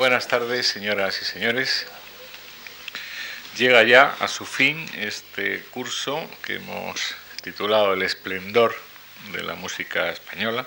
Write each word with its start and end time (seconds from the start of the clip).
Buenas 0.00 0.28
tardes, 0.28 0.66
señoras 0.66 1.20
y 1.20 1.26
señores. 1.26 1.86
Llega 3.58 3.82
ya 3.82 4.16
a 4.18 4.28
su 4.28 4.46
fin 4.46 4.88
este 4.96 5.60
curso 5.72 6.26
que 6.42 6.54
hemos 6.54 7.14
titulado 7.42 7.92
El 7.92 8.00
esplendor 8.00 8.74
de 9.32 9.42
la 9.42 9.56
música 9.56 10.08
española 10.08 10.66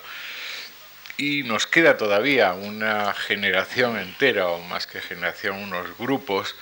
y 1.16 1.42
nos 1.42 1.66
queda 1.66 1.96
todavía 1.96 2.52
una 2.52 3.12
generación 3.12 3.98
entera, 3.98 4.46
o 4.46 4.62
más 4.62 4.86
que 4.86 5.00
generación, 5.00 5.56
unos 5.56 5.98
grupos 5.98 6.54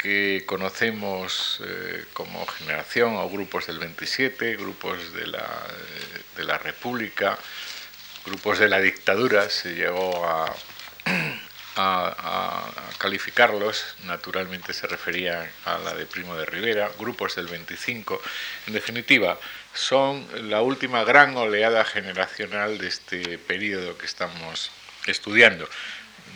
que 0.00 0.44
conocemos 0.46 1.60
eh, 1.64 2.04
como 2.12 2.46
generación 2.46 3.16
o 3.16 3.28
grupos 3.28 3.66
del 3.66 3.80
27, 3.80 4.54
grupos 4.54 5.12
de 5.14 5.26
la, 5.26 5.48
de 6.36 6.44
la 6.44 6.58
República, 6.58 7.36
grupos 8.24 8.60
de 8.60 8.68
la 8.68 8.78
dictadura, 8.78 9.50
se 9.50 9.74
llegó 9.74 10.24
a 10.24 10.54
a, 11.76 12.64
calificarlos, 12.98 13.96
naturalmente 14.04 14.72
se 14.72 14.86
refería 14.86 15.50
a 15.64 15.78
la 15.78 15.94
de 15.94 16.06
Primo 16.06 16.34
de 16.36 16.46
Rivera, 16.46 16.90
grupos 16.98 17.36
del 17.36 17.46
25, 17.46 18.20
en 18.66 18.72
definitiva, 18.72 19.38
son 19.74 20.26
la 20.48 20.62
última 20.62 21.04
gran 21.04 21.36
oleada 21.36 21.84
generacional 21.84 22.78
de 22.78 22.88
este 22.88 23.38
periodo 23.38 23.98
que 23.98 24.06
estamos 24.06 24.70
estudiando. 25.06 25.68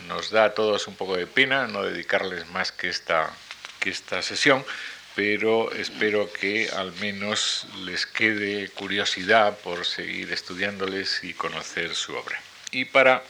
Nos 0.07 0.29
da 0.29 0.45
a 0.45 0.53
todos 0.53 0.87
un 0.87 0.95
poco 0.95 1.17
de 1.17 1.27
pena 1.27 1.67
no 1.67 1.83
dedicarles 1.83 2.47
más 2.49 2.71
que 2.71 2.89
esta, 2.89 3.31
que 3.79 3.89
esta 3.89 4.21
sesión, 4.21 4.63
pero 5.15 5.71
espero 5.73 6.31
que 6.31 6.69
al 6.69 6.93
menos 6.93 7.65
les 7.83 8.05
quede 8.05 8.69
curiosidad 8.69 9.57
por 9.57 9.85
seguir 9.85 10.31
estudiándoles 10.31 11.23
y 11.23 11.33
conocer 11.33 11.95
su 11.95 12.15
obra. 12.15 12.39
Y 12.71 12.85
para 12.85 13.23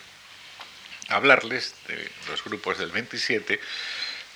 hablarles 1.12 1.76
de 1.88 2.10
los 2.30 2.44
grupos 2.44 2.78
del 2.78 2.92
27, 2.92 3.60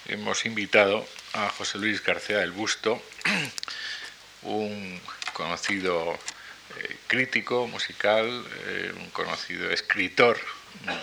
hemos 0.07 0.45
invitado 0.45 1.07
a 1.33 1.49
José 1.49 1.77
Luis 1.77 2.03
García 2.03 2.39
del 2.39 2.51
Busto, 2.51 3.01
un 4.43 5.01
conocido 5.33 6.19
eh, 6.77 6.97
crítico 7.07 7.67
musical, 7.67 8.45
eh, 8.65 8.93
un 8.97 9.09
conocido 9.11 9.71
escritor 9.71 10.37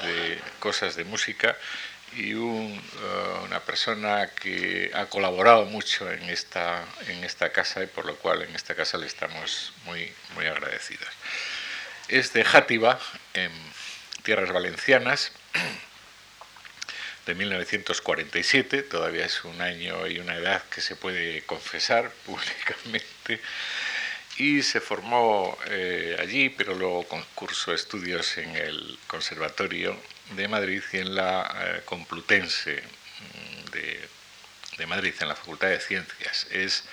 de 0.05 0.39
cosas 0.61 0.95
de 0.97 1.05
música 1.05 1.56
y 2.14 2.33
eh, 2.33 2.81
una 3.45 3.61
persona 3.61 4.29
que 4.29 4.91
ha 4.95 5.07
colaborado 5.07 5.64
mucho 5.64 6.11
en 6.11 6.23
esta, 6.25 6.84
en 7.09 7.25
esta 7.25 7.51
casa 7.51 7.83
y 7.83 7.86
por 7.86 8.05
lo 8.05 8.17
cual 8.17 8.42
en 8.42 8.55
esta 8.55 8.75
casa 8.75 8.98
le 8.98 9.07
estamos 9.07 9.73
muy, 9.86 10.12
muy 10.34 10.47
agradecidos. 10.47 11.09
Es 12.09 12.34
de 12.34 12.45
Játiva, 12.45 13.01
en 13.33 13.51
tierras 14.23 14.53
valencianas, 14.53 15.33
de 17.27 17.34
1947, 17.34 18.83
todavía 18.83 19.27
es 19.27 19.45
un 19.45 19.61
año 19.61 20.06
y 20.06 20.19
una 20.19 20.36
edad 20.36 20.62
que 20.64 20.81
se 20.81 20.97
puede 20.97 21.42
confesar 21.42 22.11
públicamente, 22.27 23.41
y 24.39 24.62
se 24.62 24.80
formó 24.80 25.58
eh, 25.67 26.17
allí, 26.19 26.48
pero 26.48 26.75
luego 26.75 27.06
cursó 27.34 27.75
estudios 27.75 28.39
en 28.39 28.56
el 28.56 28.98
Conservatorio 29.06 29.97
de 30.36 30.48
Madrid 30.48 30.83
y 30.92 30.98
en 30.98 31.14
la 31.14 31.55
eh, 31.55 31.83
Complutense 31.84 32.83
mm, 32.83 33.70
de, 33.73 34.08
de 34.78 34.86
Madrid, 34.86 35.14
en 35.20 35.28
la 35.28 35.36
Facultad 35.36 35.69
de 35.69 35.80
Ciencias. 35.80 36.47
Es 36.50 36.84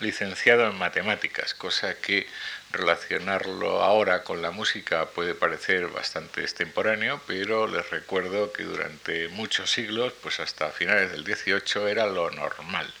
licenciado 0.00 0.68
en 0.68 0.76
matemáticas, 0.76 1.54
cosa 1.54 1.94
que 1.98 2.26
relacionarlo 2.74 3.82
ahora 3.82 4.24
con 4.24 4.42
la 4.42 4.50
música 4.50 5.06
puede 5.06 5.34
parecer 5.34 5.88
bastante 5.88 6.42
extemporáneo, 6.42 7.20
pero 7.26 7.66
les 7.66 7.88
recuerdo 7.90 8.52
que 8.52 8.64
durante 8.64 9.28
muchos 9.28 9.70
siglos, 9.70 10.12
pues 10.22 10.40
hasta 10.40 10.70
finales 10.70 11.12
del 11.12 11.24
18 11.24 11.88
era 11.88 12.06
lo 12.06 12.30
normal. 12.30 12.92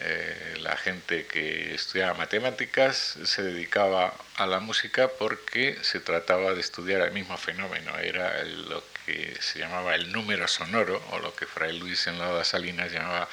Eh, 0.00 0.56
la 0.60 0.76
gente 0.76 1.26
que 1.26 1.74
estudiaba 1.74 2.14
matemáticas 2.14 3.18
se 3.24 3.42
dedicaba 3.42 4.14
a 4.36 4.46
la 4.46 4.58
música 4.58 5.08
porque 5.18 5.78
se 5.82 6.00
trataba 6.00 6.54
de 6.54 6.60
estudiar 6.60 7.02
el 7.02 7.12
mismo 7.12 7.36
fenómeno, 7.36 7.98
era 7.98 8.42
lo 8.44 8.82
que 9.04 9.36
se 9.40 9.58
llamaba 9.58 9.94
el 9.94 10.10
número 10.12 10.48
sonoro, 10.48 11.02
o 11.10 11.18
lo 11.18 11.34
que 11.34 11.46
Fray 11.46 11.78
Luis 11.78 12.06
en 12.06 12.18
la 12.18 12.42
Salinas 12.44 12.90
llamaba 12.90 13.28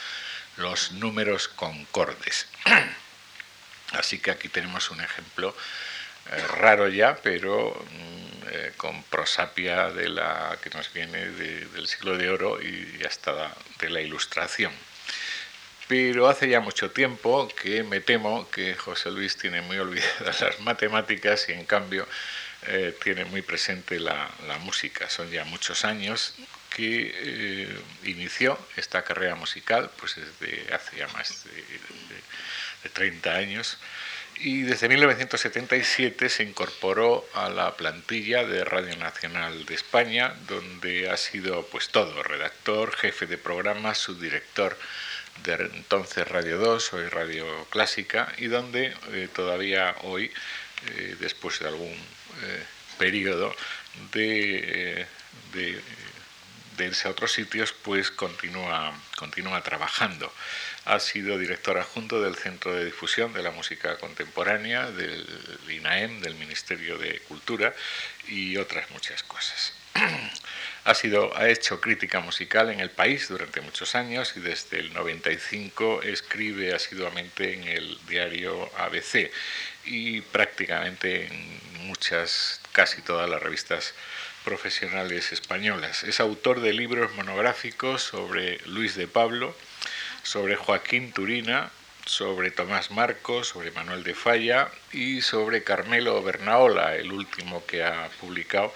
los 0.58 0.92
números 0.92 1.48
concordes. 1.48 2.48
Así 3.94 4.20
que 4.20 4.32
aquí 4.32 4.50
tenemos 4.50 4.92
un 4.92 5.02
ejemplo 5.02 5.56
eh, 6.32 6.48
raro 6.60 6.88
ya, 6.88 7.16
pero 7.16 7.74
mm, 7.74 8.48
eh, 8.52 8.74
con 8.78 9.04
prosapia 9.04 9.90
de 9.90 10.10
la 10.10 10.58
que 10.62 10.70
nos 10.70 10.94
viene 10.94 11.30
del 11.30 11.88
siglo 11.88 12.18
de 12.18 12.30
oro 12.30 12.62
y 12.62 13.02
hasta 13.06 13.52
de 13.80 13.90
la 13.90 14.02
ilustración. 14.02 14.72
Pero 15.88 16.30
hace 16.30 16.48
ya 16.48 16.60
mucho 16.60 16.92
tiempo 16.92 17.48
que 17.60 17.82
me 17.82 18.00
temo 18.00 18.48
que 18.52 18.76
José 18.76 19.10
Luis 19.10 19.38
tiene 19.38 19.62
muy 19.62 19.80
olvidadas 19.80 20.42
las 20.42 20.60
matemáticas 20.60 21.50
y 21.50 21.54
en 21.54 21.66
cambio 21.66 22.08
eh, 22.68 22.96
tiene 23.04 23.26
muy 23.26 23.42
presente 23.42 24.00
la, 24.00 24.30
música. 24.62 25.10
Son 25.10 25.32
ya 25.32 25.46
muchos 25.46 25.84
años 25.86 26.36
que 26.70 27.68
inició 28.04 28.60
esta 28.76 29.04
carrera 29.04 29.34
musical, 29.34 29.90
pues 29.98 30.16
desde 30.16 30.72
hace 30.74 30.98
ya 30.98 31.08
más 31.08 31.46
de 31.46 32.20
30 32.94 33.36
años, 33.36 33.78
y 34.42 34.62
desde 34.62 34.88
1977 34.88 36.30
se 36.30 36.44
incorporó 36.44 37.28
a 37.34 37.50
la 37.50 37.76
plantilla 37.76 38.46
de 38.46 38.64
Radio 38.64 38.96
Nacional 38.96 39.66
de 39.66 39.76
España, 39.76 40.34
donde 40.48 41.10
ha 41.10 41.18
sido 41.18 41.66
pues 41.68 41.90
todo, 41.90 42.24
redactor, 42.24 42.96
jefe 42.96 43.26
de 43.26 43.38
programa, 43.38 43.94
subdirector 43.96 44.78
de 45.44 45.54
entonces 45.76 46.26
Radio 46.26 46.58
2, 46.58 46.94
hoy 46.94 47.08
Radio 47.10 47.66
Clásica, 47.70 48.32
y 48.38 48.48
donde 48.48 48.96
eh, 49.12 49.28
todavía 49.34 49.96
hoy, 50.04 50.32
eh, 50.88 51.18
después 51.20 51.60
de 51.60 51.68
algún 51.68 51.92
eh, 51.92 52.64
periodo 52.98 53.54
de, 54.14 55.06
de, 55.54 55.82
de, 56.78 56.86
irse 56.86 57.10
a 57.10 57.12
otros 57.12 57.34
sitios, 57.34 57.74
pues 57.74 58.10
continúa, 58.10 58.94
continúa 59.18 59.62
trabajando. 59.64 60.34
Ha 60.86 61.00
sido 61.00 61.38
director 61.38 61.78
adjunto 61.78 62.22
del 62.22 62.36
Centro 62.36 62.74
de 62.74 62.86
Difusión 62.86 63.34
de 63.34 63.44
la 63.44 63.52
Música 63.52 63.98
Contemporánea, 63.98 64.90
del 64.92 65.26
INAEM, 65.70 66.22
del 66.22 66.36
Ministerio 66.36 66.98
de 66.98 67.20
Cultura 67.28 67.74
y 68.28 68.58
otras 68.58 68.90
muchas 68.92 69.24
cosas. 69.24 69.74
Ha, 70.86 70.96
sido, 70.96 71.38
ha 71.38 71.50
hecho 71.50 71.82
crítica 71.82 72.20
musical 72.22 72.72
en 72.72 72.80
el 72.80 72.90
país 72.90 73.28
durante 73.28 73.62
muchos 73.62 73.94
años 73.96 74.34
y 74.38 74.40
desde 74.40 74.80
el 74.80 74.92
95 74.94 76.02
escribe 76.02 76.74
asiduamente 76.74 77.54
en 77.54 77.64
el 77.66 78.00
diario 78.08 78.72
ABC 78.78 79.30
y 79.86 80.22
prácticamente 80.22 81.28
en 81.28 81.60
muchas, 81.88 82.62
casi 82.72 83.02
todas 83.02 83.30
las 83.30 83.44
revistas 83.44 83.94
profesionales 84.46 85.32
españolas. 85.32 86.04
Es 86.04 86.20
autor 86.20 86.62
de 86.62 86.74
libros 86.74 87.14
monográficos 87.16 88.02
sobre 88.02 88.58
Luis 88.66 88.96
de 88.96 89.08
Pablo, 89.08 89.56
sobre 90.30 90.56
Joaquín 90.56 91.12
Turina, 91.12 91.72
sobre 92.06 92.52
Tomás 92.52 92.92
Marcos, 92.92 93.48
sobre 93.48 93.72
Manuel 93.72 94.04
de 94.04 94.14
Falla 94.14 94.70
y 94.94 95.22
sobre 95.22 95.64
Carmelo 95.64 96.22
Bernaola, 96.22 96.96
el 96.96 97.12
último 97.12 97.66
que 97.66 97.84
ha 97.84 98.10
publicado. 98.22 98.72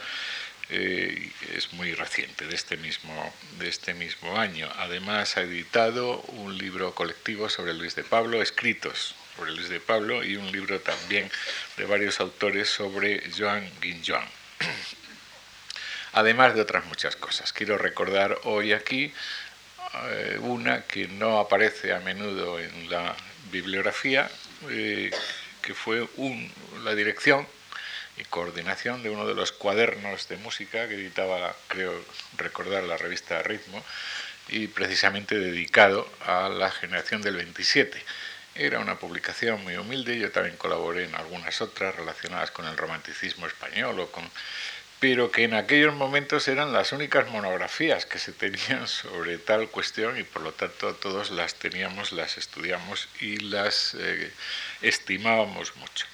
Eh, 0.71 1.29
es 1.55 1.71
muy 1.73 1.93
reciente, 1.93 2.47
de 2.47 2.55
este, 2.55 2.75
mismo, 2.77 3.31
de 3.59 3.69
este 3.69 3.93
mismo 3.93 4.35
año. 4.39 4.67
Además 4.77 5.37
ha 5.37 5.41
editado 5.41 6.21
un 6.21 6.57
libro 6.57 6.95
colectivo 6.95 7.47
sobre 7.49 7.75
Luis 7.75 7.93
de 7.93 8.03
Pablo, 8.03 8.41
escritos 8.41 9.13
sobre 9.37 9.51
Luis 9.51 9.69
de 9.69 9.79
Pablo, 9.79 10.23
y 10.23 10.37
un 10.37 10.51
libro 10.51 10.79
también 10.79 11.29
de 11.77 11.85
varios 11.85 12.19
autores 12.19 12.67
sobre 12.67 13.29
Joan 13.37 13.69
Guinjoan. 13.79 14.27
Además 16.13 16.55
de 16.55 16.61
otras 16.61 16.85
muchas 16.85 17.15
cosas. 17.15 17.53
Quiero 17.53 17.77
recordar 17.77 18.39
hoy 18.43 18.73
aquí 18.73 19.13
eh, 20.09 20.39
una 20.41 20.83
que 20.83 21.07
no 21.07 21.39
aparece 21.39 21.93
a 21.93 21.99
menudo 21.99 22.59
en 22.59 22.89
la 22.89 23.15
bibliografía, 23.51 24.29
eh, 24.69 25.11
que 25.61 25.73
fue 25.73 26.07
la 26.83 26.95
dirección 26.95 27.47
y 28.17 28.23
coordinación 28.25 29.03
de 29.03 29.09
uno 29.09 29.25
de 29.27 29.35
los 29.35 29.51
cuadernos 29.51 30.27
de 30.27 30.37
música 30.37 30.87
que 30.87 30.95
editaba, 30.95 31.55
creo 31.67 31.93
recordar, 32.37 32.83
la 32.83 32.97
revista 32.97 33.41
Ritmo, 33.43 33.83
y 34.49 34.67
precisamente 34.67 35.37
dedicado 35.37 36.07
a 36.25 36.49
la 36.49 36.69
generación 36.69 37.21
del 37.21 37.37
27. 37.37 38.03
Era 38.55 38.79
una 38.79 38.99
publicación 38.99 39.63
muy 39.63 39.77
humilde, 39.77 40.19
yo 40.19 40.31
también 40.31 40.57
colaboré 40.57 41.05
en 41.05 41.15
algunas 41.15 41.59
otras 41.61 41.95
relacionadas 41.95 42.51
con 42.51 42.67
el 42.67 42.77
romanticismo 42.77 43.47
español 43.47 43.99
o 43.99 44.11
con 44.11 44.29
pero 45.03 45.31
que 45.31 45.43
en 45.43 45.53
aquellos 45.53 45.93
momentos 45.93 46.47
eran 46.47 46.71
las 46.71 46.93
únicas 46.93 47.29
monografías 47.29 48.05
que 48.05 48.19
se 48.19 48.31
tenían 48.31 48.87
sobre 48.87 49.37
tal 49.37 49.67
cuestión 49.67 50.17
y 50.17 50.23
por 50.23 50.43
lo 50.43 50.53
tanto 50.53 50.95
todos 50.95 51.29
las 51.29 51.55
teníamos, 51.55 52.13
las 52.13 52.37
estudiamos 52.37 53.09
y 53.19 53.35
las 53.35 53.97
eh, 53.99 54.31
estimábamos 54.81 55.75
mucho. 55.75 56.05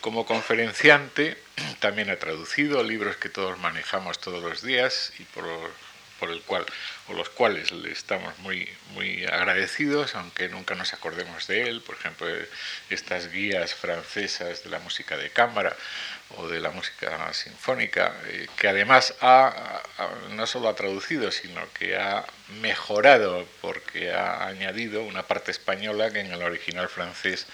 Como 0.00 0.26
conferenciante 0.26 1.38
también 1.80 2.08
ha 2.08 2.20
traducido 2.20 2.84
libros 2.84 3.16
que 3.16 3.30
todos 3.30 3.58
manejamos 3.58 4.20
todos 4.20 4.40
los 4.40 4.62
días 4.62 5.12
y 5.18 5.24
por, 5.24 5.46
por 6.20 6.30
el 6.30 6.42
cual 6.42 6.64
o 7.08 7.14
los 7.14 7.30
cuales 7.30 7.72
le 7.72 7.90
estamos 7.90 8.38
muy 8.38 8.68
muy 8.92 9.24
agradecidos, 9.24 10.14
aunque 10.14 10.48
nunca 10.48 10.74
nos 10.74 10.92
acordemos 10.92 11.46
de 11.46 11.62
él, 11.62 11.80
por 11.80 11.96
ejemplo, 11.96 12.28
estas 12.90 13.32
guías 13.32 13.74
francesas 13.74 14.62
de 14.62 14.70
la 14.70 14.78
música 14.78 15.16
de 15.16 15.30
cámara 15.30 15.74
o 16.36 16.46
de 16.48 16.60
la 16.60 16.70
música 16.70 17.32
sinfónica, 17.32 18.14
eh, 18.26 18.46
que 18.56 18.68
además 18.68 19.14
ha, 19.20 19.82
no 20.30 20.46
solo 20.46 20.68
ha 20.68 20.76
traducido, 20.76 21.32
sino 21.32 21.60
que 21.72 21.96
ha 21.96 22.24
mejorado 22.60 23.46
porque 23.60 24.12
ha 24.12 24.46
añadido 24.46 25.02
una 25.02 25.24
parte 25.24 25.50
española 25.50 26.10
que 26.10 26.20
en 26.20 26.32
el 26.32 26.42
original 26.42 26.88
francés 26.88 27.46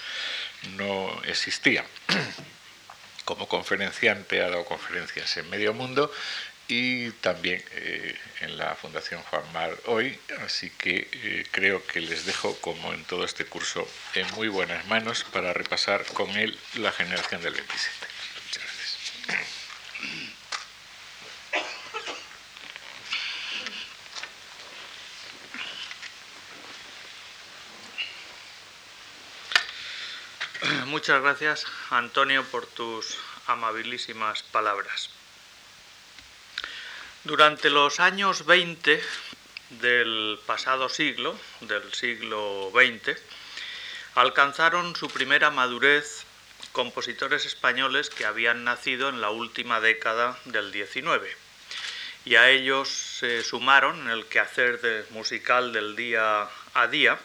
no 0.77 1.23
existía. 1.25 1.85
Como 3.25 3.49
conferenciante 3.49 4.41
ha 4.41 4.51
dado 4.51 4.65
conferencias 4.65 5.37
en 5.37 5.51
medio 5.51 5.73
mundo 5.73 6.13
y 6.69 7.11
también 7.13 7.63
eh, 7.73 8.19
en 8.41 8.57
la 8.59 8.75
Fundación 8.75 9.23
Juan 9.23 9.53
Mar 9.53 9.77
hoy, 9.87 10.19
así 10.45 10.71
que 10.71 11.09
eh, 11.13 11.47
creo 11.51 11.87
que 11.87 12.01
les 12.01 12.27
dejo, 12.27 12.57
como 12.61 12.93
en 12.93 13.05
todo 13.05 13.25
este 13.25 13.45
curso, 13.45 13.89
en 14.15 14.29
muy 14.33 14.49
buenas 14.49 14.87
manos 14.87 15.25
para 15.25 15.53
repasar 15.53 16.05
con 16.07 16.31
él 16.31 16.59
la 16.75 16.91
generación 16.93 17.43
del 17.43 17.55
27. 17.55 18.07
Muchas 18.45 18.63
gracias. 18.65 18.97
Muchas 30.87 31.23
gracias, 31.23 31.67
Antonio, 31.91 32.45
por 32.45 32.67
tus 32.67 33.19
amabilísimas 33.47 34.43
palabras. 34.43 35.11
Durante 37.27 37.71
los 37.71 37.99
años 37.99 38.47
20 38.47 39.03
del 39.81 40.39
pasado 40.47 40.89
siglo, 40.89 41.37
del 41.63 41.93
siglo 41.93 42.71
XX, 42.73 43.19
alcanzaron 44.15 44.95
su 44.95 45.09
primera 45.09 45.51
madurez 45.51 46.23
compositores 46.71 47.45
españoles 47.45 48.11
que 48.11 48.27
habían 48.27 48.63
nacido 48.63 49.09
en 49.09 49.21
la 49.21 49.31
última 49.31 49.81
década 49.81 50.39
del 50.45 50.71
XIX. 50.73 51.27
Y 52.25 52.37
a 52.37 52.49
ellos 52.49 52.89
se 53.19 53.43
sumaron 53.43 54.03
en 54.03 54.11
el 54.11 54.27
quehacer 54.27 55.09
musical 55.11 55.73
del 55.73 55.97
día 55.97 56.49
a 56.75 56.87
día, 56.87 57.19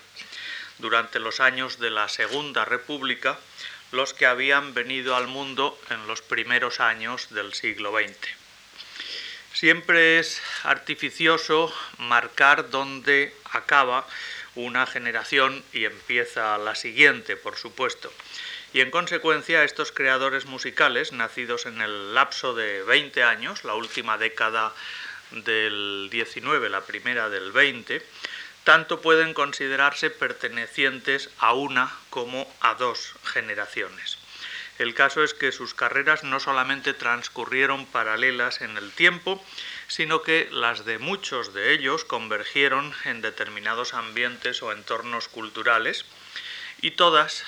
durante 0.79 1.19
los 1.19 1.39
años 1.39 1.77
de 1.77 1.91
la 1.91 2.09
Segunda 2.09 2.65
República, 2.65 3.37
los 3.91 4.15
que 4.15 4.25
habían 4.25 4.73
venido 4.73 5.15
al 5.15 5.27
mundo 5.27 5.79
en 5.91 6.07
los 6.07 6.23
primeros 6.23 6.79
años 6.79 7.27
del 7.29 7.53
siglo 7.53 7.91
XX. 7.91 8.40
Siempre 9.53 10.19
es 10.19 10.41
artificioso 10.63 11.73
marcar 11.97 12.69
dónde 12.69 13.35
acaba 13.51 14.07
una 14.55 14.85
generación 14.85 15.63
y 15.73 15.85
empieza 15.85 16.57
la 16.57 16.75
siguiente, 16.75 17.35
por 17.35 17.57
supuesto. 17.57 18.11
Y 18.73 18.79
en 18.79 18.91
consecuencia, 18.91 19.63
estos 19.63 19.91
creadores 19.91 20.45
musicales, 20.45 21.11
nacidos 21.11 21.65
en 21.65 21.81
el 21.81 22.13
lapso 22.13 22.53
de 22.53 22.83
20 22.83 23.23
años, 23.23 23.63
la 23.65 23.75
última 23.75 24.17
década 24.17 24.73
del 25.31 26.07
19, 26.09 26.69
la 26.69 26.81
primera 26.81 27.29
del 27.29 27.51
20, 27.51 28.01
tanto 28.63 29.01
pueden 29.01 29.33
considerarse 29.33 30.09
pertenecientes 30.09 31.29
a 31.39 31.53
una 31.53 31.91
como 32.09 32.51
a 32.61 32.75
dos 32.75 33.13
generaciones. 33.23 34.20
El 34.81 34.95
caso 34.95 35.23
es 35.23 35.35
que 35.35 35.51
sus 35.51 35.75
carreras 35.75 36.23
no 36.23 36.39
solamente 36.39 36.95
transcurrieron 36.95 37.85
paralelas 37.85 38.61
en 38.61 38.77
el 38.77 38.91
tiempo, 38.91 39.39
sino 39.87 40.23
que 40.23 40.49
las 40.49 40.85
de 40.85 40.97
muchos 40.97 41.53
de 41.53 41.71
ellos 41.71 42.03
convergieron 42.03 42.91
en 43.05 43.21
determinados 43.21 43.93
ambientes 43.93 44.63
o 44.63 44.71
entornos 44.71 45.27
culturales 45.27 46.03
y 46.81 46.91
todas, 46.91 47.43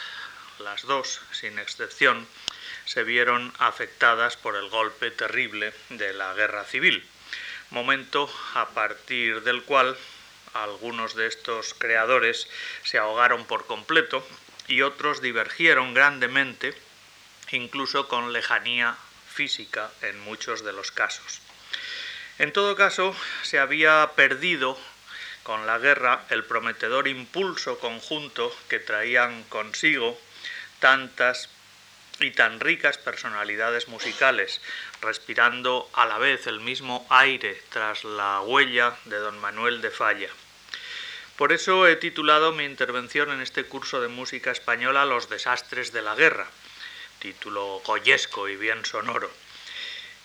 las 0.59 0.83
dos 0.83 1.21
sin 1.31 1.57
excepción, 1.57 2.27
se 2.85 3.03
vieron 3.03 3.51
afectadas 3.57 4.37
por 4.37 4.55
el 4.55 4.69
golpe 4.69 5.09
terrible 5.09 5.73
de 5.89 6.13
la 6.13 6.35
guerra 6.35 6.65
civil, 6.65 7.03
momento 7.71 8.31
a 8.53 8.69
partir 8.69 9.41
del 9.41 9.63
cual 9.63 9.97
algunos 10.53 11.15
de 11.15 11.25
estos 11.25 11.73
creadores 11.73 12.47
se 12.83 12.99
ahogaron 12.99 13.45
por 13.45 13.65
completo 13.65 14.23
y 14.67 14.83
otros 14.83 15.19
divergieron 15.19 15.95
grandemente 15.95 16.75
incluso 17.53 18.07
con 18.07 18.33
lejanía 18.33 18.97
física 19.27 19.91
en 20.01 20.19
muchos 20.19 20.63
de 20.63 20.73
los 20.73 20.91
casos. 20.91 21.41
En 22.39 22.51
todo 22.51 22.75
caso, 22.75 23.15
se 23.43 23.59
había 23.59 24.11
perdido 24.15 24.77
con 25.43 25.67
la 25.67 25.77
guerra 25.77 26.25
el 26.29 26.43
prometedor 26.45 27.07
impulso 27.07 27.79
conjunto 27.79 28.55
que 28.69 28.79
traían 28.79 29.43
consigo 29.43 30.19
tantas 30.79 31.49
y 32.19 32.31
tan 32.31 32.59
ricas 32.59 32.97
personalidades 32.97 33.87
musicales, 33.87 34.61
respirando 35.01 35.89
a 35.93 36.05
la 36.05 36.17
vez 36.17 36.47
el 36.47 36.59
mismo 36.59 37.05
aire 37.09 37.61
tras 37.69 38.03
la 38.03 38.41
huella 38.41 38.95
de 39.05 39.17
don 39.17 39.39
Manuel 39.39 39.81
de 39.81 39.91
Falla. 39.91 40.29
Por 41.37 41.51
eso 41.51 41.87
he 41.87 41.95
titulado 41.95 42.51
mi 42.51 42.63
intervención 42.63 43.31
en 43.31 43.41
este 43.41 43.65
curso 43.65 43.99
de 43.99 44.07
música 44.07 44.51
española 44.51 45.05
Los 45.05 45.29
desastres 45.29 45.91
de 45.91 46.03
la 46.03 46.15
guerra, 46.15 46.47
título 47.23 47.81
goyesco 47.85 48.49
y 48.49 48.57
bien 48.57 48.83
sonoro. 48.83 49.31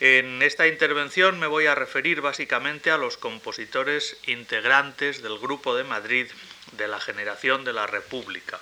En 0.01 0.43
esta 0.43 0.67
intervención 0.67 1.39
me 1.39 1.47
voy 1.47 1.67
a 1.67 1.77
referir 1.77 2.21
básicamente 2.21 2.91
a 2.91 2.99
los 2.99 3.17
compositores 3.17 4.17
integrantes 4.27 5.23
del 5.23 5.39
Grupo 5.39 5.77
de 5.77 5.85
Madrid 5.85 6.27
de 6.73 6.89
la 6.89 6.99
generación 6.99 7.63
de 7.65 7.73
la 7.73 7.87
República, 7.87 8.59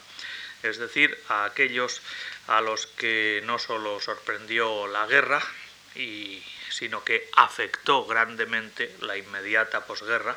es 0.63 0.77
decir, 0.77 1.19
a 1.29 1.47
aquellos 1.47 2.03
a 2.47 2.61
los 2.61 2.87
que 2.87 3.43
no 3.47 3.59
solo 3.59 4.01
sorprendió 4.01 4.87
la 4.87 5.07
guerra, 5.07 5.43
sino 6.69 7.03
que 7.05 7.31
afectó 7.37 8.05
grandemente 8.05 8.95
la 9.01 9.17
inmediata 9.17 9.87
posguerra, 9.87 10.37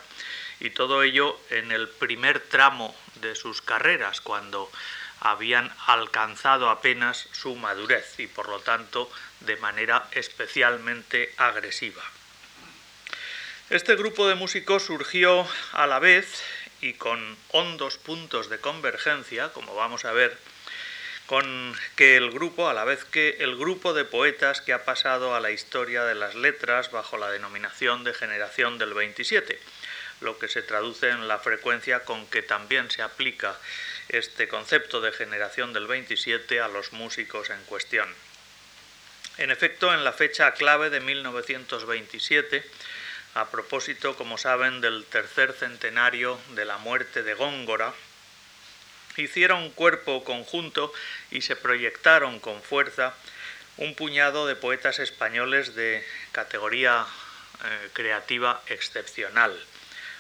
y 0.62 0.70
todo 0.70 1.04
ello 1.04 1.38
en 1.50 1.74
el 1.74 1.90
primer 1.90 2.40
tramo 2.40 2.96
de 3.16 3.36
sus 3.36 3.62
carreras, 3.62 4.22
cuando 4.22 4.72
habían 5.22 5.72
alcanzado 5.86 6.70
apenas 6.70 7.28
su 7.32 7.56
madurez 7.56 8.20
y 8.20 8.28
por 8.28 8.50
lo 8.50 8.60
tanto 8.60 9.12
de 9.42 9.58
manera 9.58 10.08
especialmente 10.12 11.34
agresiva. 11.38 12.04
Este 13.70 13.96
grupo 13.96 14.28
de 14.28 14.36
músicos 14.36 14.84
surgió 14.84 15.48
a 15.74 15.86
la 15.86 16.00
vez 16.00 16.42
y 16.82 16.94
con 16.94 17.38
hondos 17.50 17.98
puntos 17.98 18.50
de 18.50 18.60
convergencia, 18.60 19.50
como 19.50 19.76
vamos 19.76 20.06
a 20.06 20.12
ver, 20.12 20.38
con 21.28 21.76
que 21.96 22.18
el 22.18 22.32
grupo, 22.32 22.70
a 22.70 22.74
la 22.74 22.86
vez 22.86 23.06
que 23.06 23.38
el 23.42 23.56
grupo 23.56 23.94
de 23.94 24.06
poetas 24.06 24.62
que 24.62 24.74
ha 24.74 24.86
pasado 24.86 25.36
a 25.36 25.40
la 25.40 25.52
historia 25.52 26.04
de 26.04 26.16
las 26.16 26.34
letras 26.34 26.90
bajo 26.90 27.20
la 27.20 27.30
denominación 27.30 28.04
de 28.04 28.16
generación 28.16 28.80
del 28.80 28.96
27, 28.96 29.60
lo 30.22 30.40
que 30.40 30.48
se 30.48 30.64
traduce 30.64 31.10
en 31.10 31.28
la 31.28 31.38
frecuencia 31.38 32.04
con 32.04 32.26
que 32.26 32.42
también 32.42 32.90
se 32.90 33.04
aplica 33.04 33.56
este 34.10 34.48
concepto 34.48 35.02
de 35.02 35.12
generación 35.12 35.72
del 35.72 35.88
27 35.88 36.60
a 36.60 36.68
los 36.68 36.94
músicos 36.94 37.50
en 37.50 37.64
cuestión. 37.66 38.10
En 39.38 39.52
efecto, 39.52 39.94
en 39.94 40.04
la 40.04 40.12
fecha 40.12 40.54
clave 40.54 40.90
de 40.90 41.00
1927, 41.00 42.64
a 43.36 43.50
propósito, 43.50 44.18
como 44.18 44.38
saben, 44.38 44.82
del 44.82 45.06
tercer 45.06 45.54
centenario 45.54 46.40
de 46.56 46.66
la 46.66 46.78
muerte 46.80 47.24
de 47.24 47.36
Góngora, 47.36 47.94
hicieron 49.16 49.70
cuerpo 49.70 50.24
conjunto 50.24 50.92
y 51.30 51.42
se 51.42 51.56
proyectaron 51.56 52.40
con 52.40 52.62
fuerza 52.62 53.14
un 53.78 53.96
puñado 53.96 54.48
de 54.48 54.56
poetas 54.56 55.00
españoles 55.00 55.76
de 55.76 56.06
categoría 56.32 57.06
eh, 57.64 57.90
creativa 57.94 58.62
excepcional 58.68 59.58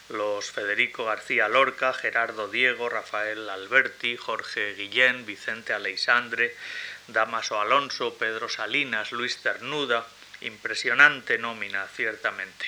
los 0.09 0.51
Federico 0.51 1.05
García 1.05 1.47
Lorca, 1.47 1.93
Gerardo 1.93 2.47
Diego, 2.47 2.89
Rafael 2.89 3.49
Alberti, 3.49 4.17
Jorge 4.17 4.73
Guillén, 4.73 5.25
Vicente 5.25 5.73
Aleisandre, 5.73 6.55
Damaso 7.07 7.59
Alonso, 7.61 8.15
Pedro 8.15 8.49
Salinas, 8.49 9.11
Luis 9.11 9.39
Cernuda, 9.41 10.05
impresionante 10.41 11.37
nómina, 11.37 11.87
ciertamente. 11.87 12.65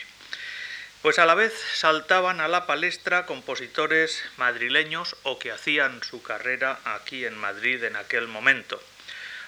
Pues 1.01 1.17
a 1.17 1.25
la 1.25 1.33
vez 1.33 1.53
saltaban 1.73 2.41
a 2.41 2.47
la 2.47 2.67
palestra 2.67 3.25
compositores 3.25 4.23
madrileños 4.37 5.15
o 5.23 5.39
que 5.39 5.51
hacían 5.51 6.03
su 6.03 6.21
carrera 6.21 6.79
aquí 6.85 7.25
en 7.25 7.35
Madrid 7.37 7.83
en 7.83 7.95
aquel 7.95 8.27
momento. 8.27 8.81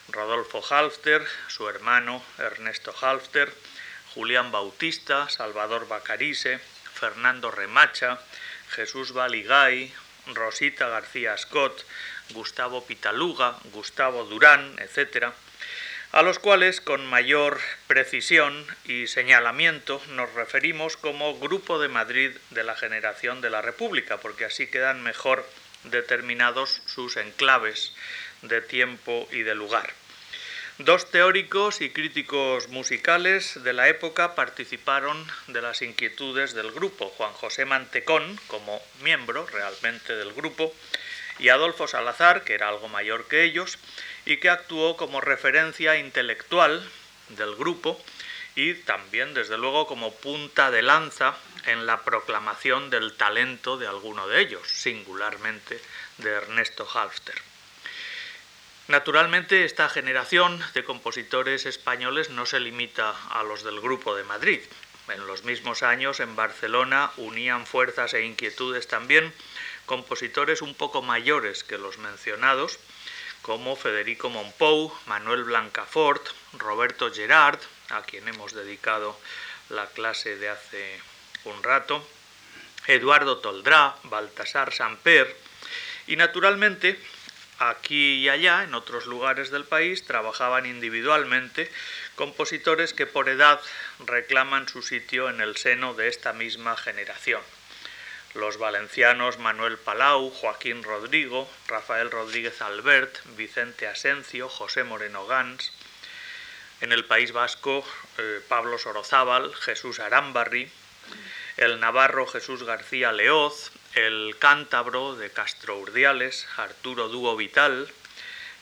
Rodolfo 0.09 0.63
Halfter, 0.67 1.23
su 1.47 1.69
hermano 1.69 2.23
Ernesto 2.39 2.93
Halfter, 2.99 3.53
Julián 4.15 4.51
Bautista, 4.51 5.29
Salvador 5.29 5.87
Bacarise, 5.87 6.59
Fernando 7.03 7.51
Remacha, 7.51 8.17
Jesús 8.69 9.11
Baligay, 9.11 9.91
Rosita 10.27 10.87
García 10.87 11.35
Scott, 11.37 11.83
Gustavo 12.29 12.85
Pitaluga, 12.85 13.57
Gustavo 13.73 14.23
Durán, 14.23 14.79
etc., 14.79 15.33
a 16.13 16.21
los 16.21 16.39
cuales 16.39 16.79
con 16.79 17.05
mayor 17.05 17.59
precisión 17.87 18.65
y 18.85 19.07
señalamiento 19.07 20.01
nos 20.11 20.33
referimos 20.33 20.95
como 20.95 21.37
Grupo 21.39 21.77
de 21.77 21.89
Madrid 21.89 22.31
de 22.51 22.63
la 22.63 22.77
Generación 22.77 23.41
de 23.41 23.49
la 23.49 23.61
República, 23.61 24.21
porque 24.21 24.45
así 24.45 24.67
quedan 24.67 25.03
mejor 25.03 25.45
determinados 25.83 26.83
sus 26.85 27.17
enclaves 27.17 27.91
de 28.43 28.61
tiempo 28.61 29.27
y 29.29 29.41
de 29.41 29.55
lugar. 29.55 29.91
Dos 30.79 31.11
teóricos 31.11 31.81
y 31.81 31.91
críticos 31.91 32.67
musicales 32.69 33.63
de 33.63 33.73
la 33.73 33.89
época 33.89 34.33
participaron 34.33 35.23
de 35.45 35.61
las 35.61 35.83
inquietudes 35.83 36.55
del 36.55 36.71
grupo, 36.71 37.09
Juan 37.09 37.31
José 37.33 37.65
Mantecón, 37.65 38.39
como 38.47 38.81
miembro 39.03 39.45
realmente 39.45 40.15
del 40.15 40.33
grupo, 40.33 40.73
y 41.37 41.49
Adolfo 41.49 41.87
Salazar, 41.87 42.43
que 42.43 42.55
era 42.55 42.69
algo 42.69 42.87
mayor 42.87 43.27
que 43.27 43.43
ellos, 43.43 43.77
y 44.25 44.37
que 44.37 44.49
actuó 44.49 44.97
como 44.97 45.21
referencia 45.21 45.95
intelectual 45.97 46.83
del 47.29 47.55
grupo 47.55 48.03
y 48.55 48.73
también, 48.73 49.35
desde 49.35 49.59
luego, 49.59 49.85
como 49.85 50.11
punta 50.15 50.71
de 50.71 50.81
lanza 50.81 51.35
en 51.67 51.85
la 51.85 52.01
proclamación 52.01 52.89
del 52.89 53.13
talento 53.13 53.77
de 53.77 53.85
alguno 53.85 54.27
de 54.27 54.41
ellos, 54.41 54.67
singularmente 54.67 55.79
de 56.17 56.31
Ernesto 56.31 56.87
Halfter. 56.91 57.52
Naturalmente, 58.87 59.63
esta 59.63 59.87
generación 59.87 60.61
de 60.73 60.83
compositores 60.83 61.65
españoles 61.65 62.29
no 62.29 62.45
se 62.45 62.59
limita 62.59 63.15
a 63.29 63.43
los 63.43 63.63
del 63.63 63.79
Grupo 63.79 64.13
de 64.13 64.25
Madrid. 64.25 64.59
En 65.07 65.25
los 65.25 65.43
mismos 65.45 65.83
años, 65.83 66.19
en 66.19 66.35
Barcelona, 66.35 67.11
unían 67.15 67.65
fuerzas 67.65 68.13
e 68.13 68.25
inquietudes 68.25 68.87
también 68.87 69.33
compositores 69.85 70.61
un 70.61 70.75
poco 70.75 71.01
mayores 71.01 71.63
que 71.63 71.77
los 71.77 71.97
mencionados, 71.97 72.79
como 73.41 73.75
Federico 73.75 74.29
Monpou, 74.29 74.93
Manuel 75.05 75.43
Blancafort, 75.43 76.25
Roberto 76.53 77.11
Gerard, 77.11 77.59
a 77.89 78.01
quien 78.03 78.27
hemos 78.27 78.53
dedicado 78.53 79.17
la 79.69 79.87
clase 79.87 80.37
de 80.37 80.49
hace 80.49 80.99
un 81.45 81.61
rato, 81.63 82.05
Eduardo 82.87 83.37
Toldrá, 83.37 83.95
Baltasar 84.03 84.73
Samper, 84.73 85.35
y 86.07 86.15
naturalmente 86.15 86.99
aquí 87.69 88.15
y 88.15 88.29
allá, 88.29 88.63
en 88.63 88.73
otros 88.73 89.05
lugares 89.05 89.51
del 89.51 89.65
país, 89.65 90.05
trabajaban 90.05 90.65
individualmente 90.65 91.71
compositores 92.15 92.93
que 92.93 93.07
por 93.07 93.29
edad 93.29 93.59
reclaman 94.05 94.67
su 94.67 94.81
sitio 94.81 95.29
en 95.29 95.41
el 95.41 95.57
seno 95.57 95.93
de 95.93 96.07
esta 96.07 96.33
misma 96.33 96.77
generación. 96.77 97.41
Los 98.33 98.57
valencianos 98.57 99.37
Manuel 99.37 99.77
Palau, 99.77 100.31
Joaquín 100.31 100.81
Rodrigo, 100.81 101.47
Rafael 101.67 102.09
Rodríguez 102.09 102.61
Albert, 102.61 103.19
Vicente 103.37 103.87
Asencio, 103.87 104.49
José 104.49 104.83
Moreno 104.83 105.27
Gans, 105.27 105.71
en 106.81 106.91
el 106.91 107.05
País 107.05 107.31
Vasco 107.31 107.85
eh, 108.17 108.41
Pablo 108.47 108.77
Sorozábal, 108.77 109.53
Jesús 109.55 109.99
Arambarri, 109.99 110.69
el 111.57 111.79
navarro 111.79 112.25
Jesús 112.25 112.63
García 112.63 113.11
Leoz, 113.11 113.71
el 113.95 114.35
cántabro 114.39 115.15
de 115.15 115.29
Castro 115.29 115.77
Urdiales, 115.77 116.47
Arturo 116.57 117.09
Dúo 117.09 117.35
Vital, 117.35 117.87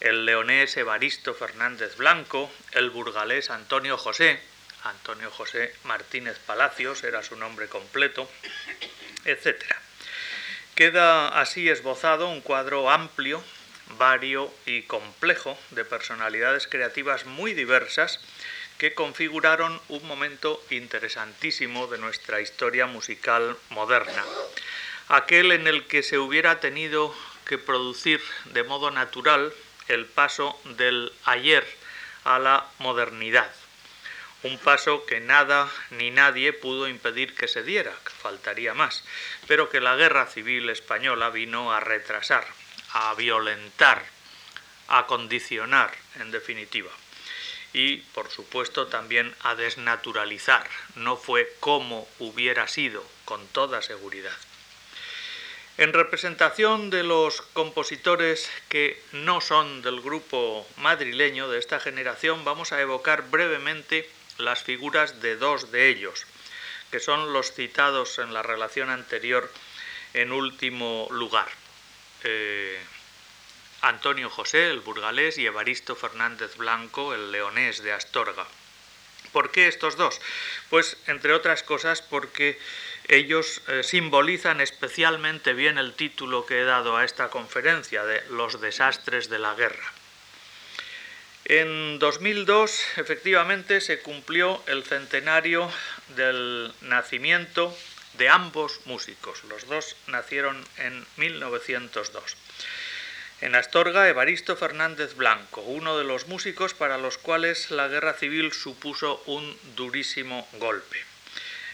el 0.01 0.25
leonés 0.25 0.75
Evaristo 0.77 1.33
Fernández 1.33 1.95
Blanco, 1.95 2.51
el 2.73 2.89
burgalés 2.89 3.49
Antonio 3.49 3.97
José, 3.97 4.41
Antonio 4.83 5.31
José 5.31 5.73
Martínez 5.83 6.37
Palacios 6.39 7.03
era 7.03 7.23
su 7.23 7.35
nombre 7.35 7.69
completo, 7.69 8.29
etc. 9.25 9.63
Queda 10.75 11.39
así 11.39 11.69
esbozado 11.69 12.27
un 12.27 12.41
cuadro 12.41 12.89
amplio, 12.89 13.43
vario 13.97 14.53
y 14.65 14.83
complejo 14.83 15.57
de 15.69 15.85
personalidades 15.85 16.67
creativas 16.67 17.25
muy 17.25 17.53
diversas 17.53 18.19
que 18.77 18.95
configuraron 18.95 19.79
un 19.89 20.05
momento 20.07 20.61
interesantísimo 20.71 21.87
de 21.87 21.99
nuestra 21.99 22.41
historia 22.41 22.87
musical 22.87 23.55
moderna, 23.69 24.25
aquel 25.11 25.51
en 25.51 25.67
el 25.67 25.85
que 25.85 26.03
se 26.03 26.17
hubiera 26.17 26.59
tenido 26.59 27.13
que 27.45 27.57
producir 27.57 28.21
de 28.45 28.63
modo 28.63 28.91
natural 28.91 29.53
el 29.87 30.05
paso 30.05 30.59
del 30.77 31.11
ayer 31.25 31.67
a 32.23 32.39
la 32.39 32.65
modernidad 32.79 33.51
un 34.43 34.57
paso 34.57 35.05
que 35.05 35.19
nada 35.19 35.69
ni 35.91 36.09
nadie 36.09 36.51
pudo 36.51 36.87
impedir 36.87 37.35
que 37.35 37.47
se 37.47 37.61
diera, 37.61 37.93
faltaría 38.21 38.73
más, 38.73 39.03
pero 39.47 39.69
que 39.69 39.79
la 39.79 39.95
guerra 39.95 40.25
civil 40.25 40.69
española 40.69 41.29
vino 41.29 41.71
a 41.71 41.79
retrasar, 41.79 42.47
a 42.93 43.13
violentar, 43.13 44.03
a 44.87 45.05
condicionar, 45.05 45.93
en 46.19 46.31
definitiva. 46.31 46.89
Y, 47.73 47.97
por 47.97 48.31
supuesto, 48.31 48.87
también 48.87 49.33
a 49.43 49.55
desnaturalizar. 49.55 50.67
No 50.95 51.15
fue 51.15 51.55
como 51.59 52.07
hubiera 52.19 52.67
sido, 52.67 53.05
con 53.23 53.47
toda 53.47 53.81
seguridad. 53.81 54.35
En 55.77 55.93
representación 55.93 56.89
de 56.89 57.03
los 57.03 57.41
compositores 57.53 58.49
que 58.69 59.01
no 59.13 59.41
son 59.41 59.81
del 59.81 60.01
grupo 60.01 60.67
madrileño 60.77 61.49
de 61.49 61.59
esta 61.59 61.79
generación, 61.79 62.43
vamos 62.43 62.71
a 62.71 62.81
evocar 62.81 63.29
brevemente 63.29 64.09
las 64.37 64.63
figuras 64.63 65.21
de 65.21 65.37
dos 65.37 65.71
de 65.71 65.89
ellos, 65.89 66.25
que 66.91 66.99
son 66.99 67.31
los 67.31 67.53
citados 67.53 68.19
en 68.19 68.33
la 68.33 68.43
relación 68.43 68.89
anterior 68.89 69.49
en 70.13 70.31
último 70.33 71.07
lugar. 71.09 71.47
Eh, 72.23 72.77
Antonio 73.81 74.29
José, 74.29 74.69
el 74.69 74.81
burgalés, 74.81 75.37
y 75.37 75.45
Evaristo 75.45 75.95
Fernández 75.95 76.57
Blanco, 76.57 77.13
el 77.13 77.31
leonés 77.31 77.81
de 77.81 77.93
Astorga. 77.93 78.45
¿Por 79.31 79.51
qué 79.51 79.67
estos 79.67 79.95
dos? 79.95 80.19
Pues, 80.69 80.97
entre 81.07 81.33
otras 81.33 81.63
cosas, 81.63 82.01
porque 82.01 82.59
ellos 83.07 83.61
eh, 83.67 83.83
simbolizan 83.83 84.61
especialmente 84.61 85.53
bien 85.53 85.77
el 85.77 85.93
título 85.93 86.45
que 86.45 86.61
he 86.61 86.65
dado 86.65 86.97
a 86.97 87.05
esta 87.05 87.29
conferencia 87.29 88.03
de 88.05 88.21
Los 88.29 88.61
desastres 88.61 89.29
de 89.29 89.39
la 89.39 89.55
guerra. 89.55 89.93
En 91.45 91.99
2002, 91.99 92.81
efectivamente, 92.97 93.81
se 93.81 93.99
cumplió 93.99 94.63
el 94.67 94.83
centenario 94.83 95.71
del 96.15 96.71
nacimiento 96.81 97.75
de 98.17 98.29
ambos 98.29 98.79
músicos. 98.85 99.43
Los 99.45 99.67
dos 99.67 99.95
nacieron 100.07 100.63
en 100.77 101.05
1902. 101.17 102.37
En 103.41 103.55
Astorga, 103.55 104.07
Evaristo 104.07 104.55
Fernández 104.55 105.15
Blanco, 105.15 105.61
uno 105.61 105.97
de 105.97 106.03
los 106.03 106.27
músicos 106.27 106.75
para 106.75 106.99
los 106.99 107.17
cuales 107.17 107.71
la 107.71 107.87
guerra 107.87 108.13
civil 108.13 108.53
supuso 108.53 109.23
un 109.25 109.57
durísimo 109.75 110.47
golpe. 110.53 111.10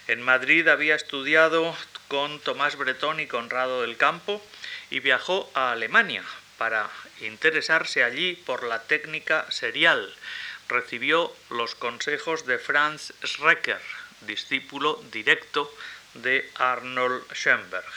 En 0.08 0.22
Madrid 0.22 0.66
había 0.70 0.96
estudiado 0.96 1.76
con 2.08 2.40
Tomás 2.40 2.78
Bretón 2.78 3.20
y 3.20 3.28
Conrado 3.28 3.82
del 3.82 3.98
Campo 3.98 4.42
y 4.90 5.02
viajó 5.02 5.52
a 5.54 5.74
Alemania 5.74 6.24
para 6.58 6.90
interesarse 7.20 8.06
allí 8.06 8.34
por 8.34 8.64
la 8.64 8.84
técnica 8.84 9.52
serial. 9.52 10.16
Recibió 10.70 11.36
los 11.50 11.76
consejos 11.76 12.46
de 12.46 12.58
Franz 12.58 13.14
Schrecker, 13.22 13.82
discípulo 14.22 15.04
directo 15.12 15.70
de 16.14 16.50
Arnold 16.56 17.26
Schoenberg. 17.34 17.92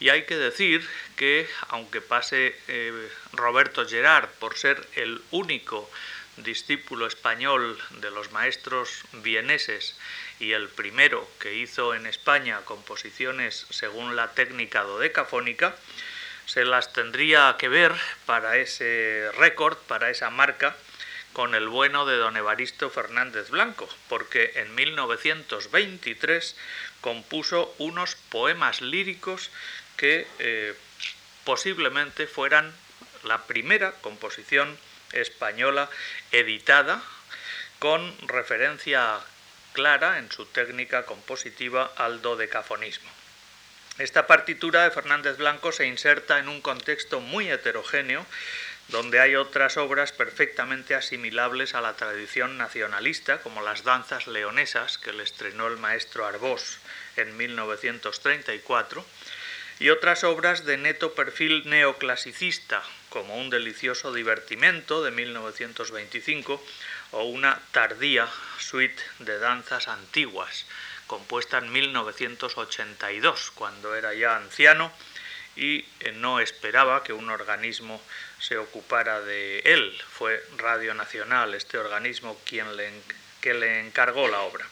Y 0.00 0.10
hay 0.10 0.26
que 0.26 0.36
decir 0.36 0.86
que, 1.16 1.48
aunque 1.68 2.02
pase 2.02 2.54
eh, 2.68 3.10
Roberto 3.32 3.88
Gerard 3.88 4.28
por 4.38 4.56
ser 4.56 4.86
el 4.96 5.22
único 5.30 5.90
discípulo 6.36 7.06
español 7.06 7.78
de 8.00 8.10
los 8.10 8.32
maestros 8.32 9.02
vieneses 9.12 9.96
y 10.40 10.52
el 10.52 10.68
primero 10.68 11.28
que 11.40 11.54
hizo 11.54 11.94
en 11.94 12.06
España 12.06 12.60
composiciones 12.64 13.66
según 13.70 14.16
la 14.16 14.32
técnica 14.32 14.82
dodecafónica, 14.82 15.74
se 16.46 16.64
las 16.64 16.92
tendría 16.92 17.56
que 17.58 17.68
ver 17.68 17.92
para 18.24 18.56
ese 18.56 19.30
récord, 19.36 19.76
para 19.86 20.10
esa 20.10 20.30
marca, 20.30 20.76
con 21.32 21.54
el 21.54 21.68
bueno 21.68 22.06
de 22.06 22.16
don 22.16 22.36
Evaristo 22.36 22.90
Fernández 22.90 23.50
Blanco, 23.50 23.88
porque 24.08 24.52
en 24.56 24.74
1923 24.74 26.56
compuso 27.00 27.74
unos 27.78 28.16
poemas 28.16 28.80
líricos 28.80 29.50
que 29.96 30.26
eh, 30.38 30.74
posiblemente 31.44 32.26
fueran 32.26 32.74
la 33.24 33.46
primera 33.46 33.92
composición 34.00 34.78
española 35.12 35.90
editada 36.32 37.02
con 37.78 38.16
referencia 38.26 39.20
clara 39.72 40.18
en 40.18 40.30
su 40.30 40.46
técnica 40.46 41.04
compositiva 41.04 41.92
al 41.96 42.22
dodecafonismo. 42.22 43.10
Esta 43.98 44.26
partitura 44.26 44.84
de 44.84 44.92
Fernández 44.92 45.38
Blanco 45.38 45.72
se 45.72 45.86
inserta 45.86 46.38
en 46.38 46.48
un 46.48 46.60
contexto 46.60 47.20
muy 47.20 47.50
heterogéneo, 47.50 48.24
donde 48.88 49.20
hay 49.20 49.34
otras 49.34 49.76
obras 49.76 50.12
perfectamente 50.12 50.94
asimilables 50.94 51.74
a 51.74 51.80
la 51.80 51.94
tradición 51.94 52.56
nacionalista, 52.56 53.40
como 53.40 53.60
las 53.60 53.84
danzas 53.84 54.26
leonesas 54.26 54.98
que 54.98 55.12
le 55.12 55.24
estrenó 55.24 55.66
el 55.66 55.78
maestro 55.78 56.26
Arbós 56.26 56.78
en 57.16 57.36
1934, 57.36 59.04
y 59.80 59.90
otras 59.90 60.24
obras 60.24 60.64
de 60.64 60.76
neto 60.76 61.14
perfil 61.14 61.68
neoclasicista, 61.68 62.82
como 63.10 63.38
Un 63.38 63.50
delicioso 63.50 64.12
divertimento 64.12 65.02
de 65.02 65.10
1925, 65.10 66.62
o 67.12 67.24
una 67.24 67.60
tardía 67.72 68.28
suite 68.58 69.02
de 69.20 69.38
danzas 69.38 69.88
antiguas, 69.88 70.66
compuesta 71.06 71.58
en 71.58 71.72
1982, 71.72 73.50
cuando 73.52 73.94
era 73.94 74.14
ya 74.14 74.36
anciano 74.36 74.92
y 75.56 75.84
eh, 76.00 76.12
no 76.12 76.38
esperaba 76.38 77.02
que 77.02 77.12
un 77.12 77.30
organismo 77.30 78.00
se 78.38 78.58
ocupara 78.58 79.20
de 79.20 79.58
él. 79.60 80.00
Fue 80.10 80.40
Radio 80.56 80.94
Nacional, 80.94 81.54
este 81.54 81.78
organismo, 81.78 82.38
quien 82.44 82.76
le, 82.76 82.92
que 83.40 83.54
le 83.54 83.80
encargó 83.80 84.28
la 84.28 84.40
obra. 84.40 84.66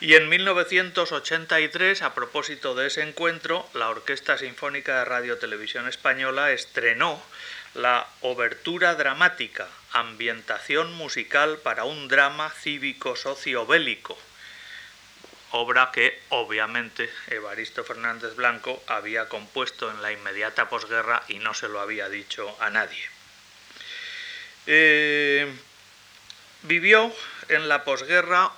Y 0.00 0.14
en 0.14 0.28
1983, 0.28 2.02
a 2.02 2.14
propósito 2.14 2.74
de 2.74 2.88
ese 2.88 3.02
encuentro, 3.02 3.68
la 3.74 3.88
Orquesta 3.88 4.36
Sinfónica 4.36 4.98
de 4.98 5.04
Radio 5.04 5.38
Televisión 5.38 5.86
Española 5.86 6.50
estrenó 6.50 7.22
la 7.74 8.06
obertura 8.20 8.94
dramática, 8.94 9.66
ambientación 9.92 10.92
musical 10.94 11.58
para 11.58 11.84
un 11.84 12.08
drama 12.08 12.50
cívico 12.50 13.16
sociobélico, 13.16 14.18
obra 15.52 15.90
que 15.92 16.20
obviamente 16.28 17.10
Evaristo 17.28 17.84
Fernández 17.84 18.36
Blanco 18.36 18.82
había 18.86 19.28
compuesto 19.28 19.90
en 19.90 20.02
la 20.02 20.12
inmediata 20.12 20.68
posguerra 20.68 21.22
y 21.28 21.38
no 21.38 21.54
se 21.54 21.68
lo 21.68 21.80
había 21.80 22.08
dicho 22.08 22.56
a 22.60 22.70
nadie. 22.70 23.04
Eh, 24.66 25.50
vivió 26.62 27.12
en 27.48 27.68
la 27.68 27.84
posguerra 27.84 28.52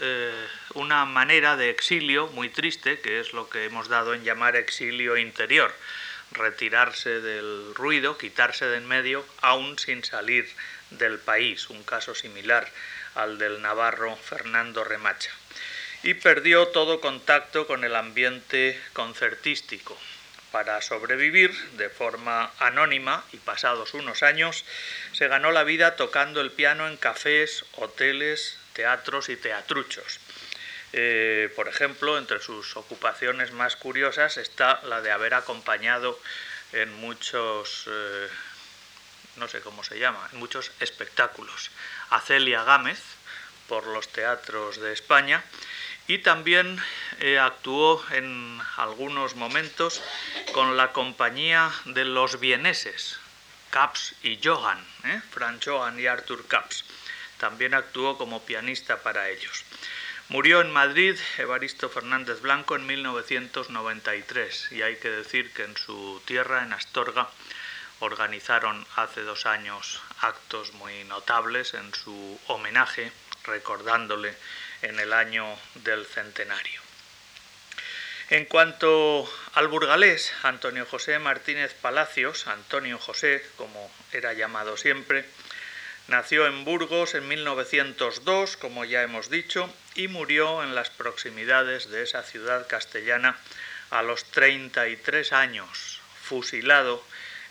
eh, 0.00 0.46
una 0.74 1.04
manera 1.04 1.56
de 1.56 1.70
exilio 1.70 2.26
muy 2.28 2.48
triste, 2.48 3.00
que 3.00 3.20
es 3.20 3.32
lo 3.32 3.48
que 3.48 3.64
hemos 3.64 3.88
dado 3.88 4.14
en 4.14 4.24
llamar 4.24 4.56
exilio 4.56 5.16
interior 5.16 5.72
retirarse 6.34 7.20
del 7.20 7.74
ruido, 7.74 8.18
quitarse 8.18 8.66
de 8.66 8.78
en 8.78 8.86
medio, 8.86 9.24
aún 9.40 9.78
sin 9.78 10.04
salir 10.04 10.48
del 10.90 11.18
país, 11.18 11.70
un 11.70 11.82
caso 11.84 12.14
similar 12.14 12.68
al 13.14 13.38
del 13.38 13.62
navarro 13.62 14.16
Fernando 14.16 14.84
Remacha. 14.84 15.30
Y 16.02 16.14
perdió 16.14 16.68
todo 16.68 17.00
contacto 17.00 17.66
con 17.66 17.84
el 17.84 17.94
ambiente 17.94 18.80
concertístico. 18.92 19.96
Para 20.50 20.82
sobrevivir 20.82 21.54
de 21.76 21.88
forma 21.88 22.50
anónima 22.58 23.24
y 23.32 23.38
pasados 23.38 23.94
unos 23.94 24.22
años, 24.22 24.64
se 25.12 25.28
ganó 25.28 25.50
la 25.50 25.64
vida 25.64 25.96
tocando 25.96 26.40
el 26.40 26.50
piano 26.50 26.88
en 26.88 26.96
cafés, 26.96 27.64
hoteles, 27.76 28.58
teatros 28.74 29.28
y 29.28 29.36
teatruchos 29.36 30.21
eh, 30.92 31.50
por 31.56 31.68
ejemplo, 31.68 32.18
entre 32.18 32.40
sus 32.40 32.76
ocupaciones 32.76 33.52
más 33.52 33.76
curiosas 33.76 34.36
está 34.36 34.80
la 34.84 35.00
de 35.00 35.10
haber 35.10 35.34
acompañado 35.34 36.18
en 36.72 36.92
muchos, 37.00 37.84
eh, 37.86 38.28
no 39.36 39.48
sé 39.48 39.60
cómo 39.60 39.82
se 39.84 39.98
llama, 39.98 40.28
en 40.32 40.38
muchos 40.38 40.70
espectáculos 40.80 41.70
a 42.10 42.20
Celia 42.20 42.62
Gámez 42.64 43.00
por 43.68 43.86
los 43.86 44.08
teatros 44.08 44.80
de 44.80 44.92
España 44.92 45.42
y 46.08 46.18
también 46.18 46.78
eh, 47.20 47.38
actuó 47.38 48.04
en 48.10 48.60
algunos 48.76 49.34
momentos 49.34 50.02
con 50.52 50.76
la 50.76 50.92
compañía 50.92 51.72
de 51.86 52.04
los 52.04 52.38
vieneses, 52.38 53.18
Caps 53.70 54.14
y 54.22 54.38
Johan, 54.42 54.84
Frank 55.30 55.62
Johan 55.64 55.98
y 55.98 56.06
Arthur 56.06 56.46
Caps. 56.46 56.84
También 57.38 57.72
actuó 57.72 58.18
como 58.18 58.44
pianista 58.44 59.02
para 59.02 59.30
ellos. 59.30 59.64
Murió 60.32 60.62
en 60.62 60.70
Madrid 60.70 61.18
Evaristo 61.36 61.90
Fernández 61.90 62.40
Blanco 62.40 62.74
en 62.74 62.86
1993 62.86 64.72
y 64.72 64.80
hay 64.80 64.96
que 64.96 65.10
decir 65.10 65.52
que 65.52 65.64
en 65.64 65.76
su 65.76 66.22
tierra, 66.24 66.62
en 66.62 66.72
Astorga, 66.72 67.28
organizaron 68.00 68.86
hace 68.96 69.20
dos 69.24 69.44
años 69.44 70.00
actos 70.22 70.72
muy 70.72 71.04
notables 71.04 71.74
en 71.74 71.92
su 71.92 72.40
homenaje, 72.46 73.12
recordándole 73.44 74.34
en 74.80 74.98
el 75.00 75.12
año 75.12 75.44
del 75.74 76.06
centenario. 76.06 76.80
En 78.30 78.46
cuanto 78.46 79.30
al 79.52 79.68
burgalés, 79.68 80.32
Antonio 80.44 80.86
José 80.86 81.18
Martínez 81.18 81.74
Palacios, 81.74 82.46
Antonio 82.46 82.98
José, 82.98 83.44
como 83.58 83.92
era 84.12 84.32
llamado 84.32 84.78
siempre, 84.78 85.26
Nació 86.08 86.46
en 86.46 86.64
Burgos 86.64 87.14
en 87.14 87.28
1902, 87.28 88.56
como 88.56 88.84
ya 88.84 89.02
hemos 89.02 89.30
dicho, 89.30 89.72
y 89.94 90.08
murió 90.08 90.62
en 90.62 90.74
las 90.74 90.90
proximidades 90.90 91.90
de 91.90 92.02
esa 92.02 92.24
ciudad 92.24 92.66
castellana 92.66 93.38
a 93.90 94.02
los 94.02 94.24
33 94.24 95.32
años, 95.32 96.00
fusilado 96.20 97.04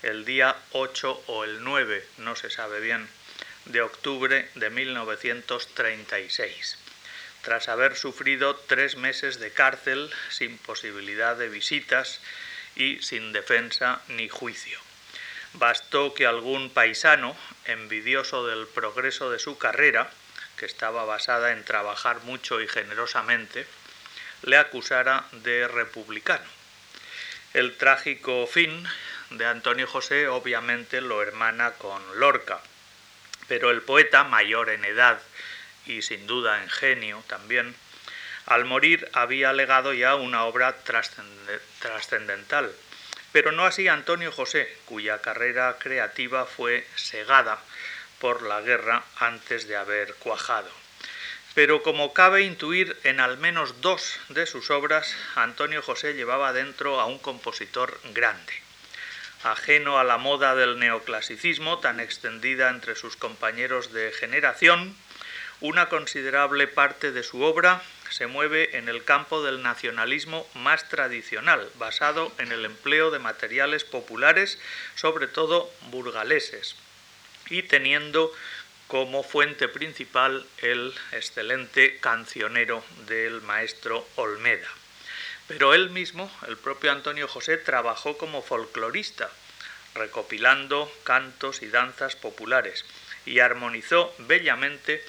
el 0.03 0.25
día 0.25 0.57
8 0.71 1.23
o 1.27 1.45
el 1.45 1.63
9, 1.63 2.05
no 2.17 2.35
se 2.35 2.49
sabe 2.49 2.81
bien, 2.81 3.07
de 3.65 3.81
octubre 3.81 4.49
de 4.55 4.69
1936, 4.69 6.77
tras 7.43 7.69
haber 7.69 7.95
sufrido 7.95 8.55
tres 8.55 8.97
meses 8.97 9.39
de 9.39 9.51
cárcel 9.51 10.09
sin 10.29 10.57
posibilidad 10.57 11.37
de 11.37 11.49
visitas 11.49 12.19
y 12.75 13.01
sin 13.01 13.31
defensa 13.31 14.01
ni 14.09 14.27
juicio. 14.27 14.90
Bastó 15.53 16.13
que 16.13 16.25
algún 16.25 16.69
paisano, 16.69 17.35
envidioso 17.65 18.47
del 18.47 18.67
progreso 18.67 19.29
de 19.31 19.39
su 19.39 19.57
carrera, 19.57 20.09
que 20.57 20.65
estaba 20.65 21.05
basada 21.05 21.51
en 21.51 21.65
trabajar 21.65 22.21
mucho 22.21 22.61
y 22.61 22.67
generosamente, 22.67 23.67
le 24.43 24.57
acusara 24.57 25.25
de 25.31 25.67
republicano. 25.67 26.45
El 27.53 27.77
trágico 27.77 28.47
fin 28.47 28.87
de 29.31 29.45
Antonio 29.45 29.87
José 29.87 30.27
obviamente 30.27 31.01
lo 31.01 31.21
hermana 31.21 31.71
con 31.71 32.01
Lorca, 32.19 32.61
pero 33.47 33.71
el 33.71 33.81
poeta, 33.81 34.23
mayor 34.23 34.69
en 34.69 34.85
edad 34.85 35.21
y 35.85 36.01
sin 36.01 36.27
duda 36.27 36.63
en 36.63 36.69
genio 36.69 37.23
también, 37.27 37.75
al 38.45 38.65
morir 38.65 39.09
había 39.13 39.53
legado 39.53 39.93
ya 39.93 40.15
una 40.15 40.45
obra 40.45 40.75
trascendental, 41.79 42.73
pero 43.31 43.51
no 43.51 43.65
así 43.65 43.87
Antonio 43.87 44.31
José, 44.31 44.73
cuya 44.85 45.21
carrera 45.21 45.77
creativa 45.79 46.45
fue 46.45 46.85
segada 46.95 47.59
por 48.19 48.43
la 48.43 48.61
guerra 48.61 49.03
antes 49.17 49.67
de 49.67 49.75
haber 49.77 50.13
cuajado. 50.15 50.69
Pero 51.53 51.83
como 51.83 52.13
cabe 52.13 52.43
intuir 52.43 52.97
en 53.03 53.19
al 53.19 53.37
menos 53.37 53.81
dos 53.81 54.19
de 54.29 54.45
sus 54.45 54.69
obras, 54.69 55.15
Antonio 55.35 55.81
José 55.81 56.13
llevaba 56.13 56.53
dentro 56.53 57.01
a 57.01 57.05
un 57.05 57.19
compositor 57.19 57.99
grande. 58.13 58.53
Ajeno 59.43 59.99
a 59.99 60.03
la 60.03 60.17
moda 60.17 60.55
del 60.55 60.79
neoclasicismo 60.79 61.79
tan 61.79 61.99
extendida 61.99 62.69
entre 62.69 62.95
sus 62.95 63.17
compañeros 63.17 63.91
de 63.91 64.11
generación, 64.11 64.95
una 65.59 65.89
considerable 65.89 66.67
parte 66.67 67.11
de 67.11 67.23
su 67.23 67.41
obra 67.41 67.81
se 68.11 68.27
mueve 68.27 68.77
en 68.77 68.89
el 68.89 69.03
campo 69.03 69.41
del 69.41 69.63
nacionalismo 69.63 70.47
más 70.53 70.87
tradicional, 70.89 71.67
basado 71.75 72.31
en 72.37 72.51
el 72.51 72.65
empleo 72.65 73.09
de 73.09 73.19
materiales 73.19 73.85
populares, 73.85 74.59
sobre 74.95 75.27
todo 75.27 75.71
burgaleses, 75.89 76.75
y 77.49 77.63
teniendo 77.63 78.31
como 78.87 79.23
fuente 79.23 79.69
principal 79.69 80.45
el 80.57 80.93
excelente 81.13 81.97
cancionero 81.99 82.83
del 83.07 83.41
maestro 83.41 84.05
Olmeda. 84.17 84.67
Pero 85.47 85.73
él 85.73 85.89
mismo, 85.89 86.29
el 86.47 86.57
propio 86.57 86.91
Antonio 86.91 87.27
José, 87.27 87.57
trabajó 87.57 88.17
como 88.17 88.41
folclorista, 88.41 89.29
recopilando 89.95 90.91
cantos 91.03 91.61
y 91.61 91.67
danzas 91.67 92.17
populares, 92.17 92.85
y 93.25 93.39
armonizó 93.39 94.13
bellamente 94.19 95.03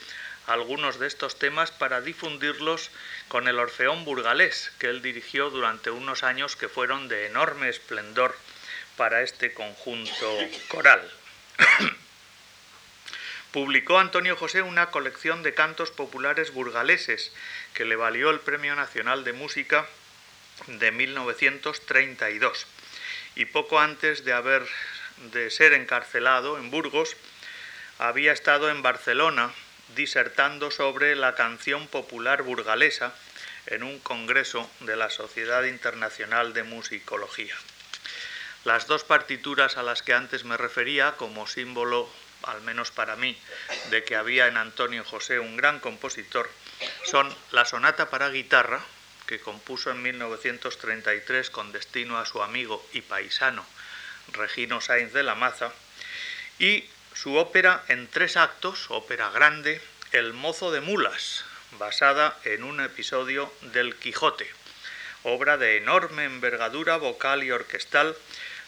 algunos 0.46 0.98
de 0.98 1.06
estos 1.06 1.38
temas 1.38 1.70
para 1.70 2.00
difundirlos 2.00 2.90
con 3.28 3.48
el 3.48 3.58
Orfeón 3.58 4.04
Burgalés, 4.04 4.72
que 4.78 4.88
él 4.88 5.02
dirigió 5.02 5.50
durante 5.50 5.90
unos 5.90 6.22
años 6.22 6.56
que 6.56 6.68
fueron 6.68 7.08
de 7.08 7.26
enorme 7.26 7.68
esplendor 7.68 8.34
para 8.96 9.22
este 9.22 9.54
conjunto 9.54 10.38
coral. 10.68 11.10
Publicó 13.52 13.98
Antonio 13.98 14.36
José 14.36 14.62
una 14.62 14.90
colección 14.90 15.42
de 15.42 15.54
cantos 15.54 15.90
populares 15.90 16.52
burgaleses 16.52 17.32
que 17.74 17.84
le 17.84 17.96
valió 17.96 18.30
el 18.30 18.40
Premio 18.40 18.74
Nacional 18.74 19.24
de 19.24 19.34
Música 19.34 19.86
de 20.66 20.90
1932 20.90 22.66
y 23.34 23.44
poco 23.46 23.78
antes 23.78 24.24
de 24.24 24.32
haber 24.32 24.66
de 25.32 25.50
ser 25.50 25.72
encarcelado 25.72 26.58
en 26.58 26.70
Burgos 26.70 27.16
había 27.98 28.32
estado 28.32 28.70
en 28.70 28.82
Barcelona 28.82 29.52
disertando 29.94 30.70
sobre 30.70 31.16
la 31.16 31.34
canción 31.34 31.86
popular 31.88 32.42
burgalesa 32.42 33.14
en 33.66 33.82
un 33.82 33.98
congreso 34.00 34.68
de 34.80 34.96
la 34.96 35.10
Sociedad 35.10 35.64
Internacional 35.64 36.52
de 36.52 36.62
Musicología. 36.64 37.54
Las 38.64 38.86
dos 38.86 39.04
partituras 39.04 39.76
a 39.76 39.82
las 39.82 40.02
que 40.02 40.14
antes 40.14 40.44
me 40.44 40.56
refería 40.56 41.12
como 41.16 41.46
símbolo, 41.46 42.08
al 42.44 42.62
menos 42.62 42.90
para 42.90 43.16
mí, 43.16 43.36
de 43.90 44.04
que 44.04 44.16
había 44.16 44.46
en 44.46 44.56
Antonio 44.56 45.04
José 45.04 45.38
un 45.38 45.56
gran 45.56 45.80
compositor, 45.80 46.48
son 47.04 47.34
la 47.50 47.64
sonata 47.64 48.10
para 48.10 48.30
guitarra, 48.30 48.80
que 49.26 49.40
compuso 49.40 49.90
en 49.90 50.02
1933 50.02 51.50
con 51.50 51.72
destino 51.72 52.18
a 52.18 52.26
su 52.26 52.42
amigo 52.42 52.84
y 52.92 53.00
paisano 53.00 53.64
Regino 54.32 54.80
Sainz 54.80 55.12
de 55.12 55.22
la 55.22 55.34
Maza, 55.34 55.72
y 56.58 56.84
su 57.14 57.36
ópera 57.36 57.84
en 57.88 58.08
tres 58.08 58.36
actos, 58.36 58.86
ópera 58.90 59.30
grande, 59.30 59.80
El 60.12 60.34
mozo 60.34 60.70
de 60.70 60.82
mulas, 60.82 61.44
basada 61.78 62.36
en 62.44 62.64
un 62.64 62.80
episodio 62.80 63.50
del 63.72 63.96
Quijote, 63.96 64.50
obra 65.22 65.56
de 65.56 65.78
enorme 65.78 66.24
envergadura 66.24 66.96
vocal 66.96 67.42
y 67.44 67.50
orquestal 67.50 68.14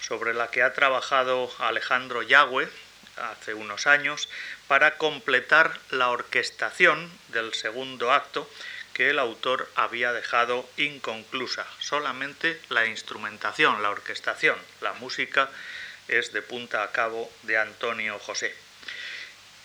sobre 0.00 0.32
la 0.32 0.50
que 0.50 0.62
ha 0.62 0.72
trabajado 0.72 1.50
Alejandro 1.58 2.22
Yagüe 2.22 2.68
hace 3.16 3.54
unos 3.54 3.86
años 3.86 4.28
para 4.68 4.96
completar 4.96 5.78
la 5.90 6.10
orquestación 6.10 7.10
del 7.28 7.54
segundo 7.54 8.12
acto 8.12 8.48
que 8.92 9.10
el 9.10 9.18
autor 9.18 9.68
había 9.74 10.12
dejado 10.12 10.68
inconclusa. 10.76 11.66
Solamente 11.78 12.60
la 12.68 12.86
instrumentación, 12.86 13.82
la 13.82 13.90
orquestación, 13.90 14.56
la 14.80 14.92
música 14.94 15.50
es 16.08 16.32
de 16.32 16.42
punta 16.42 16.82
a 16.82 16.92
cabo 16.92 17.30
de 17.42 17.58
Antonio 17.58 18.18
José. 18.18 18.54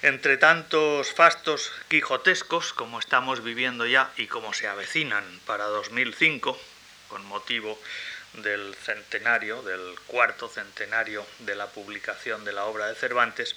Entre 0.01 0.37
tantos 0.37 1.11
fastos 1.11 1.71
quijotescos, 1.89 2.71
como 2.71 2.99
estamos 2.99 3.43
viviendo 3.43 3.85
ya 3.85 4.11
y 4.15 4.27
como 4.27 4.53
se 4.53 4.67
avecinan 4.67 5.25
para 5.45 5.65
2005, 5.65 6.57
con 7.09 7.25
motivo 7.25 7.77
del 8.33 8.75
centenario, 8.75 9.61
del 9.63 9.99
cuarto 10.07 10.47
centenario 10.47 11.25
de 11.39 11.55
la 11.55 11.67
publicación 11.67 12.45
de 12.45 12.53
la 12.53 12.65
obra 12.65 12.87
de 12.87 12.95
Cervantes, 12.95 13.55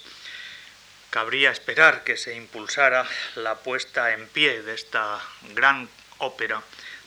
cabría 1.11 1.51
esperar 1.51 2.03
que 2.03 2.17
se 2.17 2.35
impulsara 2.35 3.07
la 3.35 3.59
puesta 3.59 4.13
en 4.13 4.27
pie 4.27 4.63
de 4.63 4.73
esta 4.73 5.21
gran 5.53 5.87
ópera 6.17 6.61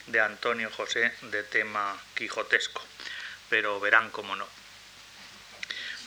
de 0.07 0.21
Antonio 0.21 0.71
José 0.71 1.13
de 1.23 1.43
tema 1.43 1.95
quijotesco, 2.15 2.81
pero 3.49 3.79
verán 3.79 4.09
cómo 4.09 4.35
no. 4.35 4.56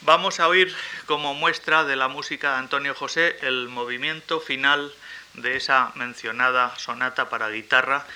Vamos 0.02 0.40
a 0.40 0.48
oír 0.48 0.74
como 1.04 1.34
muestra 1.34 1.84
de 1.84 1.94
la 1.94 2.08
música 2.08 2.52
de 2.52 2.58
Antonio 2.58 2.94
José 2.94 3.36
el 3.42 3.68
movimiento 3.68 4.40
final 4.40 4.94
de 5.34 5.58
esa 5.58 5.92
mencionada 5.94 6.74
sonata 6.78 7.28
para 7.28 7.50
guitarra 7.50 8.06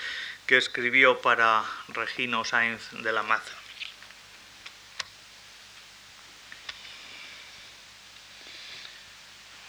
que 0.47 0.57
escribió 0.57 1.21
para 1.21 1.63
Regino 1.89 2.43
Sainz 2.47 2.91
de 2.91 3.13
la 3.13 3.23
Maza. 3.23 3.53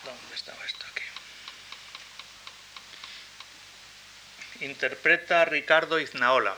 ¿Dónde 0.05 0.35
estaba 0.35 0.63
esto 0.65 0.85
aquí? 0.89 1.03
Interpreta 4.63 5.43
Ricardo 5.43 5.99
Iznaola. 5.99 6.55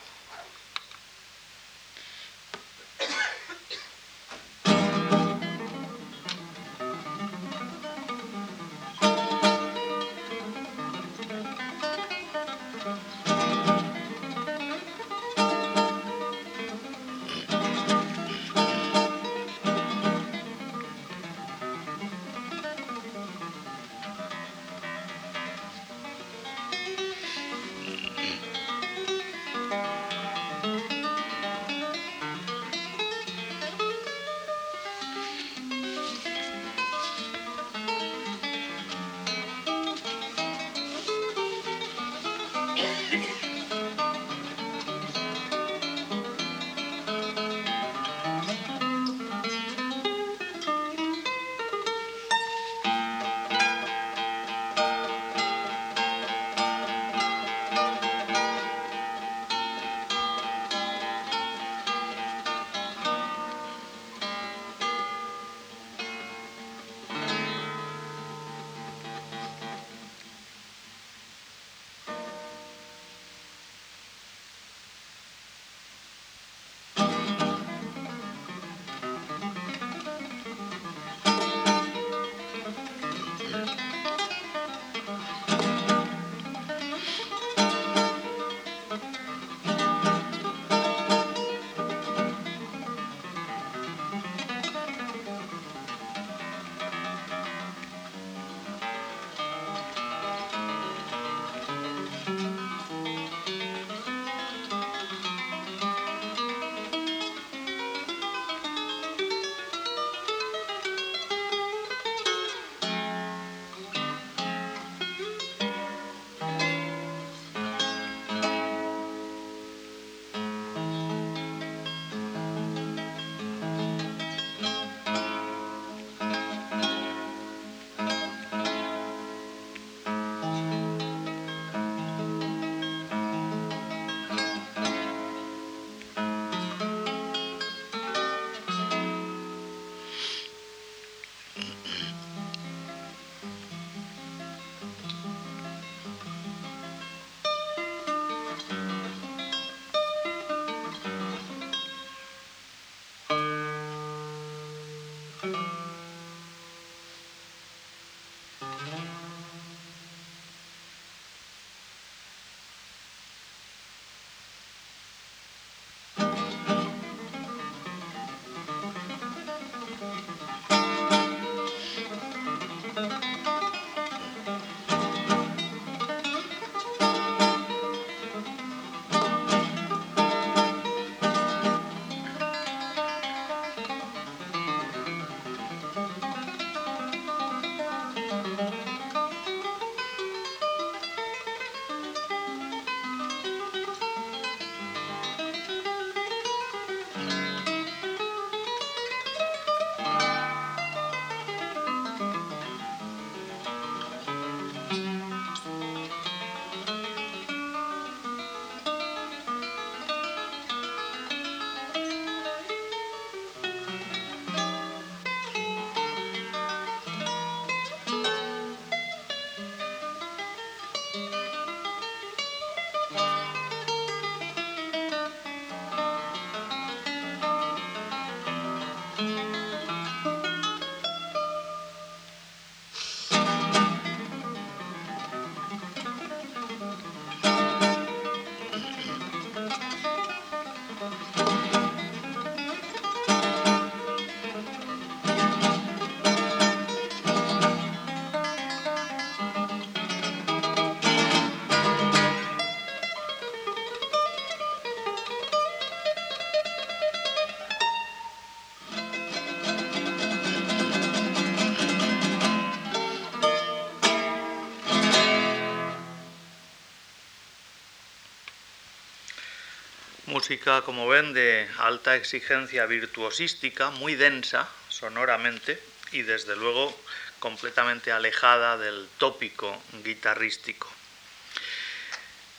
Música, 270.47 270.81
como 270.83 271.10
ven, 271.10 271.33
de 271.33 271.67
alta 271.77 272.15
exigencia 272.15 272.86
virtuosística, 272.86 273.89
muy 273.89 274.15
densa 274.15 274.69
sonoramente 274.88 275.77
y 276.13 276.21
desde 276.21 276.55
luego 276.55 276.97
completamente 277.39 278.13
alejada 278.13 278.77
del 278.77 279.10
tópico 279.17 279.77
guitarrístico. 280.05 280.88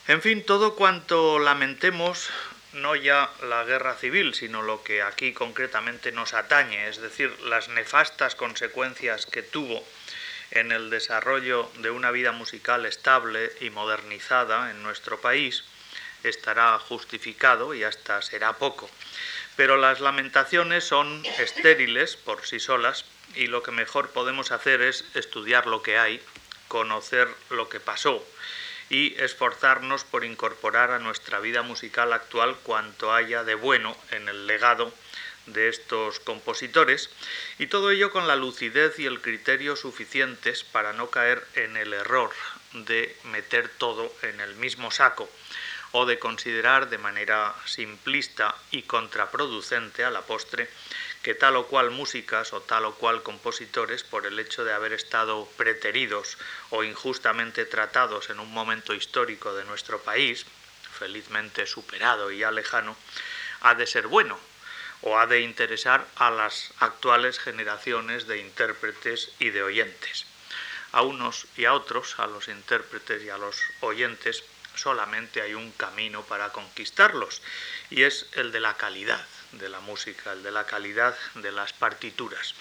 En 0.06 0.20
fin, 0.20 0.44
todo 0.44 0.76
cuanto 0.76 1.38
lamentemos, 1.38 2.28
no 2.74 2.94
ya 2.94 3.30
la 3.48 3.64
guerra 3.64 3.94
civil, 3.94 4.34
sino 4.34 4.60
lo 4.60 4.82
que 4.82 5.00
aquí 5.00 5.32
concretamente 5.32 6.12
nos 6.12 6.34
atañe, 6.34 6.90
es 6.90 7.00
decir, 7.00 7.34
las 7.44 7.70
nefastas 7.70 8.34
consecuencias 8.34 9.24
que 9.24 9.42
tuvo 9.42 9.82
en 10.50 10.72
el 10.72 10.90
desarrollo 10.90 11.72
de 11.78 11.88
una 11.88 12.10
vida 12.10 12.32
musical 12.32 12.84
estable 12.84 13.50
y 13.62 13.70
modernizada 13.70 14.72
en 14.72 14.82
nuestro 14.82 15.22
país, 15.22 15.64
estará 16.24 16.78
justificado 16.78 17.74
y 17.74 17.84
hasta 17.84 18.22
será 18.22 18.54
poco. 18.54 18.90
Pero 19.56 19.76
las 19.76 20.00
lamentaciones 20.00 20.84
son 20.84 21.24
estériles 21.38 22.16
por 22.16 22.46
sí 22.46 22.60
solas 22.60 23.04
y 23.34 23.46
lo 23.46 23.62
que 23.62 23.72
mejor 23.72 24.10
podemos 24.10 24.52
hacer 24.52 24.82
es 24.82 25.04
estudiar 25.14 25.66
lo 25.66 25.82
que 25.82 25.98
hay, 25.98 26.22
conocer 26.68 27.28
lo 27.50 27.68
que 27.68 27.80
pasó 27.80 28.24
y 28.90 29.14
esforzarnos 29.20 30.04
por 30.04 30.24
incorporar 30.24 30.90
a 30.92 30.98
nuestra 30.98 31.40
vida 31.40 31.62
musical 31.62 32.12
actual 32.12 32.56
cuanto 32.62 33.12
haya 33.12 33.44
de 33.44 33.54
bueno 33.54 33.96
en 34.10 34.28
el 34.28 34.46
legado 34.46 34.92
de 35.46 35.68
estos 35.68 36.20
compositores 36.20 37.10
y 37.58 37.66
todo 37.66 37.90
ello 37.90 38.10
con 38.10 38.28
la 38.28 38.36
lucidez 38.36 38.98
y 38.98 39.06
el 39.06 39.20
criterio 39.20 39.76
suficientes 39.76 40.62
para 40.64 40.92
no 40.92 41.10
caer 41.10 41.46
en 41.54 41.76
el 41.76 41.92
error 41.92 42.30
de 42.72 43.16
meter 43.24 43.68
todo 43.68 44.12
en 44.22 44.40
el 44.40 44.54
mismo 44.56 44.90
saco 44.90 45.28
o 45.92 46.06
de 46.06 46.18
considerar 46.18 46.90
de 46.90 46.98
manera 46.98 47.54
simplista 47.64 48.54
y 48.70 48.82
contraproducente 48.82 50.04
a 50.04 50.10
la 50.10 50.22
postre 50.22 50.68
que 51.22 51.34
tal 51.34 51.56
o 51.56 51.66
cual 51.66 51.90
músicas 51.90 52.52
o 52.52 52.60
tal 52.60 52.84
o 52.84 52.94
cual 52.94 53.22
compositores, 53.22 54.04
por 54.04 54.26
el 54.26 54.38
hecho 54.38 54.64
de 54.64 54.72
haber 54.72 54.92
estado 54.92 55.48
preteridos 55.56 56.38
o 56.70 56.84
injustamente 56.84 57.64
tratados 57.64 58.30
en 58.30 58.38
un 58.38 58.52
momento 58.52 58.94
histórico 58.94 59.54
de 59.54 59.64
nuestro 59.64 59.98
país, 60.00 60.46
felizmente 60.98 61.66
superado 61.66 62.30
y 62.30 62.38
ya 62.38 62.50
lejano, 62.50 62.96
ha 63.60 63.74
de 63.74 63.86
ser 63.86 64.06
bueno 64.06 64.38
o 65.02 65.18
ha 65.18 65.26
de 65.26 65.40
interesar 65.40 66.06
a 66.16 66.30
las 66.30 66.72
actuales 66.78 67.38
generaciones 67.38 68.26
de 68.26 68.38
intérpretes 68.38 69.30
y 69.38 69.50
de 69.50 69.62
oyentes. 69.62 70.26
A 70.92 71.02
unos 71.02 71.46
y 71.56 71.66
a 71.66 71.74
otros, 71.74 72.18
a 72.18 72.26
los 72.26 72.48
intérpretes 72.48 73.22
y 73.22 73.30
a 73.30 73.38
los 73.38 73.60
oyentes, 73.80 74.42
solamente 74.78 75.42
hay 75.42 75.54
un 75.54 75.72
camino 75.72 76.22
para 76.22 76.50
conquistarlos, 76.50 77.42
y 77.90 78.04
es 78.04 78.26
el 78.32 78.52
de 78.52 78.60
la 78.60 78.74
calidad 78.74 79.24
de 79.52 79.68
la 79.68 79.80
música, 79.80 80.32
el 80.32 80.42
de 80.42 80.52
la 80.52 80.64
calidad 80.66 81.16
de 81.36 81.52
las 81.52 81.72
partituras. 81.72 82.54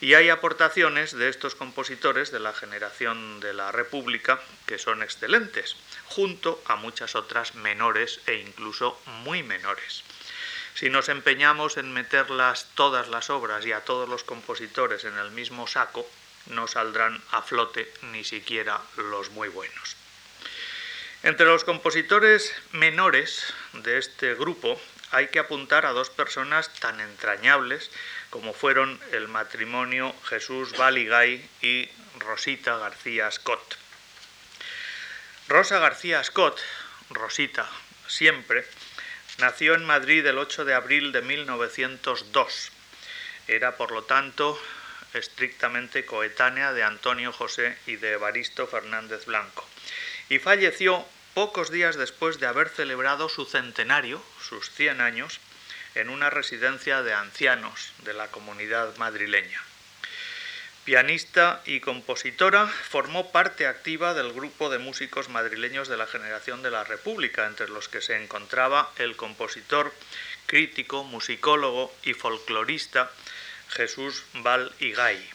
Y 0.00 0.14
hay 0.14 0.30
aportaciones 0.30 1.12
de 1.12 1.28
estos 1.28 1.54
compositores 1.54 2.32
de 2.32 2.40
la 2.40 2.52
generación 2.52 3.40
de 3.40 3.52
la 3.52 3.70
República 3.70 4.40
que 4.66 4.78
son 4.78 5.02
excelentes, 5.02 5.76
junto 6.06 6.62
a 6.66 6.76
muchas 6.76 7.14
otras 7.14 7.54
menores 7.54 8.20
e 8.26 8.34
incluso 8.34 9.00
muy 9.24 9.42
menores. 9.42 10.02
Si 10.74 10.88
nos 10.88 11.08
empeñamos 11.08 11.76
en 11.76 11.92
meterlas 11.92 12.66
todas 12.74 13.08
las 13.08 13.30
obras 13.30 13.64
y 13.66 13.72
a 13.72 13.84
todos 13.84 14.08
los 14.08 14.24
compositores 14.24 15.04
en 15.04 15.16
el 15.18 15.30
mismo 15.30 15.66
saco, 15.66 16.08
no 16.46 16.66
saldrán 16.66 17.22
a 17.30 17.42
flote 17.42 17.92
ni 18.10 18.24
siquiera 18.24 18.80
los 18.96 19.30
muy 19.30 19.48
buenos. 19.48 20.01
Entre 21.24 21.46
los 21.46 21.62
compositores 21.62 22.52
menores 22.72 23.54
de 23.74 23.98
este 23.98 24.34
grupo 24.34 24.80
hay 25.12 25.28
que 25.28 25.38
apuntar 25.38 25.86
a 25.86 25.92
dos 25.92 26.10
personas 26.10 26.72
tan 26.80 27.00
entrañables 27.00 27.92
como 28.30 28.52
fueron 28.52 28.98
el 29.12 29.28
matrimonio 29.28 30.12
Jesús 30.24 30.76
Baligay 30.76 31.48
y 31.60 31.88
Rosita 32.18 32.76
García 32.78 33.30
Scott. 33.30 33.76
Rosa 35.46 35.78
García 35.78 36.24
Scott, 36.24 36.58
Rosita 37.10 37.70
siempre, 38.08 38.66
nació 39.38 39.74
en 39.74 39.84
Madrid 39.84 40.26
el 40.26 40.38
8 40.38 40.64
de 40.64 40.74
abril 40.74 41.12
de 41.12 41.22
1902. 41.22 42.72
Era, 43.46 43.76
por 43.76 43.92
lo 43.92 44.02
tanto, 44.02 44.60
estrictamente 45.14 46.04
coetánea 46.04 46.72
de 46.72 46.82
Antonio 46.82 47.32
José 47.32 47.78
y 47.86 47.94
de 47.94 48.14
Evaristo 48.14 48.66
Fernández 48.66 49.26
Blanco. 49.26 49.71
Y 50.32 50.38
falleció 50.38 51.04
pocos 51.34 51.70
días 51.70 51.96
después 51.96 52.40
de 52.40 52.46
haber 52.46 52.70
celebrado 52.70 53.28
su 53.28 53.44
centenario, 53.44 54.24
sus 54.40 54.70
100 54.70 55.02
años, 55.02 55.40
en 55.94 56.08
una 56.08 56.30
residencia 56.30 57.02
de 57.02 57.12
ancianos 57.12 57.92
de 58.02 58.14
la 58.14 58.28
comunidad 58.28 58.96
madrileña. 58.96 59.60
Pianista 60.86 61.60
y 61.66 61.80
compositora, 61.80 62.66
formó 62.66 63.30
parte 63.30 63.66
activa 63.66 64.14
del 64.14 64.32
grupo 64.32 64.70
de 64.70 64.78
músicos 64.78 65.28
madrileños 65.28 65.88
de 65.88 65.98
la 65.98 66.06
generación 66.06 66.62
de 66.62 66.70
la 66.70 66.84
República, 66.84 67.46
entre 67.46 67.68
los 67.68 67.90
que 67.90 68.00
se 68.00 68.16
encontraba 68.16 68.90
el 68.96 69.16
compositor, 69.16 69.92
crítico, 70.46 71.04
musicólogo 71.04 71.94
y 72.04 72.14
folclorista 72.14 73.10
Jesús 73.68 74.24
Val 74.32 74.72
y 74.78 74.92
Gay, 74.92 75.28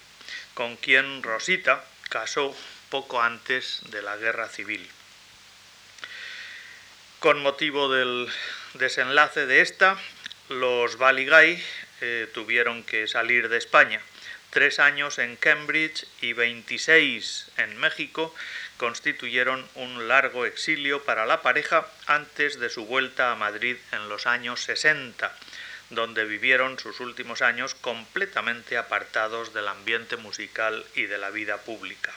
con 0.55 0.75
quien 0.75 1.21
Rosita 1.21 1.85
casó 2.09 2.55
poco 2.89 3.21
antes 3.21 3.81
de 3.91 4.01
la 4.01 4.17
Guerra 4.17 4.47
Civil. 4.49 4.87
Con 7.19 7.41
motivo 7.41 7.91
del 7.91 8.29
desenlace 8.75 9.45
de 9.45 9.61
esta, 9.61 9.97
los 10.49 10.97
Baligay 10.97 11.61
eh, 12.01 12.29
tuvieron 12.33 12.83
que 12.83 13.07
salir 13.07 13.49
de 13.49 13.57
España. 13.57 14.01
Tres 14.51 14.79
años 14.79 15.19
en 15.19 15.35
Cambridge 15.35 16.05
y 16.21 16.33
26 16.33 17.51
en 17.57 17.77
México 17.77 18.33
constituyeron 18.77 19.67
un 19.75 20.07
largo 20.07 20.45
exilio 20.45 21.03
para 21.03 21.25
la 21.25 21.41
pareja 21.41 21.87
antes 22.05 22.59
de 22.59 22.69
su 22.69 22.85
vuelta 22.85 23.31
a 23.31 23.35
Madrid 23.35 23.77
en 23.91 24.09
los 24.09 24.25
años 24.25 24.61
60, 24.61 25.35
donde 25.89 26.23
vivieron 26.25 26.79
sus 26.79 26.99
últimos 26.99 27.41
años 27.41 27.75
completamente 27.75 28.77
apartados 28.77 29.53
del 29.53 29.67
ambiente 29.67 30.17
musical 30.17 30.85
y 30.95 31.03
de 31.03 31.17
la 31.17 31.29
vida 31.29 31.57
pública. 31.57 32.13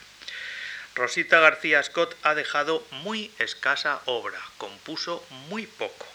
Rosita 0.94 1.40
García 1.40 1.83
Scott 1.83 2.16
ha 2.22 2.35
dejado 2.35 2.85
muy 2.90 3.31
escasa 3.38 4.00
obra, 4.07 4.40
compuso 4.59 5.24
muy 5.48 5.66
poco. 5.66 6.07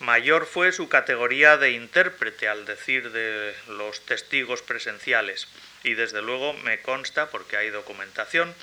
Mayor 0.00 0.46
fue 0.46 0.70
su 0.70 0.88
categoría 0.88 1.56
de 1.56 1.72
intérprete, 1.72 2.46
al 2.46 2.64
decir 2.64 3.10
de 3.10 3.52
los 3.66 4.00
testigos 4.06 4.62
presenciales, 4.62 5.48
y 5.82 5.94
desde 5.94 6.22
luego 6.22 6.52
me 6.52 6.80
consta, 6.80 7.30
porque 7.30 7.56
hay 7.56 7.70
documentación, 7.70 8.54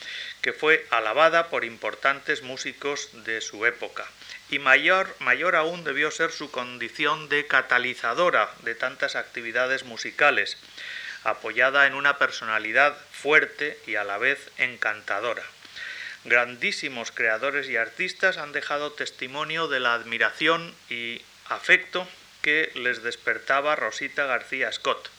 que 0.42 0.54
fue 0.54 0.88
alabada 0.92 1.50
por 1.50 1.66
importantes 1.66 2.42
músicos 2.42 3.10
de 3.26 3.42
su 3.42 3.66
época. 3.66 4.10
Y 4.50 4.60
mayor, 4.60 5.14
mayor 5.20 5.58
aún 5.58 5.84
debió 5.84 6.10
ser 6.10 6.32
su 6.32 6.52
condición 6.52 7.28
de 7.28 7.46
catalizadora 7.48 8.50
de 8.64 8.74
tantas 8.74 9.18
actividades 9.18 9.84
musicales, 9.84 10.58
apoyada 11.26 11.88
en 11.88 11.96
una 11.96 12.18
personalidad 12.18 12.96
fuerte 13.12 13.78
y 13.86 13.96
a 13.96 14.06
la 14.06 14.18
vez 14.18 14.50
encantadora. 14.58 15.44
Grandísimos 16.24 17.12
creadores 17.12 17.68
y 17.68 17.76
artistas 17.78 18.38
han 18.38 18.52
dejado 18.52 18.94
testimonio 18.94 19.68
de 19.68 19.80
la 19.80 19.94
admiración 19.94 20.74
y 20.90 21.22
afecto 21.50 22.08
que 22.42 22.72
les 22.76 23.04
despertaba 23.04 23.76
Rosita 23.76 24.26
García 24.26 24.72
Scott. 24.72 25.10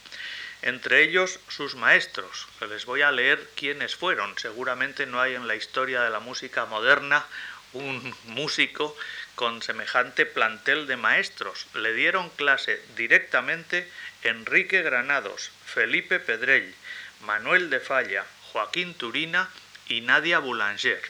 Entre 0.63 1.03
ellos 1.03 1.39
sus 1.49 1.75
maestros, 1.75 2.49
les 2.71 2.87
voy 2.87 3.03
a 3.03 3.13
leer 3.13 3.47
quiénes 3.57 3.95
fueron. 3.95 4.37
Seguramente 4.39 5.07
no 5.07 5.21
hay 5.21 5.35
en 5.35 5.47
la 5.47 5.55
historia 5.55 6.03
de 6.03 6.11
la 6.11 6.21
música 6.21 6.67
moderna 6.67 7.25
un 7.73 8.15
músico 8.25 8.97
con 9.35 9.63
semejante 9.63 10.25
plantel 10.25 10.87
de 10.87 10.97
maestros. 10.97 11.67
Le 11.75 11.93
dieron 11.93 12.31
clase 12.31 12.83
directamente 12.97 13.91
Enrique 14.29 14.83
Granados, 14.83 15.53
Felipe 15.65 16.19
Pedrell, 16.19 16.75
Manuel 17.23 17.71
de 17.71 17.81
Falla, 17.81 18.25
Joaquín 18.51 18.95
Turina 18.95 19.49
y 19.89 20.01
Nadia 20.01 20.41
Boulanger. 20.41 21.01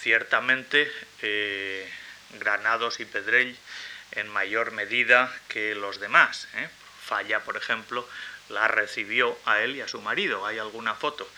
Ciertamente 0.00 0.90
eh, 1.20 1.86
Granados 2.38 3.00
y 3.00 3.04
Pedrell 3.04 3.56
en 4.12 4.28
mayor 4.28 4.72
medida 4.72 5.34
que 5.48 5.74
los 5.74 6.00
demás. 6.00 6.48
¿eh? 6.54 6.68
Falla, 7.04 7.40
por 7.40 7.56
ejemplo, 7.56 8.08
la 8.48 8.68
recibió 8.68 9.38
a 9.44 9.60
él 9.60 9.76
y 9.76 9.82
a 9.82 9.88
su 9.88 10.00
marido. 10.00 10.46
Hay 10.46 10.58
alguna 10.58 10.94
foto 10.94 11.28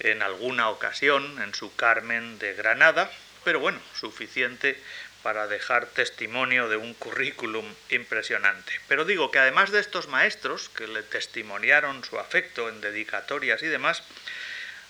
en 0.00 0.22
alguna 0.22 0.68
ocasión 0.68 1.40
en 1.42 1.54
su 1.54 1.74
Carmen 1.74 2.38
de 2.38 2.54
Granada, 2.54 3.10
pero 3.44 3.60
bueno, 3.60 3.80
suficiente 3.98 4.78
para 5.24 5.46
dejar 5.46 5.86
testimonio 5.86 6.68
de 6.68 6.76
un 6.76 6.92
currículum 6.92 7.64
impresionante. 7.88 8.78
Pero 8.88 9.06
digo 9.06 9.30
que 9.30 9.38
además 9.38 9.72
de 9.72 9.80
estos 9.80 10.06
maestros 10.06 10.68
que 10.68 10.86
le 10.86 11.02
testimoniaron 11.02 12.04
su 12.04 12.18
afecto 12.18 12.68
en 12.68 12.82
dedicatorias 12.82 13.62
y 13.62 13.66
demás, 13.66 14.02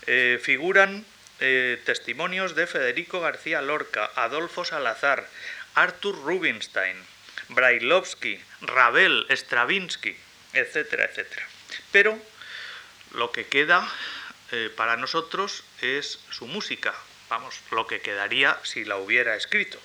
eh, 0.08 0.40
figuran 0.42 1.06
eh, 1.38 1.80
testimonios 1.84 2.56
de 2.56 2.66
Federico 2.66 3.20
García 3.20 3.62
Lorca, 3.62 4.10
Adolfo 4.16 4.64
Salazar, 4.64 5.28
Arthur 5.76 6.16
Rubinstein, 6.24 6.96
Brailovsky, 7.50 8.40
Ravel, 8.62 9.26
Stravinsky, 9.30 10.16
etcétera, 10.52 11.04
etcétera. 11.04 11.46
Pero 11.92 12.18
lo 13.12 13.30
que 13.30 13.46
queda 13.46 13.88
eh, 14.50 14.68
para 14.74 14.96
nosotros 14.96 15.62
es 15.80 16.18
su 16.30 16.48
música, 16.48 16.92
vamos, 17.28 17.60
lo 17.70 17.86
que 17.86 18.00
quedaría 18.00 18.58
si 18.64 18.84
la 18.84 18.96
hubiera 18.96 19.36
escrito, 19.36 19.78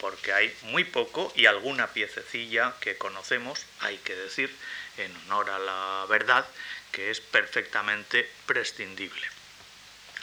porque 0.00 0.32
hay 0.32 0.56
muy 0.62 0.84
poco 0.84 1.32
y 1.34 1.46
alguna 1.46 1.88
piececilla 1.88 2.74
que 2.80 2.96
conocemos, 2.96 3.64
hay 3.80 3.98
que 3.98 4.14
decir, 4.14 4.54
en 4.96 5.14
honor 5.26 5.50
a 5.50 5.58
la 5.58 6.06
verdad, 6.08 6.46
que 6.92 7.10
es 7.10 7.20
perfectamente 7.20 8.30
prescindible. 8.46 9.26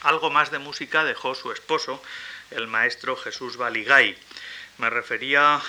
Algo 0.01 0.29
más 0.29 0.51
de 0.51 0.59
música 0.59 1.03
dejó 1.03 1.35
su 1.35 1.51
esposo, 1.51 2.01
el 2.51 2.67
maestro 2.67 3.15
Jesús 3.15 3.57
Baligay. 3.57 4.17
Me 4.77 4.89
refería 4.89 5.61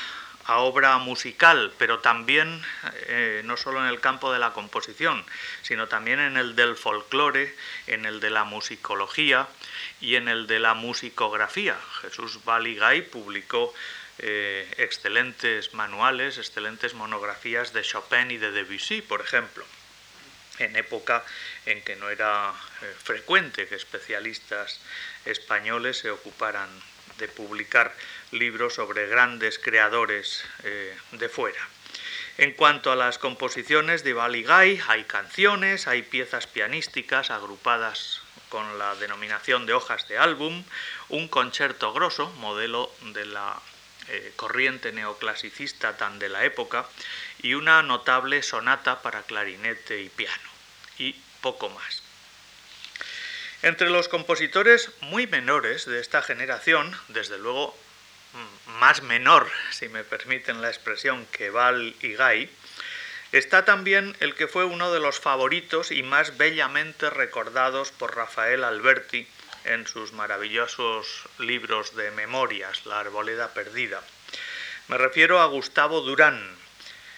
a 0.47 0.59
obra 0.59 0.99
musical, 0.99 1.73
pero 1.77 1.99
también 1.99 2.63
eh, 3.09 3.43
no 3.45 3.57
solo 3.57 3.81
en 3.81 3.89
el 3.89 4.01
campo 4.01 4.33
de 4.33 4.39
la 4.39 4.53
composición, 4.53 5.25
sino 5.63 5.89
también 5.89 6.21
en 6.21 6.37
el 6.37 6.55
del 6.55 6.77
folclore, 6.77 7.55
en 7.89 8.07
el 8.07 8.21
de 8.21 8.31
la 8.31 8.45
musicología 8.45 9.49
y 10.01 10.15
en 10.15 10.29
el 10.29 10.47
de 10.47 10.61
la 10.61 10.75
musicografía. 10.75 11.77
Jesús 12.01 12.45
Baligay 12.45 13.03
publicó 13.03 13.75
eh, 14.19 14.73
excelentes 14.79 15.75
manuales, 15.75 16.39
excelentes 16.39 16.95
monografías 16.95 17.73
de 17.73 17.83
Chopin 17.83 18.31
y 18.31 18.39
de 18.39 18.53
Debussy, 18.53 19.03
por 19.03 19.21
ejemplo, 19.21 19.65
en 20.59 20.77
época 20.77 21.25
en 21.67 21.83
que 21.83 21.97
no 21.97 22.09
era 22.09 22.55
eh, 22.83 22.95
frecuente 23.03 23.67
que 23.67 23.75
especialistas 23.75 24.81
españoles 25.25 25.99
se 25.99 26.11
ocuparan 26.11 26.69
de 27.19 27.29
publicar 27.29 27.95
libros 28.31 28.75
sobre 28.75 29.07
grandes 29.07 29.59
creadores 29.59 30.45
eh, 30.65 30.97
de 31.13 31.29
fuera. 31.29 31.61
En 32.39 32.53
cuanto 32.53 32.93
a 32.93 32.97
las 32.97 33.19
composiciones 33.19 34.05
de 34.05 34.13
Baligay, 34.13 34.81
hay 34.89 35.05
canciones, 35.05 35.87
hay 35.87 36.03
piezas 36.03 36.47
pianísticas 36.47 37.31
agrupadas 37.31 38.21
con 38.51 38.79
la 38.79 38.95
denominación 38.97 39.65
de 39.65 39.73
hojas 39.73 40.07
de 40.09 40.19
álbum, 40.19 40.63
un 41.09 41.29
concierto 41.29 41.93
grosso, 41.93 42.29
modelo 42.39 42.93
de 43.13 43.25
la 43.27 43.59
eh, 44.09 44.33
corriente 44.37 44.93
neoclasicista 44.93 45.97
tan 45.97 46.19
de 46.19 46.29
la 46.29 46.45
época, 46.45 46.87
y 47.43 47.55
una 47.55 47.83
notable 47.83 48.43
sonata 48.43 49.03
para 49.03 49.23
clarinete 49.23 50.03
y 50.03 50.11
piano, 50.11 50.51
y 50.99 51.15
poco 51.41 51.71
más. 51.71 52.06
Entre 53.63 53.91
los 53.91 54.09
compositores 54.09 54.91
muy 55.01 55.27
menores 55.27 55.87
de 55.87 56.01
esta 56.01 56.23
generación, 56.23 56.95
desde 57.09 57.39
luego 57.39 57.77
más 58.79 59.03
menor, 59.03 59.51
si 59.71 59.89
me 59.89 60.05
permiten 60.05 60.61
la 60.61 60.69
expresión, 60.69 61.27
que 61.33 61.51
Val 61.51 61.95
y 62.01 62.15
Gay, 62.15 62.51
está 63.33 63.65
también 63.65 64.17
el 64.21 64.35
que 64.35 64.47
fue 64.47 64.65
uno 64.65 64.93
de 64.93 65.01
los 65.01 65.21
favoritos 65.21 65.91
y 65.91 66.03
más 66.03 66.37
bellamente 66.37 67.09
recordados 67.11 67.93
por 67.93 68.15
Rafael 68.15 68.63
Alberti 68.63 69.27
en 69.65 69.87
sus 69.87 70.13
maravillosos 70.13 71.25
libros 71.39 71.97
de 71.97 72.11
memorias, 72.11 72.87
La 72.87 73.01
Arboleda 73.01 73.55
Perdida. 73.55 74.03
Me 74.89 74.99
refiero 74.99 75.41
a 75.41 75.47
Gustavo 75.47 76.03
Durán, 76.03 76.57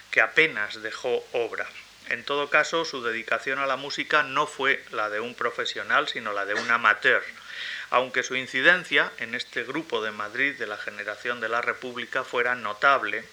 que 0.09 0.21
apenas 0.21 0.81
dejó 0.81 1.23
obra. 1.33 1.67
En 2.09 2.23
todo 2.23 2.49
caso, 2.49 2.85
su 2.85 3.03
dedicación 3.03 3.59
a 3.59 3.67
la 3.67 3.75
música 3.75 4.23
no 4.23 4.47
fue 4.47 4.83
la 4.91 5.09
de 5.09 5.19
un 5.19 5.35
profesional, 5.35 6.07
sino 6.07 6.33
la 6.33 6.45
de 6.45 6.55
un 6.55 6.69
amateur, 6.71 7.23
aunque 7.91 8.23
su 8.23 8.35
incidencia 8.35 9.11
en 9.19 9.35
este 9.35 9.63
grupo 9.63 10.01
de 10.01 10.11
Madrid 10.11 10.55
de 10.57 10.65
la 10.65 10.77
generación 10.77 11.39
de 11.39 11.49
la 11.49 11.61
República 11.61 12.23
fuera 12.23 12.55
notable 12.55 13.23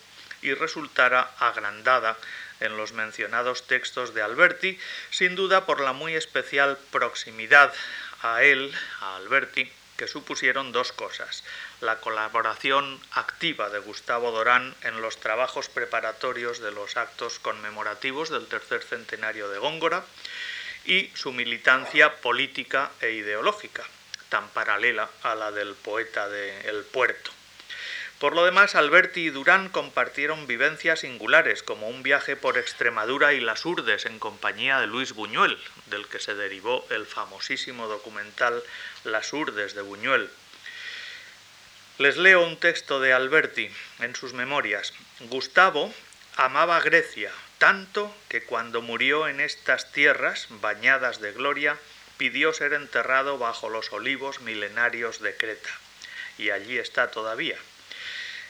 y 0.43 0.53
resultara 0.53 1.31
agrandada 1.39 2.19
en 2.61 2.77
los 2.77 2.93
mencionados 2.93 3.67
textos 3.67 4.13
de 4.15 4.23
Alberti, 4.23 4.79
sin 5.11 5.37
duda 5.37 5.65
por 5.65 5.81
la 5.81 5.93
muy 5.93 6.15
especial 6.15 6.79
proximidad 6.91 7.73
a 8.23 8.43
él, 8.43 8.75
a 9.01 9.17
Alberti, 9.17 9.71
que 9.97 10.09
supusieron 10.09 10.73
dos 10.73 10.93
cosas. 10.93 11.45
La 11.81 12.01
colaboración 12.01 13.01
activa 13.13 13.71
de 13.71 13.79
Gustavo 13.79 14.31
Dorán 14.31 14.75
en 14.83 15.01
los 15.01 15.19
trabajos 15.19 15.69
preparatorios 15.69 16.61
de 16.61 16.73
los 16.73 16.97
actos 16.97 17.39
conmemorativos 17.39 18.31
del 18.31 18.47
tercer 18.47 18.83
centenario 18.83 19.49
de 19.49 19.59
Góngora 19.59 20.05
y 20.85 21.11
su 21.15 21.33
militancia 21.33 22.17
política 22.21 22.91
e 23.01 23.13
ideológica, 23.13 23.85
tan 24.29 24.49
paralela 24.51 25.11
a 25.23 25.35
la 25.35 25.51
del 25.51 25.75
poeta 25.75 26.29
de 26.29 26.69
El 26.69 26.85
Puerto. 26.85 27.36
Por 28.19 28.35
lo 28.35 28.45
demás, 28.45 28.75
Alberti 28.75 29.27
y 29.27 29.31
Durán 29.31 29.69
compartieron 29.69 30.47
vivencias 30.47 31.01
singulares, 31.01 31.63
como 31.63 31.89
un 31.89 32.03
viaje 32.03 32.35
por 32.35 32.57
Extremadura 32.57 33.35
y 33.35 33.41
las 33.41 33.67
Urdes 33.67 34.07
en 34.07 34.19
compañía 34.19 34.81
de 34.81 34.87
Luis 34.87 35.13
Buñuel, 35.13 35.59
del 35.87 36.07
que 36.09 36.19
se 36.19 36.35
derivó 36.35 36.87
el 36.91 37.05
famosísimo 37.05 37.89
documental 37.89 38.63
Las 39.05 39.33
Urdes 39.33 39.75
de 39.75 39.83
Buñuel. 39.83 40.31
Les 41.99 42.17
leo 42.17 42.47
un 42.47 42.57
texto 42.59 43.01
de 43.01 43.13
Alberti 43.13 43.71
en 44.01 44.15
sus 44.15 44.33
memorias. 44.33 44.95
Gustavo 45.21 45.93
amaba 46.37 46.81
Grecia 46.81 47.33
tanto 47.59 48.15
que 48.29 48.43
cuando 48.43 48.83
murió 48.83 49.29
en 49.29 49.41
estas 49.41 49.93
tierras 49.93 50.47
bañadas 50.51 51.21
de 51.21 51.33
gloria, 51.33 51.79
pidió 52.19 52.53
ser 52.53 52.73
enterrado 52.75 53.39
bajo 53.39 53.71
los 53.71 53.93
olivos 53.93 54.41
milenarios 54.41 55.21
de 55.21 55.37
Creta. 55.37 55.71
Y 56.39 56.51
allí 56.51 56.79
está 56.79 57.11
todavía. 57.11 57.57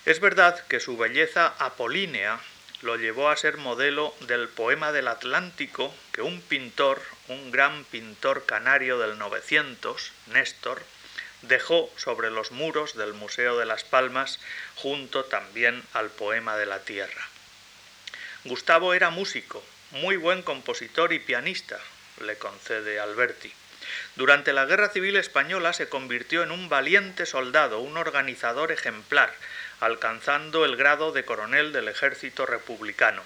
Es 0.07 0.21
verdad 0.21 0.65
que 0.69 0.79
su 0.79 0.97
belleza 0.97 1.53
apolínea 1.59 2.39
lo 2.81 2.95
llevó 2.95 3.29
a 3.29 3.37
ser 3.37 3.57
modelo 3.57 4.15
del 4.21 4.49
poema 4.49 4.93
del 4.93 5.09
Atlántico 5.09 5.93
que 6.13 6.23
un 6.23 6.41
pintor, 6.43 7.03
un 7.27 7.51
gran 7.51 7.85
pintor 7.87 8.47
canario 8.47 8.99
del 9.01 9.19
900, 9.19 10.13
Néstor, 10.29 10.81
dejó 11.43 11.91
sobre 11.97 12.31
los 12.31 12.53
muros 12.53 12.97
del 12.97 13.15
Museo 13.15 13.59
de 13.59 13.67
las 13.67 13.83
Palmas 13.83 14.39
junto 14.77 15.25
también 15.25 15.83
al 15.93 16.11
poema 16.11 16.57
de 16.57 16.67
la 16.67 16.79
Tierra. 16.85 17.29
Gustavo 18.45 18.95
era 18.95 19.11
músico, 19.11 19.61
muy 19.91 20.17
buen 20.17 20.43
compositor 20.43 21.13
y 21.13 21.19
pianista, 21.19 21.81
le 22.21 22.39
concede 22.39 23.01
Alberti. 23.01 23.53
Durante 24.15 24.53
la 24.53 24.67
Guerra 24.67 24.89
Civil 24.89 25.17
Española 25.17 25.73
se 25.73 25.89
convirtió 25.89 26.43
en 26.43 26.51
un 26.51 26.69
valiente 26.69 27.27
soldado, 27.27 27.81
un 27.81 27.97
organizador 27.97 28.73
ejemplar, 28.73 29.33
alcanzando 29.81 30.65
el 30.65 30.77
grado 30.77 31.13
de 31.13 31.25
coronel 31.25 31.73
del 31.73 31.89
ejército 31.89 32.47
republicano. 32.47 33.23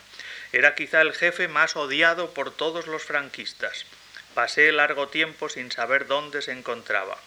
Era 0.52 0.74
quizá 0.74 1.00
el 1.00 1.14
jefe 1.14 1.48
más 1.48 1.76
odiado 1.76 2.34
por 2.34 2.50
todos 2.50 2.86
los 2.86 3.02
franquistas. 3.02 3.86
Pasé 4.34 4.72
largo 4.72 5.08
tiempo 5.08 5.48
sin 5.48 5.70
saber 5.70 6.06
dónde 6.06 6.42
se 6.42 6.52
encontraba. 6.52 7.18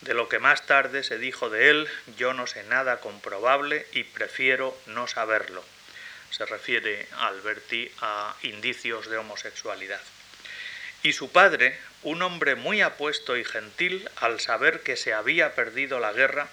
De 0.00 0.14
lo 0.14 0.28
que 0.28 0.38
más 0.38 0.66
tarde 0.66 1.04
se 1.04 1.18
dijo 1.18 1.48
de 1.48 1.70
él, 1.70 1.88
yo 2.16 2.34
no 2.34 2.46
sé 2.46 2.64
nada 2.64 3.00
comprobable 3.00 3.86
y 3.92 4.04
prefiero 4.04 4.76
no 4.86 5.06
saberlo. 5.06 5.64
Se 6.30 6.44
refiere 6.44 7.06
Alberti 7.18 7.90
a 8.00 8.34
indicios 8.42 9.08
de 9.08 9.18
homosexualidad. 9.18 10.00
Y 11.02 11.12
su 11.12 11.30
padre, 11.30 11.78
un 12.02 12.22
hombre 12.22 12.54
muy 12.54 12.80
apuesto 12.80 13.36
y 13.36 13.44
gentil, 13.44 14.08
al 14.16 14.40
saber 14.40 14.80
que 14.80 14.96
se 14.96 15.12
había 15.12 15.54
perdido 15.54 16.00
la 16.00 16.12
guerra, 16.12 16.48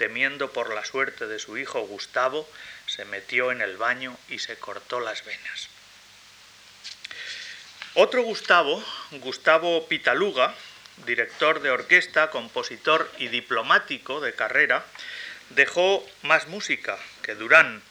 temiendo 0.00 0.50
por 0.50 0.74
la 0.74 0.82
suerte 0.82 1.26
de 1.26 1.38
su 1.38 1.58
hijo 1.58 1.82
Gustavo, 1.82 2.48
se 2.86 3.04
metió 3.04 3.52
en 3.52 3.60
el 3.60 3.76
baño 3.76 4.16
y 4.30 4.38
se 4.38 4.56
cortó 4.56 4.98
las 4.98 5.26
venas. 5.26 5.68
Otro 7.92 8.22
Gustavo, 8.22 8.82
Gustavo 9.10 9.86
Pitaluga, 9.88 10.54
director 11.04 11.60
de 11.60 11.70
orquesta, 11.70 12.30
compositor 12.30 13.12
y 13.18 13.28
diplomático 13.28 14.22
de 14.22 14.32
carrera, 14.32 14.86
dejó 15.50 16.02
más 16.22 16.48
música 16.48 16.98
que 17.20 17.34
Durán, 17.34 17.82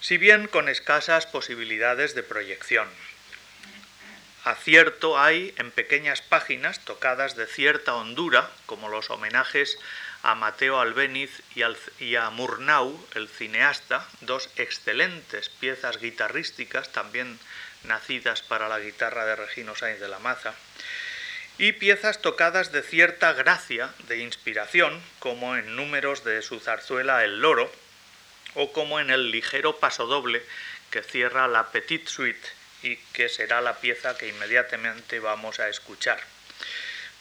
si 0.00 0.18
bien 0.18 0.46
con 0.46 0.68
escasas 0.68 1.26
posibilidades 1.26 2.14
de 2.14 2.22
proyección. 2.22 2.88
Acierto 4.44 5.18
hay 5.18 5.52
en 5.58 5.72
pequeñas 5.72 6.22
páginas 6.22 6.84
tocadas 6.84 7.34
de 7.34 7.48
cierta 7.48 7.96
hondura, 7.96 8.48
como 8.66 8.88
los 8.88 9.10
homenajes 9.10 9.76
a 10.26 10.34
Mateo 10.34 10.80
Albéniz 10.80 11.40
y, 12.00 12.16
a 12.16 12.30
Murnau, 12.30 12.98
el 13.14 13.28
cineasta, 13.28 14.04
dos 14.22 14.50
excelentes 14.56 15.48
piezas 15.50 16.00
guitarrísticas, 16.00 16.90
también 16.90 17.38
nacidas 17.84 18.42
para 18.42 18.68
la 18.68 18.80
guitarra 18.80 19.24
de 19.24 19.36
Regino 19.36 19.76
Sainz 19.76 20.00
de 20.00 20.08
la 20.08 20.18
Maza, 20.18 20.52
y 21.58 21.70
piezas 21.70 22.22
tocadas 22.22 22.72
de 22.72 22.82
cierta 22.82 23.34
gracia, 23.34 23.94
de 24.08 24.18
inspiración, 24.18 25.00
como 25.20 25.54
en 25.54 25.76
números 25.76 26.24
de 26.24 26.42
su 26.42 26.58
zarzuela 26.58 27.22
El 27.22 27.40
Loro, 27.40 27.70
o 28.54 28.72
como 28.72 28.98
en 28.98 29.10
el 29.10 29.30
ligero 29.30 29.78
pasodoble 29.78 30.42
que 30.90 31.04
cierra 31.04 31.46
la 31.46 31.70
Petite 31.70 32.08
Suite 32.08 32.48
y 32.82 32.96
que 33.12 33.28
será 33.28 33.60
la 33.60 33.76
pieza 33.76 34.18
que 34.18 34.26
inmediatamente 34.26 35.20
vamos 35.20 35.60
a 35.60 35.68
escuchar 35.68 36.18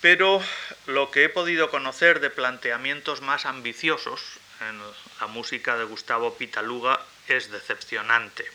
pero 0.02 0.42
lo 0.86 1.12
que 1.12 1.26
he 1.26 1.30
podido 1.30 1.70
conocer 1.70 2.20
de 2.20 2.30
planteamientos 2.30 3.22
más 3.22 3.46
ambiciosos 3.46 4.22
en 4.62 4.80
la 5.20 5.28
música 5.28 5.78
de 5.78 5.86
Gustavo 5.86 6.38
Pitaluga 6.38 7.02
es 7.28 7.52
decepcionante. 7.52 8.46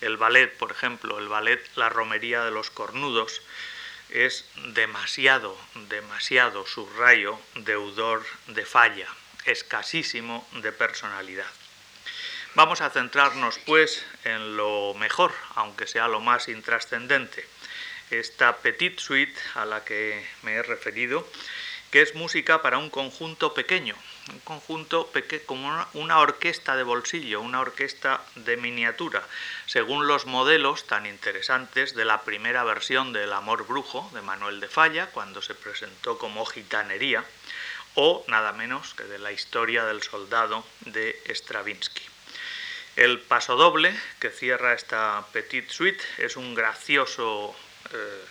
El 0.00 0.16
ballet, 0.16 0.56
por 0.56 0.72
ejemplo, 0.72 1.18
el 1.18 1.28
ballet 1.28 1.60
La 1.76 1.88
Romería 1.88 2.44
de 2.44 2.50
los 2.50 2.70
Cornudos, 2.70 3.42
es 4.10 4.44
demasiado, 4.74 5.56
demasiado 5.88 6.66
subrayo 6.66 7.38
deudor 7.54 8.24
de 8.48 8.64
falla, 8.64 9.08
escasísimo 9.44 10.48
de 10.62 10.72
personalidad. 10.72 11.46
Vamos 12.54 12.80
a 12.80 12.90
centrarnos, 12.90 13.58
pues, 13.58 14.04
en 14.24 14.56
lo 14.56 14.94
mejor, 14.94 15.32
aunque 15.54 15.86
sea 15.86 16.08
lo 16.08 16.18
más 16.18 16.48
intrascendente, 16.48 17.46
esta 18.10 18.56
petite 18.58 19.00
suite 19.00 19.38
a 19.54 19.64
la 19.64 19.84
que 19.84 20.26
me 20.42 20.54
he 20.54 20.62
referido, 20.62 21.26
que 21.90 22.02
es 22.02 22.14
música 22.14 22.62
para 22.62 22.78
un 22.78 22.88
conjunto 22.88 23.52
pequeño, 23.52 23.96
un 24.32 24.38
conjunto 24.40 25.10
como 25.46 25.86
una, 25.94 26.18
orquesta 26.18 26.76
de 26.76 26.84
bolsillo, 26.84 27.40
una 27.40 27.60
orquesta 27.60 28.20
de 28.36 28.56
miniatura, 28.56 29.22
según 29.66 30.06
los 30.06 30.26
modelos 30.26 30.86
tan 30.86 31.06
interesantes 31.06 31.94
de 31.94 32.04
la 32.04 32.22
primera 32.22 32.62
versión 32.62 33.12
del 33.12 33.32
Amor 33.32 33.66
Brujo 33.66 34.08
de 34.14 34.22
Manuel 34.22 34.60
de 34.60 34.68
Falla, 34.68 35.06
cuando 35.06 35.42
se 35.42 35.54
presentó 35.54 36.18
como 36.18 36.46
gitanería, 36.46 37.24
o 37.94 38.24
nada 38.28 38.52
menos 38.52 38.94
que 38.94 39.04
de 39.04 39.18
la 39.18 39.32
historia 39.32 39.84
del 39.84 40.02
soldado 40.02 40.64
de 40.80 41.20
Stravinsky. 41.28 42.02
El 42.96 43.18
pasodoble 43.20 43.98
que 44.20 44.30
cierra 44.30 44.74
esta 44.74 45.24
petite 45.32 45.72
suite 45.72 46.04
es 46.18 46.36
un 46.36 46.54
gracioso, 46.54 47.56
eh, 47.92 48.24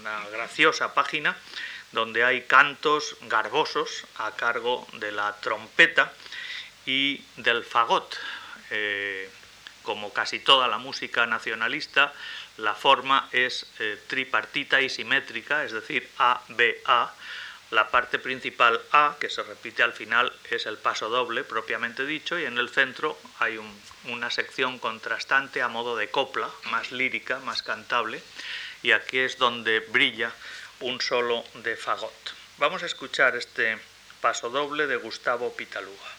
una 0.00 0.28
graciosa 0.30 0.94
página 0.94 1.36
donde 1.92 2.24
hay 2.24 2.42
cantos 2.42 3.16
garbosos 3.22 4.04
a 4.18 4.32
cargo 4.32 4.86
de 4.94 5.12
la 5.12 5.34
trompeta 5.40 6.12
y 6.84 7.22
del 7.36 7.64
fagot. 7.64 8.16
Eh, 8.70 9.30
como 9.82 10.12
casi 10.12 10.40
toda 10.40 10.66
la 10.66 10.78
música 10.78 11.26
nacionalista, 11.26 12.12
la 12.56 12.74
forma 12.74 13.28
es 13.30 13.66
eh, 13.78 14.02
tripartita 14.08 14.80
y 14.80 14.88
simétrica, 14.88 15.64
es 15.64 15.72
decir, 15.72 16.08
A-B-A. 16.18 17.14
La 17.70 17.90
parte 17.90 18.20
principal 18.20 18.80
A, 18.92 19.16
que 19.18 19.28
se 19.28 19.42
repite 19.42 19.82
al 19.82 19.92
final, 19.92 20.32
es 20.50 20.66
el 20.66 20.78
paso 20.78 21.08
doble 21.08 21.42
propiamente 21.42 22.06
dicho, 22.06 22.38
y 22.38 22.44
en 22.44 22.58
el 22.58 22.68
centro 22.68 23.18
hay 23.40 23.58
una 24.04 24.30
sección 24.30 24.78
contrastante 24.78 25.62
a 25.62 25.68
modo 25.68 25.96
de 25.96 26.08
copla, 26.08 26.48
más 26.70 26.92
lírica, 26.92 27.40
más 27.40 27.62
cantable, 27.62 28.22
y 28.82 28.92
aquí 28.92 29.18
es 29.18 29.38
donde 29.38 29.80
brilla 29.80 30.32
un 30.80 31.00
solo 31.00 31.44
de 31.54 31.76
fagot. 31.76 32.12
Vamos 32.58 32.84
a 32.84 32.86
escuchar 32.86 33.34
este 33.34 33.78
paso 34.20 34.48
doble 34.48 34.86
de 34.86 34.96
Gustavo 34.96 35.54
Pitaluga. 35.56 36.15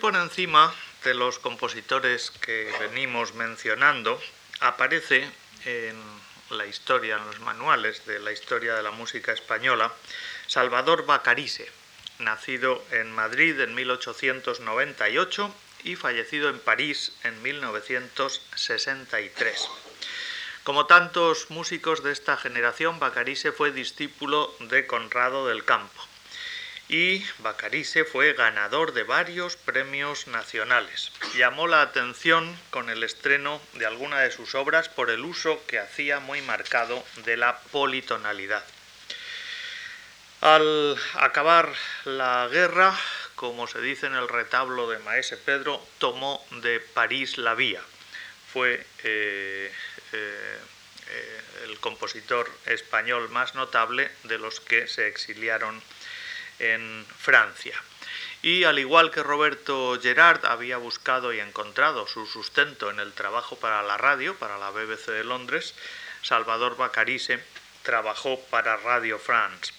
Por 0.00 0.16
encima 0.16 0.74
de 1.04 1.14
los 1.14 1.38
compositores 1.38 2.30
que 2.30 2.72
venimos 2.80 3.34
mencionando, 3.34 4.18
aparece 4.60 5.28
en 5.66 5.94
la 6.48 6.64
historia, 6.64 7.18
en 7.18 7.26
los 7.26 7.40
manuales 7.40 8.06
de 8.06 8.18
la 8.18 8.32
historia 8.32 8.74
de 8.74 8.82
la 8.82 8.92
música 8.92 9.32
española, 9.32 9.92
Salvador 10.46 11.04
Bacarice, 11.04 11.70
nacido 12.18 12.82
en 12.90 13.12
Madrid 13.12 13.60
en 13.60 13.74
1898 13.74 15.54
y 15.84 15.96
fallecido 15.96 16.48
en 16.48 16.60
París 16.60 17.12
en 17.22 17.42
1963. 17.42 19.68
Como 20.64 20.86
tantos 20.86 21.50
músicos 21.50 22.02
de 22.02 22.12
esta 22.12 22.38
generación, 22.38 22.98
Bacarice 22.98 23.52
fue 23.52 23.70
discípulo 23.70 24.54
de 24.60 24.86
Conrado 24.86 25.46
del 25.46 25.62
Campo 25.64 26.00
y 26.90 27.24
Bacarice 27.38 28.04
fue 28.04 28.32
ganador 28.32 28.92
de 28.92 29.04
varios 29.04 29.56
premios 29.70 30.26
nacionales. 30.26 31.12
Llamó 31.36 31.68
la 31.68 31.80
atención 31.82 32.58
con 32.70 32.90
el 32.90 33.04
estreno 33.04 33.60
de 33.74 33.86
alguna 33.86 34.18
de 34.18 34.32
sus 34.32 34.56
obras 34.56 34.88
por 34.88 35.10
el 35.10 35.20
uso 35.20 35.62
que 35.68 35.78
hacía 35.78 36.18
muy 36.18 36.42
marcado 36.42 37.04
de 37.24 37.36
la 37.36 37.60
politonalidad. 37.70 38.64
Al 40.40 40.98
acabar 41.14 41.72
la 42.04 42.48
guerra, 42.50 42.98
como 43.36 43.68
se 43.68 43.80
dice 43.80 44.06
en 44.06 44.14
el 44.14 44.26
retablo 44.26 44.90
de 44.90 44.98
Maese 44.98 45.36
Pedro, 45.36 45.80
tomó 45.98 46.44
de 46.62 46.80
París 46.80 47.38
la 47.38 47.54
vía. 47.54 47.80
Fue 48.52 48.84
eh, 49.04 49.72
eh, 50.12 50.58
eh, 51.10 51.40
el 51.62 51.78
compositor 51.78 52.50
español 52.66 53.28
más 53.28 53.54
notable 53.54 54.10
de 54.24 54.38
los 54.38 54.58
que 54.58 54.88
se 54.88 55.06
exiliaron 55.06 55.80
en 56.58 57.06
Francia. 57.18 57.80
Y 58.42 58.64
al 58.64 58.78
igual 58.78 59.10
que 59.10 59.22
Roberto 59.22 59.98
Gerard 60.00 60.46
había 60.46 60.78
buscado 60.78 61.32
y 61.34 61.40
encontrado 61.40 62.06
su 62.06 62.26
sustento 62.26 62.90
en 62.90 62.98
el 62.98 63.12
trabajo 63.12 63.56
para 63.56 63.82
la 63.82 63.98
radio, 63.98 64.34
para 64.36 64.56
la 64.56 64.70
BBC 64.70 65.08
de 65.08 65.24
Londres, 65.24 65.74
Salvador 66.22 66.76
Bacarise 66.76 67.40
trabajó 67.82 68.40
para 68.50 68.76
Radio 68.78 69.18
France. 69.18 69.72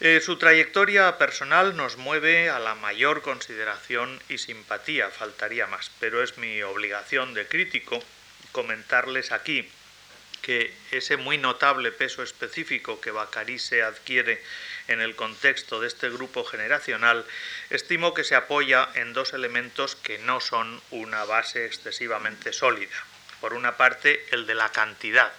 Eh, 0.00 0.20
su 0.24 0.36
trayectoria 0.36 1.18
personal 1.18 1.76
nos 1.76 1.96
mueve 1.96 2.50
a 2.50 2.60
la 2.60 2.74
mayor 2.74 3.22
consideración 3.22 4.22
y 4.28 4.38
simpatía, 4.38 5.10
faltaría 5.10 5.66
más, 5.66 5.90
pero 5.98 6.22
es 6.22 6.38
mi 6.38 6.62
obligación 6.62 7.34
de 7.34 7.48
crítico 7.48 7.98
comentarles 8.52 9.32
aquí 9.32 9.68
que 10.42 10.72
ese 10.92 11.16
muy 11.16 11.36
notable 11.36 11.90
peso 11.92 12.22
específico 12.22 13.00
que 13.00 13.10
Bacarise 13.10 13.82
adquiere 13.82 14.42
en 14.88 15.00
el 15.00 15.14
contexto 15.14 15.80
de 15.80 15.86
este 15.86 16.08
grupo 16.10 16.44
generacional, 16.44 17.24
estimo 17.70 18.14
que 18.14 18.24
se 18.24 18.34
apoya 18.34 18.88
en 18.94 19.12
dos 19.12 19.34
elementos 19.34 19.94
que 19.96 20.18
no 20.18 20.40
son 20.40 20.80
una 20.90 21.24
base 21.24 21.66
excesivamente 21.66 22.52
sólida. 22.52 22.96
Por 23.40 23.54
una 23.54 23.76
parte, 23.76 24.26
el 24.32 24.46
de 24.46 24.54
la 24.54 24.72
cantidad, 24.72 25.32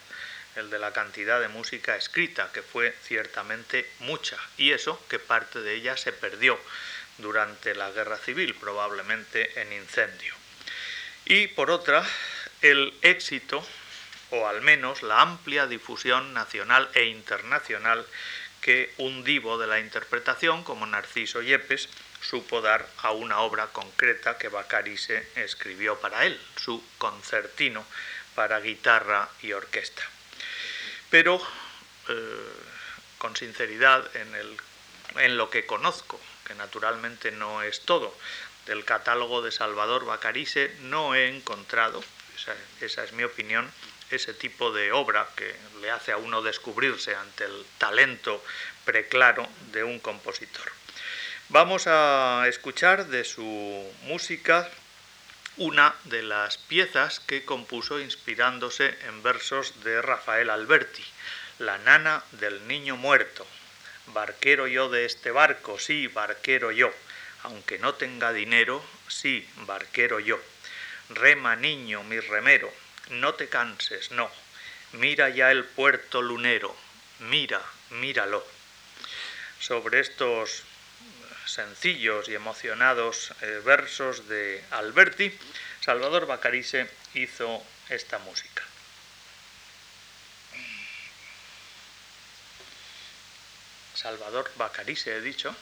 el 0.56 0.70
de 0.70 0.80
la 0.80 0.93
cantidad 0.93 1.41
de 1.41 1.47
música 1.47 1.95
escrita, 1.95 2.52
que 2.54 2.62
fue 2.62 2.95
ciertamente 3.04 3.89
mucha, 4.00 4.38
y 4.58 4.72
eso 4.72 5.04
que 5.10 5.20
parte 5.20 5.62
de 5.62 5.74
ella 5.74 5.97
se 5.97 6.14
perdió 6.14 6.60
durante 7.18 7.76
la 7.76 7.91
guerra 7.91 8.18
civil, 8.18 8.56
probablemente 8.56 9.60
en 9.60 9.74
incendio. 9.74 10.34
Y 11.26 11.47
por 11.47 11.72
otra, 11.72 12.06
el 12.62 12.93
éxito, 13.02 13.66
o 14.32 14.47
al 14.47 14.62
menos 14.62 15.04
la 15.04 15.22
amplia 15.22 15.68
difusión 15.68 16.34
nacional 16.34 16.89
e 16.93 17.06
internacional 17.06 18.06
que 18.70 18.93
un 18.97 19.24
divo 19.24 19.57
de 19.57 19.65
la 19.65 19.80
interpretación, 19.80 20.63
como 20.63 20.86
Narciso 20.86 21.41
Yepes, 21.41 21.89
supo 22.22 22.61
dar 22.61 22.88
a 22.99 23.11
una 23.11 23.39
obra 23.39 23.67
concreta 23.67 24.38
que 24.38 24.47
Bacarise 24.47 25.28
escribió 25.36 25.99
para 25.99 26.28
él, 26.28 26.39
su 26.55 26.84
concertino 26.99 27.84
para 28.36 28.59
guitarra 28.59 29.28
y 29.41 29.53
orquesta 29.53 30.03
pero 31.09 31.41
eh, 32.07 32.53
con 33.17 33.36
sinceridad 33.36 34.15
en, 34.15 34.36
el, 34.36 34.57
en 35.17 35.38
lo 35.38 35.49
que 35.49 35.65
conozco, 35.65 36.20
que 36.45 36.55
naturalmente 36.55 37.32
no 37.32 37.61
es 37.63 37.82
todo. 37.82 38.15
Del 38.65 38.86
catálogo 38.86 39.41
de 39.41 39.51
Salvador 39.51 40.05
Bacarise 40.05 40.76
no 40.82 41.15
he 41.15 41.28
encontrado, 41.28 42.03
esa, 42.82 43.03
es 43.03 43.13
mi 43.13 43.24
opinión, 43.24 43.70
ese 44.12 44.34
tipo 44.34 44.72
de 44.72 44.91
obra 44.91 45.28
que 45.36 45.55
le 45.82 45.91
hace 45.91 46.12
a 46.12 46.18
uno 46.18 46.41
descubrirse 46.41 47.16
ante 47.16 47.45
el 47.45 47.66
talento 47.78 48.43
preclaro 48.86 49.47
de 49.72 49.84
un 49.84 49.99
compositor. 49.99 50.72
Vamos 51.49 51.86
a 51.88 52.45
escuchar 52.47 53.07
de 53.07 53.24
su 53.24 53.43
música 54.03 54.70
una 55.57 55.93
de 56.05 56.24
las 56.24 56.57
piezas 56.57 57.20
que 57.20 57.43
compuso 57.43 57.99
inspirándose 57.99 58.95
en 59.07 59.22
versos 59.24 59.84
de 59.84 60.01
Rafael 60.01 60.49
Alberti, 60.49 61.03
La 61.57 61.78
nana 61.80 62.24
del 62.32 62.68
niño 62.68 62.95
muerto. 62.95 63.45
Barquero 64.14 64.68
yo 64.68 64.89
de 64.89 65.05
este 65.05 65.32
barco, 65.32 65.78
sí, 65.78 66.07
barquero 66.07 66.72
yo, 66.72 66.93
aunque 67.43 67.78
no 67.78 67.95
tenga 67.95 68.32
dinero, 68.32 68.82
sí, 69.07 69.45
barquero 69.66 70.20
yo. 70.20 70.39
Rema 71.10 71.55
niño, 71.55 72.03
mi 72.03 72.20
remero, 72.20 72.72
no 73.10 73.34
te 73.36 73.49
canses, 73.49 74.12
no. 74.12 74.30
Mira 74.93 75.30
ya 75.30 75.51
el 75.51 75.66
puerto 75.66 76.22
lunero, 76.22 76.76
mira, 77.20 77.62
míralo. 77.91 78.45
Sobre 79.60 79.99
estos 79.99 80.64
sencillos 81.45 82.30
y 82.30 82.36
emocionados 82.36 83.34
eh, 83.41 83.62
versos 83.66 84.28
de 84.28 84.64
Alberti, 84.72 85.38
Salvador 85.82 86.26
Bacarise 86.26 86.89
hizo 87.14 87.64
esta 87.89 88.20
música. 88.20 88.64
Salvador 93.93 94.49
Bacarise, 94.55 95.18
he 95.18 95.22
dicho. 95.22 95.53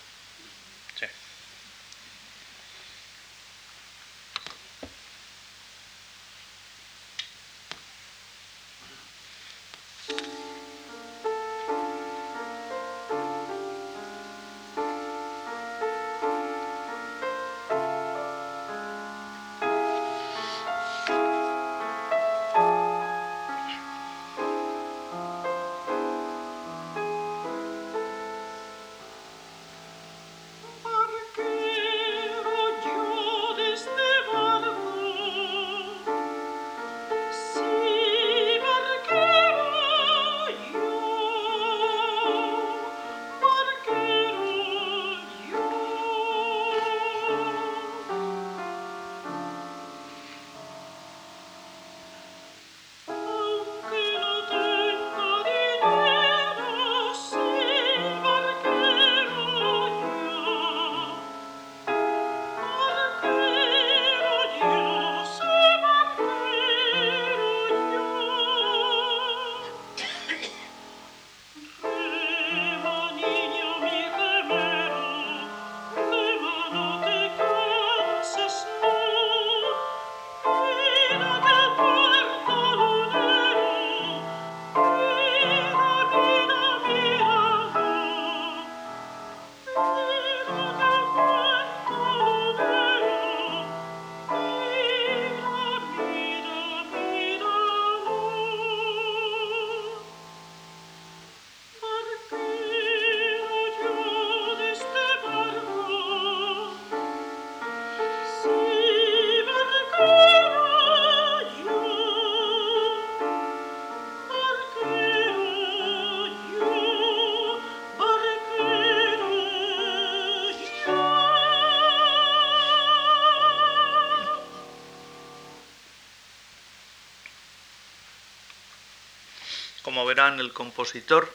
Como 129.97 130.05
verán, 130.05 130.39
el 130.39 130.53
compositor, 130.53 131.27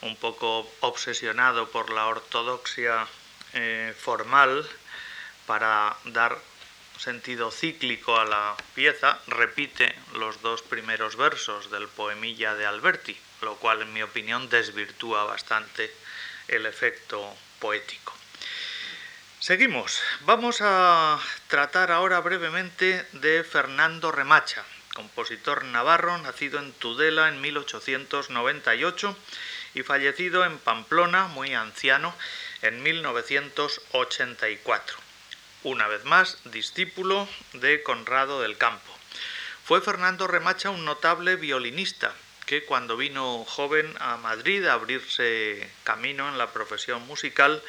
un 0.00 0.16
poco 0.16 0.66
obsesionado 0.80 1.68
por 1.68 1.90
la 1.90 2.06
ortodoxia 2.06 3.06
eh, 3.52 3.94
formal, 3.94 4.66
para 5.44 5.94
dar 6.06 6.38
sentido 6.96 7.50
cíclico 7.50 8.18
a 8.18 8.24
la 8.24 8.56
pieza, 8.74 9.18
repite 9.26 9.94
los 10.14 10.40
dos 10.40 10.62
primeros 10.62 11.16
versos 11.16 11.70
del 11.70 11.88
poemilla 11.88 12.54
de 12.54 12.64
Alberti, 12.64 13.14
lo 13.42 13.56
cual 13.56 13.82
en 13.82 13.92
mi 13.92 14.02
opinión 14.02 14.48
desvirtúa 14.48 15.24
bastante 15.24 15.94
el 16.48 16.64
efecto 16.64 17.36
poético. 17.58 18.14
Seguimos. 19.40 20.00
Vamos 20.20 20.62
a 20.62 21.20
tratar 21.48 21.92
ahora 21.92 22.20
brevemente 22.20 23.06
de 23.12 23.44
Fernando 23.44 24.10
Remacha, 24.10 24.64
navarro, 25.64 26.18
nacido 26.18 26.58
en 26.58 26.72
Tudela 26.72 27.28
en 27.28 27.40
1898 27.40 29.16
y 29.74 29.82
fallecido 29.82 30.44
en 30.44 30.58
Pamplona, 30.58 31.28
muy 31.28 31.54
anciano, 31.54 32.14
en 32.62 32.82
1984. 32.82 34.98
Una 35.62 35.88
vez 35.88 36.04
más, 36.04 36.38
discípulo 36.44 37.28
de 37.52 37.82
Conrado 37.82 38.40
del 38.40 38.56
Campo. 38.56 38.90
Fue 39.64 39.80
Fernando 39.80 40.26
Remacha 40.26 40.70
un 40.70 40.84
notable 40.84 41.36
violinista 41.36 42.12
que 42.46 42.64
cuando 42.64 42.96
vino 42.96 43.44
joven 43.44 43.94
a 44.00 44.16
Madrid 44.16 44.66
a 44.66 44.72
abrirse 44.72 45.70
camino 45.84 46.28
en 46.28 46.38
la 46.38 46.50
profesión 46.50 47.06
musical, 47.06 47.62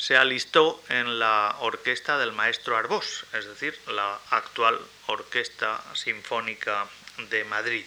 se 0.00 0.16
alistó 0.16 0.82
en 0.88 1.18
la 1.18 1.56
orquesta 1.60 2.16
del 2.16 2.32
maestro 2.32 2.74
Arbós, 2.74 3.26
es 3.34 3.44
decir, 3.44 3.78
la 3.88 4.18
actual 4.30 4.80
Orquesta 5.08 5.78
Sinfónica 5.92 6.86
de 7.28 7.44
Madrid. 7.44 7.84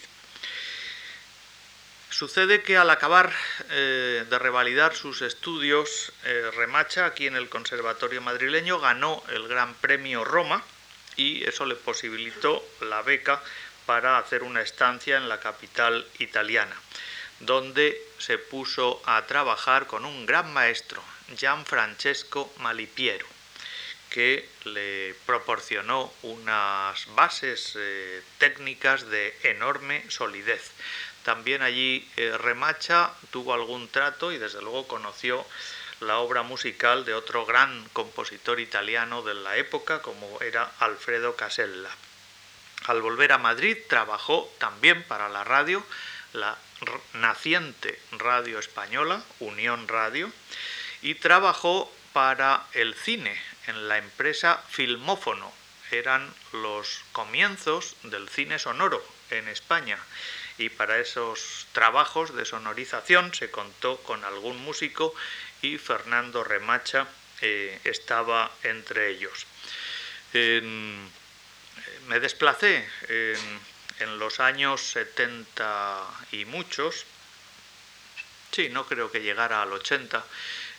Sucede 2.10 2.62
que 2.62 2.76
al 2.76 2.90
acabar 2.90 3.32
eh, 3.70 4.24
de 4.30 4.38
revalidar 4.38 4.94
sus 4.94 5.22
estudios, 5.22 6.12
eh, 6.22 6.52
Remacha, 6.54 7.06
aquí 7.06 7.26
en 7.26 7.34
el 7.34 7.48
Conservatorio 7.48 8.22
madrileño, 8.22 8.78
ganó 8.78 9.20
el 9.30 9.48
Gran 9.48 9.74
Premio 9.74 10.22
Roma 10.22 10.62
y 11.16 11.42
eso 11.42 11.66
le 11.66 11.74
posibilitó 11.74 12.64
la 12.82 13.02
beca 13.02 13.42
para 13.86 14.18
hacer 14.18 14.44
una 14.44 14.62
estancia 14.62 15.16
en 15.16 15.28
la 15.28 15.40
capital 15.40 16.06
italiana, 16.20 16.76
donde 17.40 18.00
se 18.18 18.38
puso 18.38 19.02
a 19.04 19.26
trabajar 19.26 19.88
con 19.88 20.04
un 20.04 20.26
gran 20.26 20.52
maestro, 20.52 21.02
Gianfrancesco 21.36 22.52
Malipiero, 22.58 23.26
que 24.10 24.48
le 24.64 25.14
proporcionó 25.26 26.12
unas 26.22 27.06
bases 27.14 27.74
eh, 27.76 28.22
técnicas 28.38 29.08
de 29.08 29.36
enorme 29.42 30.04
solidez. 30.10 30.70
También 31.24 31.62
allí 31.62 32.08
eh, 32.16 32.36
Remacha 32.36 33.12
tuvo 33.30 33.54
algún 33.54 33.88
trato 33.88 34.30
y 34.30 34.38
desde 34.38 34.60
luego 34.60 34.86
conoció 34.86 35.44
la 36.00 36.18
obra 36.18 36.42
musical 36.42 37.04
de 37.04 37.14
otro 37.14 37.46
gran 37.46 37.88
compositor 37.92 38.60
italiano 38.60 39.22
de 39.22 39.34
la 39.34 39.56
época 39.56 40.02
como 40.02 40.40
era 40.42 40.70
Alfredo 40.80 41.34
Casella. 41.34 41.90
Al 42.86 43.00
volver 43.00 43.32
a 43.32 43.38
Madrid 43.38 43.78
trabajó 43.88 44.52
también 44.58 45.02
para 45.04 45.28
la 45.30 45.44
radio, 45.44 45.82
la 46.34 46.58
naciente 47.14 47.98
radio 48.12 48.58
española, 48.58 49.22
Unión 49.40 49.88
Radio, 49.88 50.30
y 51.04 51.14
trabajó 51.16 51.92
para 52.14 52.64
el 52.72 52.94
cine 52.94 53.38
en 53.66 53.88
la 53.88 53.98
empresa 53.98 54.64
Filmófono. 54.70 55.52
Eran 55.90 56.32
los 56.52 57.04
comienzos 57.12 57.94
del 58.04 58.28
cine 58.30 58.58
sonoro 58.58 59.06
en 59.30 59.46
España 59.48 59.98
y 60.56 60.70
para 60.70 60.98
esos 60.98 61.66
trabajos 61.72 62.34
de 62.34 62.46
sonorización 62.46 63.34
se 63.34 63.50
contó 63.50 63.98
con 63.98 64.24
algún 64.24 64.56
músico 64.64 65.14
y 65.60 65.76
Fernando 65.76 66.42
Remacha 66.42 67.06
eh, 67.42 67.78
estaba 67.84 68.50
entre 68.62 69.10
ellos. 69.10 69.46
me 70.32 72.18
desplacé 72.18 72.88
en, 73.08 73.60
en 74.00 74.18
los 74.18 74.40
años 74.40 74.80
70 74.80 76.06
y 76.32 76.46
muchos, 76.46 77.04
sí, 78.52 78.70
no 78.70 78.86
creo 78.86 79.12
que 79.12 79.20
llegara 79.20 79.60
al 79.60 79.72
80, 79.72 80.24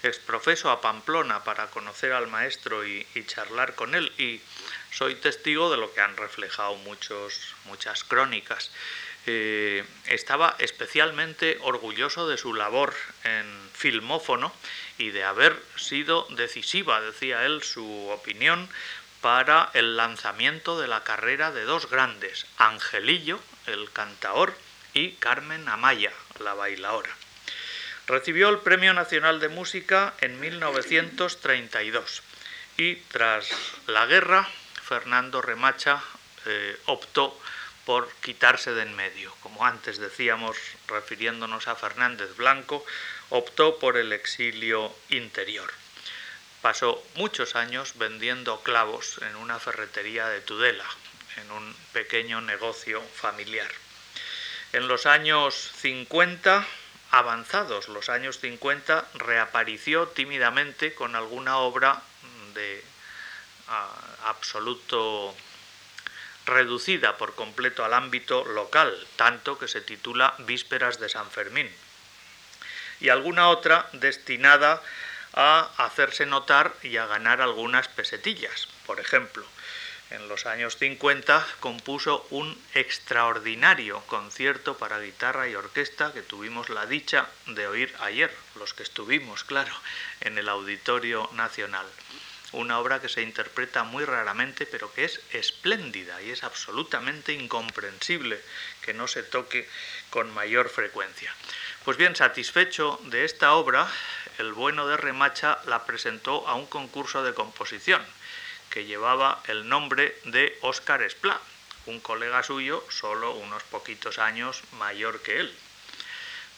exprofeso 0.05 0.69
a 0.69 0.81
Pamplona 0.81 1.43
para 1.43 1.67
conocer 1.67 2.13
al 2.13 2.27
maestro 2.27 2.85
y, 2.85 3.05
charlar 3.27 3.75
con 3.75 3.95
él 3.95 4.11
y 4.17 4.41
soy 4.91 5.15
testigo 5.15 5.69
de 5.71 5.77
lo 5.77 5.93
que 5.93 6.01
han 6.01 6.15
reflejado 6.17 6.75
muchos, 6.77 7.55
muchas 7.65 8.03
crónicas. 8.03 8.71
Eh, 9.27 9.83
estaba 10.05 10.55
especialmente 10.59 11.57
orgulloso 11.61 12.27
de 12.27 12.37
su 12.37 12.53
labor 12.53 12.93
en 13.23 13.45
filmófono 13.73 14.53
y 14.97 15.09
de 15.09 15.23
haber 15.23 15.59
sido 15.75 16.27
decisiva, 16.29 17.01
decía 17.01 17.45
él, 17.45 17.63
su 17.63 18.07
opinión, 18.09 18.69
para 19.21 19.71
el 19.73 19.97
lanzamiento 19.97 20.79
de 20.79 20.87
la 20.87 21.03
carrera 21.03 21.51
de 21.51 21.63
dos 21.63 21.89
grandes, 21.89 22.45
Angelillo, 22.57 23.39
el 23.65 23.91
cantaor, 23.91 24.53
y 24.93 25.11
Carmen 25.13 25.67
Amaya, 25.67 26.13
la 26.39 26.53
bailaora. 26.53 27.09
Recibió 28.07 28.49
el 28.49 28.59
Premio 28.59 28.93
Nacional 28.93 29.39
de 29.39 29.49
Música 29.49 30.13
en 30.21 30.39
1932 30.39 32.21
y 32.77 32.97
tras 32.97 33.49
la 33.87 34.05
guerra 34.05 34.47
Fernando 34.83 35.41
Remacha 35.41 36.03
eh, 36.45 36.77
optó 36.85 37.35
por 37.83 38.11
quitarse 38.21 38.73
de 38.75 38.83
en 38.83 38.95
medio. 38.95 39.33
Como 39.41 39.65
antes 39.65 39.97
decíamos, 39.97 40.55
refiriéndonos 40.87 41.67
a 41.67 41.75
Fernández 41.75 42.35
Blanco, 42.35 42.85
optó 43.29 43.79
por 43.79 43.97
el 43.97 44.13
exilio 44.13 44.95
interior. 45.09 45.73
Pasó 46.61 47.03
muchos 47.15 47.55
años 47.55 47.93
vendiendo 47.97 48.61
clavos 48.61 49.19
en 49.27 49.35
una 49.35 49.57
ferretería 49.57 50.27
de 50.27 50.41
Tudela, 50.41 50.85
en 51.37 51.51
un 51.51 51.75
pequeño 51.91 52.39
negocio 52.41 53.01
familiar. 53.01 53.71
En 54.73 54.87
los 54.87 55.07
años 55.07 55.71
50 55.77 56.67
avanzados 57.15 57.87
los 57.87 58.09
años 58.09 58.39
50, 58.39 59.05
reapareció 59.13 60.09
tímidamente 60.09 60.93
con 60.93 61.15
alguna 61.15 61.57
obra 61.59 62.01
de 62.53 62.83
absoluto 64.25 65.33
reducida 66.45 67.17
por 67.17 67.33
completo 67.33 67.85
al 67.85 67.93
ámbito 67.93 68.43
local, 68.43 68.93
tanto 69.15 69.57
que 69.57 69.69
se 69.69 69.79
titula 69.79 70.35
Vísperas 70.39 70.99
de 70.99 71.07
San 71.07 71.31
Fermín, 71.31 71.73
y 72.99 73.07
alguna 73.07 73.47
otra 73.47 73.87
destinada 73.93 74.81
a 75.33 75.69
hacerse 75.77 76.25
notar 76.25 76.73
y 76.83 76.97
a 76.97 77.05
ganar 77.05 77.41
algunas 77.41 77.87
pesetillas. 77.87 78.67
Por 78.85 78.99
ejemplo, 78.99 79.45
en 80.11 80.27
los 80.27 80.45
años 80.45 80.77
50 80.77 81.45
compuso 81.59 82.25
un 82.29 82.57
extraordinario 82.73 84.01
concierto 84.01 84.77
para 84.77 84.99
guitarra 84.99 85.47
y 85.47 85.55
orquesta 85.55 86.13
que 86.13 86.21
tuvimos 86.21 86.69
la 86.69 86.85
dicha 86.85 87.27
de 87.47 87.67
oír 87.67 87.93
ayer, 87.99 88.31
los 88.55 88.73
que 88.73 88.83
estuvimos, 88.83 89.43
claro, 89.43 89.73
en 90.21 90.37
el 90.37 90.49
Auditorio 90.49 91.29
Nacional. 91.33 91.85
Una 92.51 92.79
obra 92.79 93.01
que 93.01 93.09
se 93.09 93.21
interpreta 93.21 93.83
muy 93.83 94.05
raramente, 94.05 94.65
pero 94.65 94.93
que 94.93 95.05
es 95.05 95.19
espléndida 95.33 96.21
y 96.21 96.29
es 96.29 96.43
absolutamente 96.43 97.33
incomprensible 97.33 98.39
que 98.81 98.93
no 98.93 99.07
se 99.07 99.23
toque 99.23 99.67
con 100.09 100.33
mayor 100.33 100.69
frecuencia. 100.69 101.33
Pues 101.83 101.97
bien, 101.97 102.15
satisfecho 102.15 102.99
de 103.05 103.25
esta 103.25 103.53
obra, 103.55 103.87
el 104.37 104.53
bueno 104.53 104.87
de 104.87 104.97
Remacha 104.97 105.59
la 105.65 105.85
presentó 105.85 106.47
a 106.47 106.55
un 106.55 106.67
concurso 106.67 107.23
de 107.23 107.33
composición 107.33 108.01
que 108.75 108.83
llevaba 108.83 109.41
el 109.47 109.69
nombre 109.69 110.19
de 110.25 110.59
Óscar 110.59 111.01
Esplá, 111.01 111.39
un 111.85 112.01
colega 112.01 112.43
suyo 112.43 112.83
solo 112.89 113.33
unos 113.33 113.63
poquitos 113.63 114.19
años 114.19 114.61
mayor 114.73 115.21
que 115.21 115.39
él. 115.39 115.57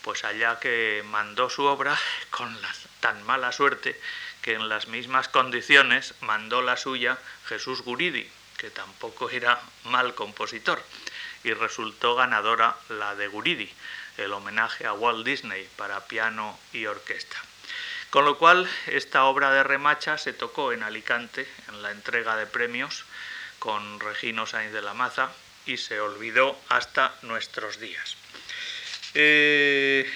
Pues 0.01 0.23
allá 0.23 0.59
que 0.59 1.03
mandó 1.11 1.51
su 1.51 1.65
obra 1.65 1.95
con 2.31 2.59
la 2.59 2.73
tan 3.01 3.21
mala 3.21 3.51
suerte 3.51 4.01
que 4.41 4.55
en 4.55 4.67
las 4.67 4.87
mismas 4.87 5.27
condiciones 5.27 6.15
mandó 6.21 6.63
la 6.63 6.75
suya 6.75 7.19
Jesús 7.45 7.83
Guridi, 7.83 8.27
que 8.57 8.71
tampoco 8.71 9.29
era 9.29 9.61
mal 9.83 10.15
compositor, 10.15 10.81
y 11.43 11.53
resultó 11.53 12.15
ganadora 12.15 12.77
la 12.89 13.13
de 13.13 13.27
Guridi, 13.27 13.71
el 14.17 14.33
homenaje 14.33 14.87
a 14.87 14.93
Walt 14.93 15.23
Disney 15.23 15.69
para 15.75 16.07
piano 16.07 16.57
y 16.73 16.87
orquesta. 16.87 17.46
Con 18.17 18.25
lo 18.25 18.39
cual, 18.39 18.67
esta 18.87 19.25
obra 19.25 19.51
de 19.51 19.61
Remacha 19.61 20.17
se 20.17 20.33
tocó 20.33 20.73
en 20.73 20.81
Alicante 20.81 21.47
en 21.67 21.83
la 21.83 21.91
entrega 21.91 22.35
de 22.35 22.47
premios 22.47 23.05
con 23.59 23.99
Regino 23.99 24.47
Sainz 24.47 24.73
de 24.73 24.81
la 24.81 24.95
Maza 24.95 25.31
y 25.67 25.77
se 25.77 25.99
olvidó 25.99 26.59
hasta 26.67 27.13
nuestros 27.21 27.79
días. 27.79 28.17
Eh, 29.13 30.11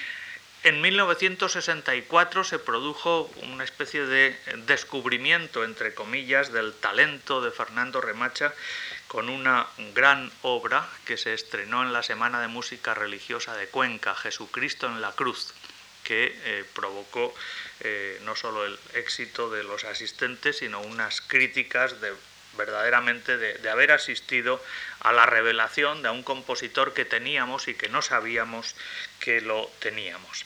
en 0.63 0.81
1964 0.81 2.43
se 2.43 2.57
produjo 2.57 3.29
una 3.43 3.63
especie 3.63 4.07
de 4.07 4.35
descubrimiento, 4.65 5.63
entre 5.63 5.93
comillas, 5.93 6.51
del 6.51 6.73
talento 6.73 7.39
de 7.39 7.51
Fernando 7.51 8.01
Remacha 8.01 8.51
con 9.07 9.29
una 9.29 9.67
gran 9.93 10.31
obra 10.41 10.89
que 11.05 11.17
se 11.17 11.35
estrenó 11.35 11.83
en 11.83 11.93
la 11.93 12.01
Semana 12.01 12.41
de 12.41 12.47
Música 12.47 12.95
Religiosa 12.95 13.55
de 13.55 13.67
Cuenca, 13.67 14.15
Jesucristo 14.15 14.87
en 14.87 15.01
la 15.01 15.11
Cruz, 15.11 15.53
que 16.03 16.35
eh, 16.45 16.65
provocó 16.73 17.35
eh, 17.83 18.19
no 18.23 18.35
solo 18.35 18.65
el 18.65 18.77
éxito 18.93 19.49
de 19.49 19.63
los 19.63 19.83
asistentes, 19.83 20.57
sino 20.57 20.81
unas 20.81 21.21
críticas 21.21 21.99
de 21.99 22.13
verdaderamente 22.57 23.37
de, 23.37 23.69
haber 23.69 23.91
asistido 23.91 24.63
a 24.99 25.11
la 25.11 25.25
revelación 25.25 26.03
de 26.03 26.09
un 26.09 26.23
compositor 26.23 26.93
que 26.93 27.05
teníamos 27.05 27.67
y 27.67 27.75
que 27.75 27.89
no 27.89 28.01
sabíamos 28.01 28.75
que 29.19 29.41
lo 29.41 29.71
teníamos. 29.79 30.45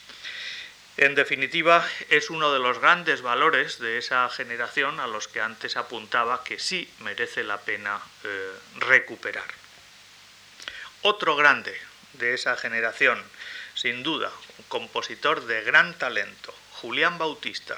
En 0.97 1.13
definitiva, 1.15 1.85
es 2.09 2.29
uno 2.29 2.53
de 2.53 2.59
los 2.59 2.79
grandes 2.79 3.21
valores 3.21 3.79
de 3.79 3.97
esa 3.97 4.29
generación 4.29 4.99
a 4.99 5.07
los 5.07 5.27
que 5.27 5.41
antes 5.41 5.75
apuntaba 5.75 6.43
que 6.43 6.57
sí 6.57 6.89
merece 6.99 7.43
la 7.43 7.59
pena 7.59 7.99
eh, 8.23 8.51
recuperar. 8.77 9.47
Otro 11.01 11.35
grande 11.35 11.77
de 12.13 12.33
esa 12.33 12.55
generación, 12.55 13.21
sin 13.73 14.03
duda, 14.03 14.31
un 14.57 14.65
compositor 14.69 15.45
de 15.45 15.63
gran 15.63 15.93
talento, 15.95 16.53
Julián 16.85 17.17
Bautista, 17.17 17.75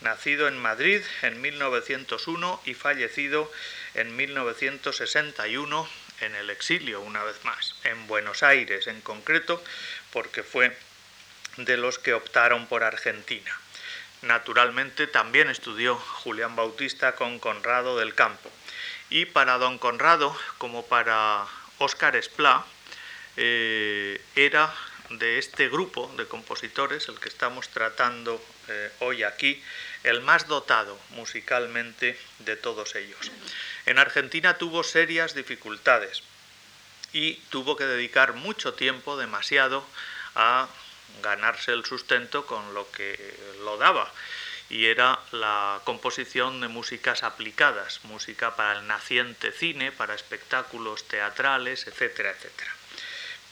nacido 0.00 0.48
en 0.48 0.58
Madrid 0.58 1.02
en 1.22 1.40
1901 1.40 2.60
y 2.64 2.74
fallecido 2.74 3.48
en 3.94 4.16
1961 4.16 5.88
en 6.20 6.34
el 6.34 6.50
exilio 6.50 7.00
una 7.00 7.22
vez 7.22 7.36
más, 7.44 7.76
en 7.84 8.08
Buenos 8.08 8.42
Aires 8.42 8.88
en 8.88 9.00
concreto, 9.02 9.62
porque 10.12 10.42
fue 10.42 10.76
de 11.58 11.76
los 11.76 12.00
que 12.00 12.12
optaron 12.12 12.66
por 12.66 12.82
Argentina. 12.82 13.56
Naturalmente 14.22 15.06
también 15.06 15.48
estudió 15.48 15.94
Julián 15.94 16.56
Bautista 16.56 17.14
con 17.14 17.38
Conrado 17.38 18.00
del 18.00 18.16
Campo. 18.16 18.50
Y 19.10 19.26
para 19.26 19.58
don 19.58 19.78
Conrado, 19.78 20.36
como 20.58 20.84
para 20.86 21.46
Óscar 21.78 22.16
Esplá, 22.16 22.66
eh, 23.36 24.20
era 24.34 24.74
de 25.10 25.38
este 25.38 25.68
grupo 25.68 26.12
de 26.16 26.26
compositores, 26.26 27.08
el 27.08 27.20
que 27.20 27.28
estamos 27.28 27.68
tratando 27.68 28.42
eh, 28.68 28.90
hoy 29.00 29.22
aquí, 29.22 29.62
el 30.02 30.20
más 30.20 30.48
dotado 30.48 30.98
musicalmente 31.10 32.18
de 32.40 32.56
todos 32.56 32.94
ellos. 32.94 33.30
En 33.86 33.98
Argentina 33.98 34.58
tuvo 34.58 34.82
serias 34.82 35.34
dificultades 35.34 36.22
y 37.12 37.34
tuvo 37.50 37.76
que 37.76 37.84
dedicar 37.84 38.34
mucho 38.34 38.74
tiempo, 38.74 39.16
demasiado, 39.16 39.86
a 40.34 40.68
ganarse 41.22 41.72
el 41.72 41.84
sustento 41.84 42.46
con 42.46 42.74
lo 42.74 42.90
que 42.90 43.16
lo 43.62 43.76
daba 43.76 44.10
y 44.70 44.86
era 44.86 45.20
la 45.30 45.80
composición 45.84 46.60
de 46.60 46.68
músicas 46.68 47.22
aplicadas, 47.22 48.00
música 48.04 48.56
para 48.56 48.80
el 48.80 48.86
naciente 48.86 49.52
cine, 49.52 49.92
para 49.92 50.14
espectáculos 50.14 51.04
teatrales, 51.04 51.86
etcétera, 51.86 52.30
etcétera. 52.30 52.72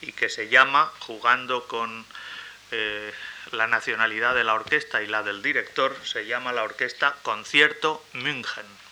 y 0.00 0.12
que 0.12 0.28
se 0.28 0.48
llama, 0.48 0.92
jugando 1.00 1.66
con 1.66 2.04
eh, 2.70 3.12
la 3.52 3.66
nacionalidad 3.66 4.34
de 4.34 4.44
la 4.44 4.54
orquesta 4.54 5.02
y 5.02 5.06
la 5.06 5.22
del 5.22 5.42
director, 5.42 5.96
se 6.04 6.26
llama 6.26 6.52
la 6.52 6.64
orquesta 6.64 7.16
Concierto 7.22 8.04
München. 8.12 8.87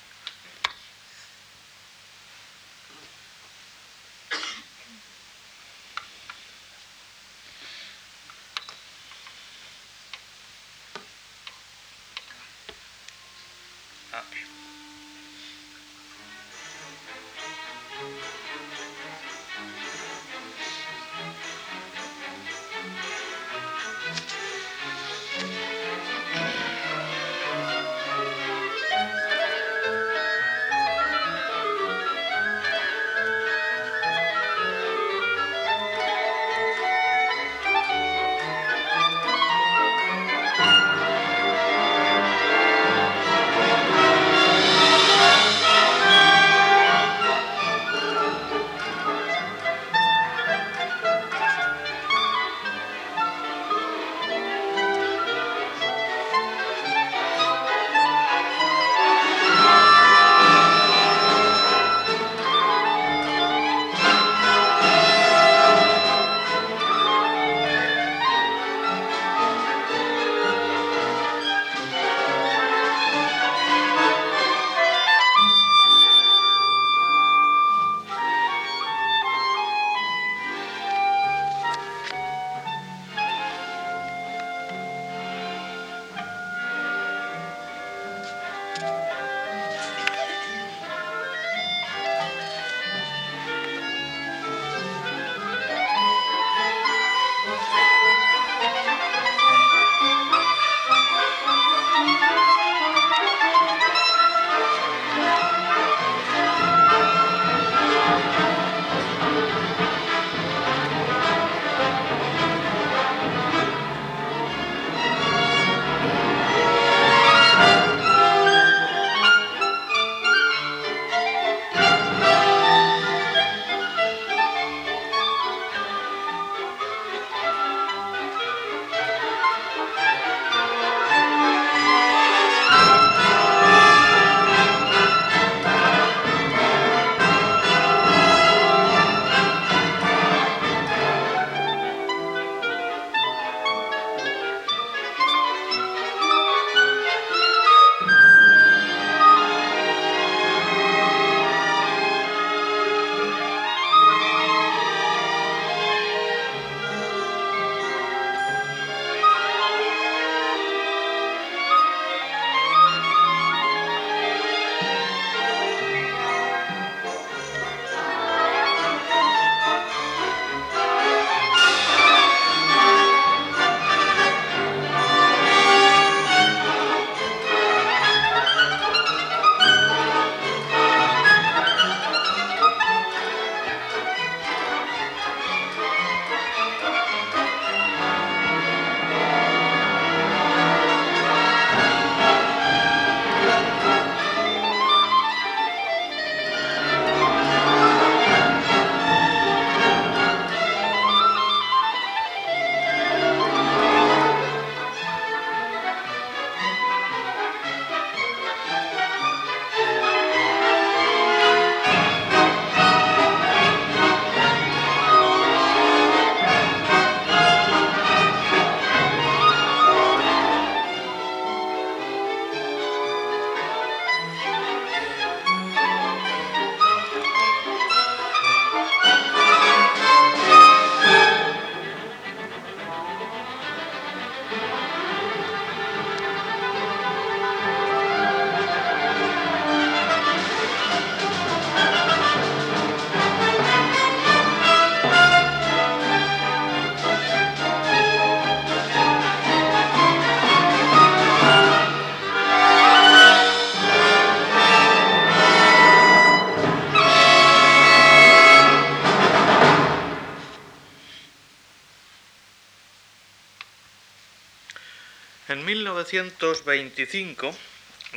1925, 266.12 267.52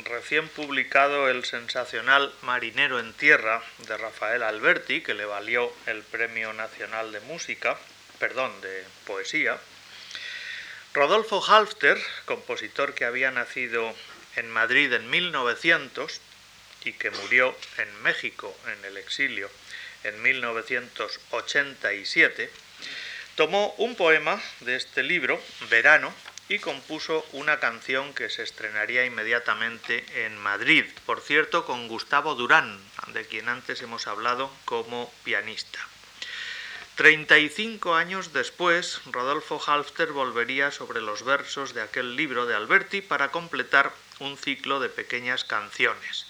recién 0.04 0.48
publicado 0.48 1.28
el 1.28 1.44
sensacional 1.44 2.32
Marinero 2.42 3.00
en 3.00 3.12
Tierra 3.14 3.64
de 3.78 3.96
Rafael 3.96 4.44
Alberti, 4.44 5.00
que 5.00 5.14
le 5.14 5.24
valió 5.24 5.72
el 5.86 6.04
Premio 6.04 6.52
Nacional 6.52 7.10
de 7.10 7.18
Música, 7.20 7.76
perdón, 8.20 8.52
de 8.60 8.84
Poesía, 9.06 9.58
Rodolfo 10.94 11.44
Halfter, 11.44 12.00
compositor 12.26 12.94
que 12.94 13.04
había 13.04 13.32
nacido 13.32 13.92
en 14.36 14.48
Madrid 14.50 14.92
en 14.92 15.10
1900 15.10 16.20
y 16.84 16.92
que 16.92 17.10
murió 17.10 17.56
en 17.78 18.02
México 18.02 18.56
en 18.66 18.84
el 18.84 18.98
exilio 18.98 19.50
en 20.04 20.22
1987, 20.22 22.52
tomó 23.34 23.74
un 23.78 23.96
poema 23.96 24.40
de 24.60 24.76
este 24.76 25.02
libro, 25.02 25.42
Verano, 25.68 26.14
y 26.50 26.58
compuso 26.58 27.24
una 27.30 27.60
canción 27.60 28.12
que 28.12 28.28
se 28.28 28.42
estrenaría 28.42 29.06
inmediatamente 29.06 30.04
en 30.26 30.36
Madrid, 30.36 30.84
por 31.06 31.20
cierto 31.20 31.64
con 31.64 31.86
Gustavo 31.86 32.34
Durán, 32.34 32.76
de 33.12 33.24
quien 33.24 33.48
antes 33.48 33.80
hemos 33.82 34.08
hablado 34.08 34.50
como 34.64 35.14
pianista. 35.22 35.78
35 36.96 37.94
años 37.94 38.32
después, 38.32 39.00
Rodolfo 39.06 39.62
Halfter 39.64 40.10
volvería 40.10 40.72
sobre 40.72 41.00
los 41.00 41.24
versos 41.24 41.72
de 41.72 41.82
aquel 41.82 42.16
libro 42.16 42.46
de 42.46 42.56
Alberti 42.56 43.00
para 43.00 43.30
completar 43.30 43.92
un 44.18 44.36
ciclo 44.36 44.80
de 44.80 44.88
pequeñas 44.88 45.44
canciones. 45.44 46.26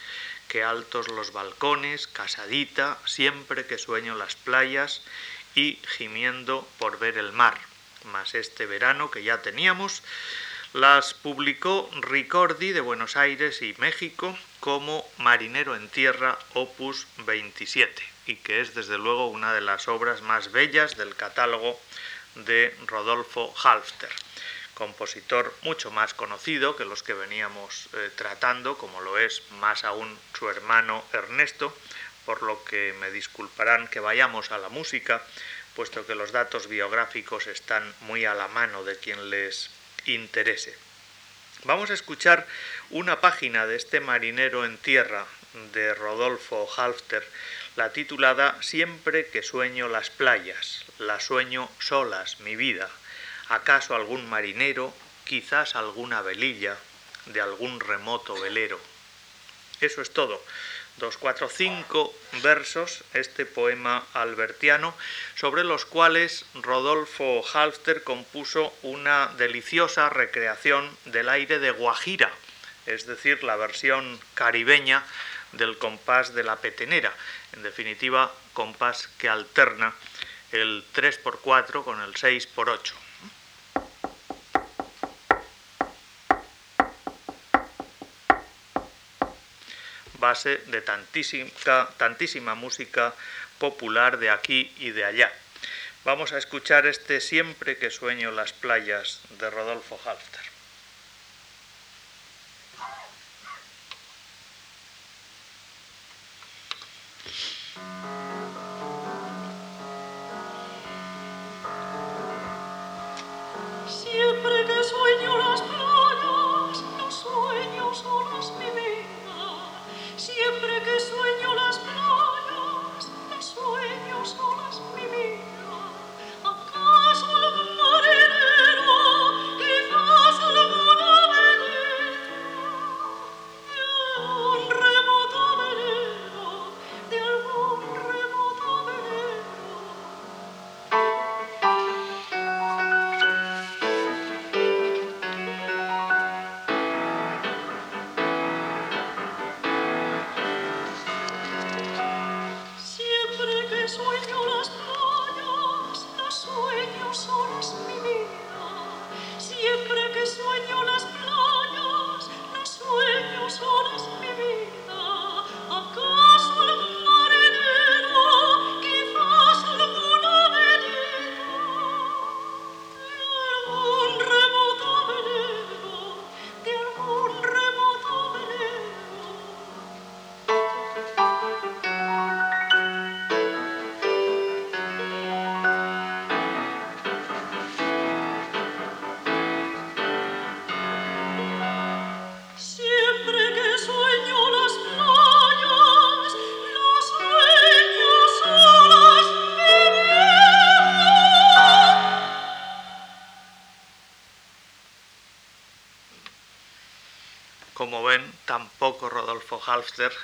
Que 0.49 0.63
altos 0.63 1.09
los 1.09 1.33
balcones, 1.33 2.07
casadita, 2.07 2.99
siempre 3.07 3.65
que 3.65 3.79
sueño 3.79 4.15
las 4.17 4.37
playas 4.37 5.03
y 5.55 5.79
gimiendo 5.97 6.69
por 6.79 6.99
ver 6.99 7.17
el 7.17 7.33
mar 7.33 7.70
más 8.05 8.35
este 8.35 8.67
verano 8.67 9.11
que 9.11 9.23
ya 9.23 9.43
teníamos, 9.43 10.03
las 10.73 11.15
publicó 11.15 11.91
Ricordi 12.01 12.73
de 12.73 12.81
Buenos 12.81 13.17
Aires 13.17 13.61
y 13.63 13.75
México 13.79 14.39
como 14.61 15.05
Marinero 15.19 15.75
en 15.75 15.89
Tierra 15.89 16.39
Opus 16.55 17.07
27 17.27 18.03
y 18.27 18.37
que 18.37 18.61
es 18.61 18.75
desde 18.75 18.99
luego 18.99 19.29
una 19.29 19.53
de 19.53 19.61
las 19.61 19.89
obras 19.89 20.23
más 20.23 20.53
bellas 20.53 20.97
del 20.97 21.17
catálogo 21.17 21.79
de 22.37 22.77
Rodolfo 22.87 23.53
Halfter, 23.65 24.11
compositor 24.75 25.53
mucho 25.63 25.91
más 25.91 26.15
conocido 26.15 26.77
que 26.77 26.85
los 26.85 27.03
que 27.03 27.15
veníamos 27.15 27.89
eh, 27.93 28.11
tratando, 28.15 28.79
como 28.79 29.01
lo 29.01 29.19
es 29.19 29.43
más 29.59 29.85
aún 29.85 30.17
su 30.39 30.49
hermano 30.49 31.05
Ernesto, 31.13 31.77
por 32.25 32.43
lo 32.43 32.63
que 32.65 32.95
me 33.01 33.11
disculparán 33.11 33.89
que 33.89 33.99
vayamos 33.99 34.53
a 34.53 34.59
la 34.59 34.69
música 34.69 35.21
puesto 35.81 36.05
que 36.05 36.15
los 36.15 36.31
datos 36.31 36.69
biográficos 36.69 37.47
están 37.47 37.95
muy 38.03 38.27
a 38.27 38.35
la 38.35 38.49
mano 38.49 38.85
de 38.85 38.99
quien 38.99 39.31
les 39.31 39.71
interese. 40.05 40.77
Vamos 41.65 41.89
a 41.89 41.95
escuchar 41.95 42.47
una 42.91 43.23
página 43.23 43.67
de 43.67 43.77
este 43.77 43.99
marinero 44.01 44.67
en 44.67 44.77
tierra 44.77 45.25
de 45.73 45.95
Rodolfo 45.95 46.69
Halfter, 46.77 47.27
la 47.77 47.95
titulada 47.95 48.59
Siempre 48.61 49.29
que 49.31 49.43
sueño 49.43 49.89
las 49.89 50.11
playas, 50.11 50.85
la 50.99 51.19
sueño 51.19 51.71
solas, 51.79 52.41
mi 52.41 52.57
vida. 52.57 52.91
¿Acaso 53.49 53.95
algún 53.95 54.29
marinero, 54.29 54.93
quizás 55.25 55.77
alguna 55.77 56.21
velilla 56.21 56.77
de 57.25 57.41
algún 57.41 57.81
remoto 57.81 58.39
velero? 58.39 58.79
Eso 59.81 60.03
es 60.03 60.13
todo 60.13 60.45
dos, 61.01 61.17
cuatro, 61.17 61.49
cinco 61.49 62.15
versos, 62.43 63.03
este 63.15 63.47
poema 63.47 64.07
albertiano, 64.13 64.95
sobre 65.35 65.65
los 65.65 65.85
cuales 65.85 66.45
Rodolfo 66.55 67.43
Halfter 67.53 68.05
compuso 68.05 68.73
una 68.83 69.29
deliciosa 69.39 70.11
recreación 70.11 70.97
del 71.07 71.29
aire 71.29 71.59
de 71.59 71.73
Guajira, 71.73 72.31
es 72.87 73.07
decir, 73.07 73.43
la 73.43 73.57
versión 73.57 74.21
caribeña 74.35 75.05
del 75.53 75.79
compás 75.79 76.35
de 76.35 76.45
la 76.45 76.57
petenera, 76.57 77.13
en 77.53 77.63
definitiva, 77.63 78.33
compás 78.53 79.09
que 79.19 79.29
alterna 79.29 79.95
el 80.53 80.85
3x4 80.95 81.83
con 81.83 82.01
el 82.01 82.15
6x8. 82.15 83.10
Base 90.21 90.59
de 90.67 90.81
tantísima, 90.83 91.51
tantísima 91.97 92.55
música 92.55 93.15
popular 93.59 94.19
de 94.19 94.31
aquí 94.31 94.73
y 94.79 94.91
de 94.91 95.05
allá. 95.05 95.33
Vamos 96.05 96.33
a 96.33 96.39
escuchar 96.39 96.87
este 96.87 97.21
Siempre 97.21 97.77
que 97.77 97.91
sueño 97.91 98.31
las 98.31 98.53
playas 98.53 99.21
de 99.39 99.51
Rodolfo 99.51 99.99
Halfter. 100.05 100.51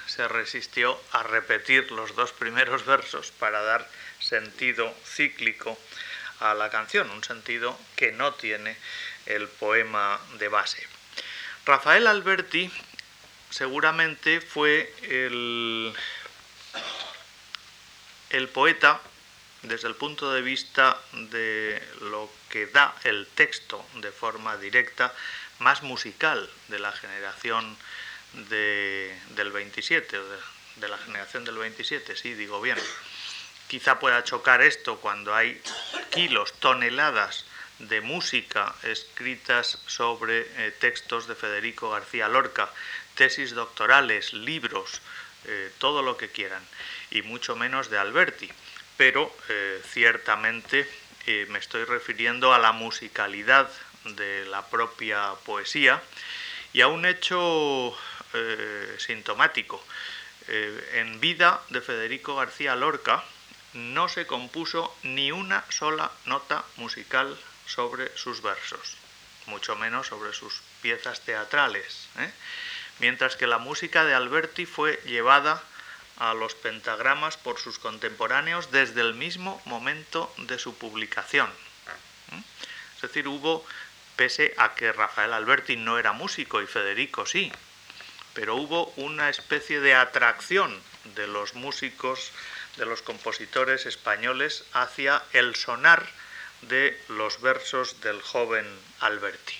Se 0.07 0.29
resistió 0.29 1.01
a 1.13 1.23
repetir 1.23 1.91
los 1.93 2.15
dos 2.15 2.33
primeros 2.33 2.85
versos 2.85 3.31
para 3.33 3.63
dar 3.63 3.89
sentido 4.21 4.95
cíclico 5.05 5.79
a 6.41 6.55
la 6.55 6.71
canción, 6.71 7.11
un 7.11 7.25
sentido 7.25 7.79
que 7.97 8.13
no 8.13 8.35
tiene 8.35 8.77
el 9.27 9.49
poema 9.49 10.21
de 10.39 10.49
base. 10.49 10.87
Rafael 11.65 12.07
Alberti 12.07 12.71
seguramente 13.51 14.41
fue 14.41 14.93
el 15.03 15.95
poeta 18.53 19.01
desde 19.63 19.89
el 19.89 19.95
punto 19.95 20.33
de 20.33 20.43
vista 20.43 20.99
de 21.13 21.83
lo 22.01 22.31
que 22.51 22.67
da 22.67 22.95
el 23.05 23.27
texto 23.35 23.85
de 23.95 24.13
forma 24.13 24.57
directa 24.57 25.13
más 25.59 25.83
musical 25.83 26.49
de 26.69 26.79
la 26.79 26.93
generación 26.93 27.77
del 28.37 29.53
27, 29.53 30.17
de, 30.17 30.37
de 30.77 30.89
la 30.89 30.99
generación 30.99 31.45
del 31.45 31.57
27, 31.57 32.17
sí, 32.17 32.35
digo 32.35 32.61
bien. 32.61 32.79
Quizá 33.69 33.99
pueda 33.99 34.23
chocar 34.23 34.63
esto 34.63 34.99
cuando 34.99 35.35
hay 35.35 35.61
kilos, 36.11 36.53
toneladas 36.61 37.47
de 37.79 38.01
música 38.01 38.75
escritas 38.85 39.79
sobre 39.87 40.47
eh, 40.57 40.73
textos 40.79 41.27
de 41.27 41.35
Federico 41.35 41.91
García 41.91 42.29
Lorca, 42.29 42.71
tesis 43.15 43.53
doctorales, 43.53 44.33
libros, 44.33 45.03
eh, 45.45 45.71
todo 45.79 46.03
lo 46.03 46.17
que 46.17 46.31
quieran, 46.31 46.63
y 47.11 47.23
mucho 47.23 47.57
menos 47.57 47.91
de 47.91 47.99
Alberti. 47.99 48.51
Pero 48.97 49.35
eh, 49.49 49.83
ciertamente 49.93 50.89
me 51.49 51.59
estoy 51.59 51.83
refiriendo 51.83 52.55
a 52.55 52.61
la 52.61 52.71
musicalidad 52.71 53.69
de 54.05 54.47
la 54.47 54.65
propia 54.67 55.33
poesía 55.45 56.01
y 56.73 56.83
a 56.83 56.87
un 56.87 57.05
hecho 57.05 57.99
sintomático. 58.99 59.83
en 60.49 61.21
vida 61.21 61.61
de 61.71 61.81
Federico 61.81 62.37
García 62.37 62.77
Lorca 62.77 63.25
no 63.77 64.09
se 64.09 64.27
compuso 64.27 64.95
ni 65.03 65.33
una 65.33 65.65
sola 65.71 66.11
nota 66.25 66.65
musical 66.77 67.39
sobre 67.67 68.17
sus 68.17 68.43
versos, 68.43 68.97
mucho 69.47 69.77
menos 69.77 70.07
sobre 70.07 70.33
sus 70.33 70.63
piezas 70.81 71.21
teatrales, 71.21 72.09
¿eh? 72.19 72.31
mientras 73.01 73.37
que 73.37 73.47
la 73.47 73.59
música 73.59 74.05
de 74.05 74.15
Alberti 74.15 74.67
fue 74.67 75.01
llevada 75.05 75.63
a 76.19 76.33
los 76.33 76.55
pentagramas 76.55 77.37
por 77.37 77.59
sus 77.59 77.79
contemporáneos 77.79 78.71
desde 78.71 79.03
el 79.03 79.15
mismo 79.15 79.61
momento 79.67 80.33
de 80.39 80.59
su 80.59 80.77
publicación. 80.79 81.51
¿eh? 82.33 82.43
Es 82.97 83.03
decir, 83.03 83.29
hubo, 83.29 83.67
pese 84.17 84.55
a 84.57 84.75
que 84.75 84.93
Rafael 84.93 85.35
Alberti 85.35 85.77
no 85.77 85.99
era 85.99 86.13
músico 86.13 86.63
y 86.63 86.67
Federico 86.67 87.27
sí, 87.27 87.53
pero 88.37 88.55
hubo 88.55 88.93
una 88.97 89.31
especie 89.31 89.81
de 89.81 89.95
atracción 89.95 90.79
de 91.15 91.27
los 91.27 91.55
músicos, 91.55 92.33
de 92.77 92.85
los 92.85 93.01
compositores 93.01 93.87
españoles 93.87 94.63
hacia 94.75 95.23
el 95.33 95.57
sonar 95.57 96.07
de 96.61 97.01
los 97.09 97.41
versos 97.41 98.03
del 98.03 98.21
joven 98.21 98.67
Alberti. 99.01 99.55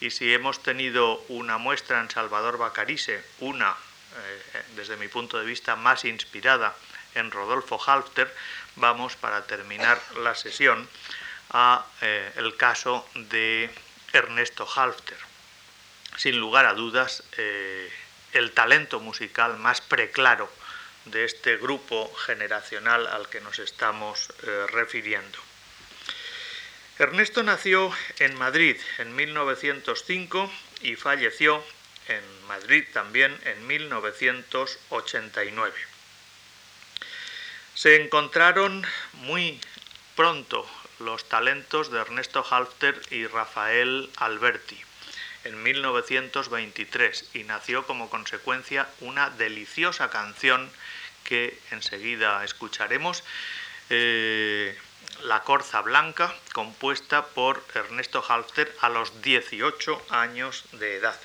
Y 0.00 0.10
si 0.10 0.34
hemos 0.34 0.60
tenido 0.64 1.24
una 1.28 1.58
muestra 1.58 2.00
en 2.00 2.10
Salvador 2.10 2.58
Bacarise, 2.58 3.24
una, 3.38 3.70
eh, 3.70 4.62
desde 4.74 4.96
mi 4.96 5.06
punto 5.06 5.38
de 5.38 5.46
vista, 5.46 5.76
más 5.76 6.04
inspirada 6.04 6.74
en 7.14 7.30
Rodolfo 7.30 7.80
Halfter, 7.80 8.34
vamos, 8.74 9.14
para 9.14 9.46
terminar 9.46 10.00
la 10.24 10.34
sesión, 10.34 10.88
a 11.50 11.86
eh, 12.00 12.32
el 12.34 12.56
caso 12.56 13.08
de 13.14 13.70
Ernesto 14.12 14.68
Halfter. 14.74 15.18
Sin 16.16 16.40
lugar 16.40 16.66
a 16.66 16.74
dudas, 16.74 17.22
eh, 17.36 17.88
el 18.32 18.52
talento 18.52 19.00
musical 19.00 19.58
más 19.58 19.80
preclaro 19.80 20.50
de 21.06 21.24
este 21.24 21.56
grupo 21.56 22.12
generacional 22.14 23.06
al 23.06 23.28
que 23.28 23.40
nos 23.40 23.58
estamos 23.58 24.28
refiriendo. 24.72 25.38
Ernesto 26.98 27.42
nació 27.44 27.92
en 28.18 28.36
Madrid 28.36 28.76
en 28.98 29.14
1905 29.14 30.50
y 30.82 30.96
falleció 30.96 31.62
en 32.08 32.24
Madrid 32.48 32.84
también 32.92 33.38
en 33.44 33.64
1989. 33.66 35.74
Se 37.74 38.02
encontraron 38.02 38.84
muy 39.12 39.60
pronto 40.16 40.68
los 40.98 41.28
talentos 41.28 41.92
de 41.92 42.00
Ernesto 42.00 42.44
Halfter 42.50 43.00
y 43.10 43.28
Rafael 43.28 44.10
Alberti 44.16 44.87
en 45.44 45.62
1923 45.62 47.30
y 47.34 47.44
nació 47.44 47.86
como 47.86 48.10
consecuencia 48.10 48.88
una 49.00 49.30
deliciosa 49.30 50.10
canción 50.10 50.70
que 51.24 51.58
enseguida 51.70 52.44
escucharemos. 52.44 53.24
Eh, 53.90 54.76
la 55.22 55.42
Corza 55.42 55.80
Blanca, 55.80 56.34
compuesta 56.52 57.26
por 57.26 57.64
Ernesto 57.74 58.24
Halfter 58.26 58.74
a 58.80 58.88
los 58.88 59.22
18 59.22 60.06
años 60.10 60.64
de 60.72 60.96
edad. 60.96 61.18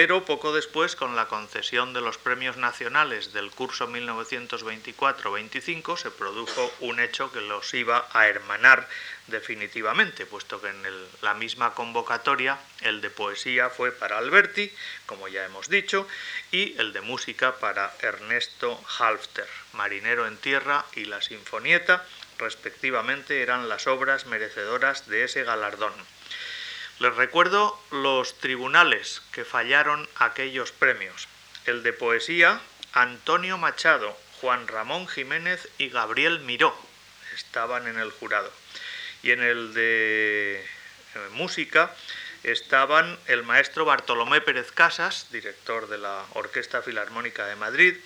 Pero 0.00 0.24
poco 0.24 0.52
después, 0.52 0.94
con 0.94 1.16
la 1.16 1.26
concesión 1.26 1.92
de 1.92 2.00
los 2.00 2.18
premios 2.18 2.56
nacionales 2.56 3.32
del 3.32 3.50
curso 3.50 3.88
1924-25, 3.88 5.96
se 5.96 6.12
produjo 6.12 6.72
un 6.78 7.00
hecho 7.00 7.32
que 7.32 7.40
los 7.40 7.74
iba 7.74 8.06
a 8.12 8.28
hermanar 8.28 8.88
definitivamente, 9.26 10.24
puesto 10.24 10.60
que 10.60 10.68
en 10.68 10.84
la 11.20 11.34
misma 11.34 11.74
convocatoria 11.74 12.60
el 12.82 13.00
de 13.00 13.10
poesía 13.10 13.70
fue 13.70 13.90
para 13.90 14.18
Alberti, 14.18 14.72
como 15.06 15.26
ya 15.26 15.44
hemos 15.44 15.68
dicho, 15.68 16.06
y 16.52 16.78
el 16.78 16.92
de 16.92 17.00
música 17.00 17.56
para 17.56 17.92
Ernesto 17.98 18.80
Halfter, 19.00 19.48
Marinero 19.72 20.28
en 20.28 20.36
Tierra 20.36 20.84
y 20.94 21.06
La 21.06 21.20
Sinfonieta, 21.20 22.06
respectivamente, 22.38 23.42
eran 23.42 23.68
las 23.68 23.88
obras 23.88 24.26
merecedoras 24.26 25.08
de 25.08 25.24
ese 25.24 25.42
galardón. 25.42 25.94
Les 27.00 27.14
recuerdo 27.14 27.80
los 27.92 28.38
tribunales 28.38 29.22
que 29.30 29.44
fallaron 29.44 30.08
aquellos 30.16 30.72
premios. 30.72 31.28
El 31.64 31.84
de 31.84 31.92
poesía, 31.92 32.60
Antonio 32.92 33.56
Machado, 33.56 34.18
Juan 34.40 34.66
Ramón 34.66 35.06
Jiménez 35.06 35.68
y 35.78 35.90
Gabriel 35.90 36.40
Miró 36.40 36.76
estaban 37.36 37.86
en 37.86 38.00
el 38.00 38.10
jurado. 38.10 38.52
Y 39.22 39.30
en 39.30 39.42
el 39.42 39.74
de 39.74 40.60
eh, 40.60 41.18
música 41.34 41.94
estaban 42.42 43.16
el 43.26 43.44
maestro 43.44 43.84
Bartolomé 43.84 44.40
Pérez 44.40 44.72
Casas, 44.72 45.28
director 45.30 45.88
de 45.88 45.98
la 45.98 46.24
Orquesta 46.34 46.82
Filarmónica 46.82 47.46
de 47.46 47.54
Madrid, 47.54 47.96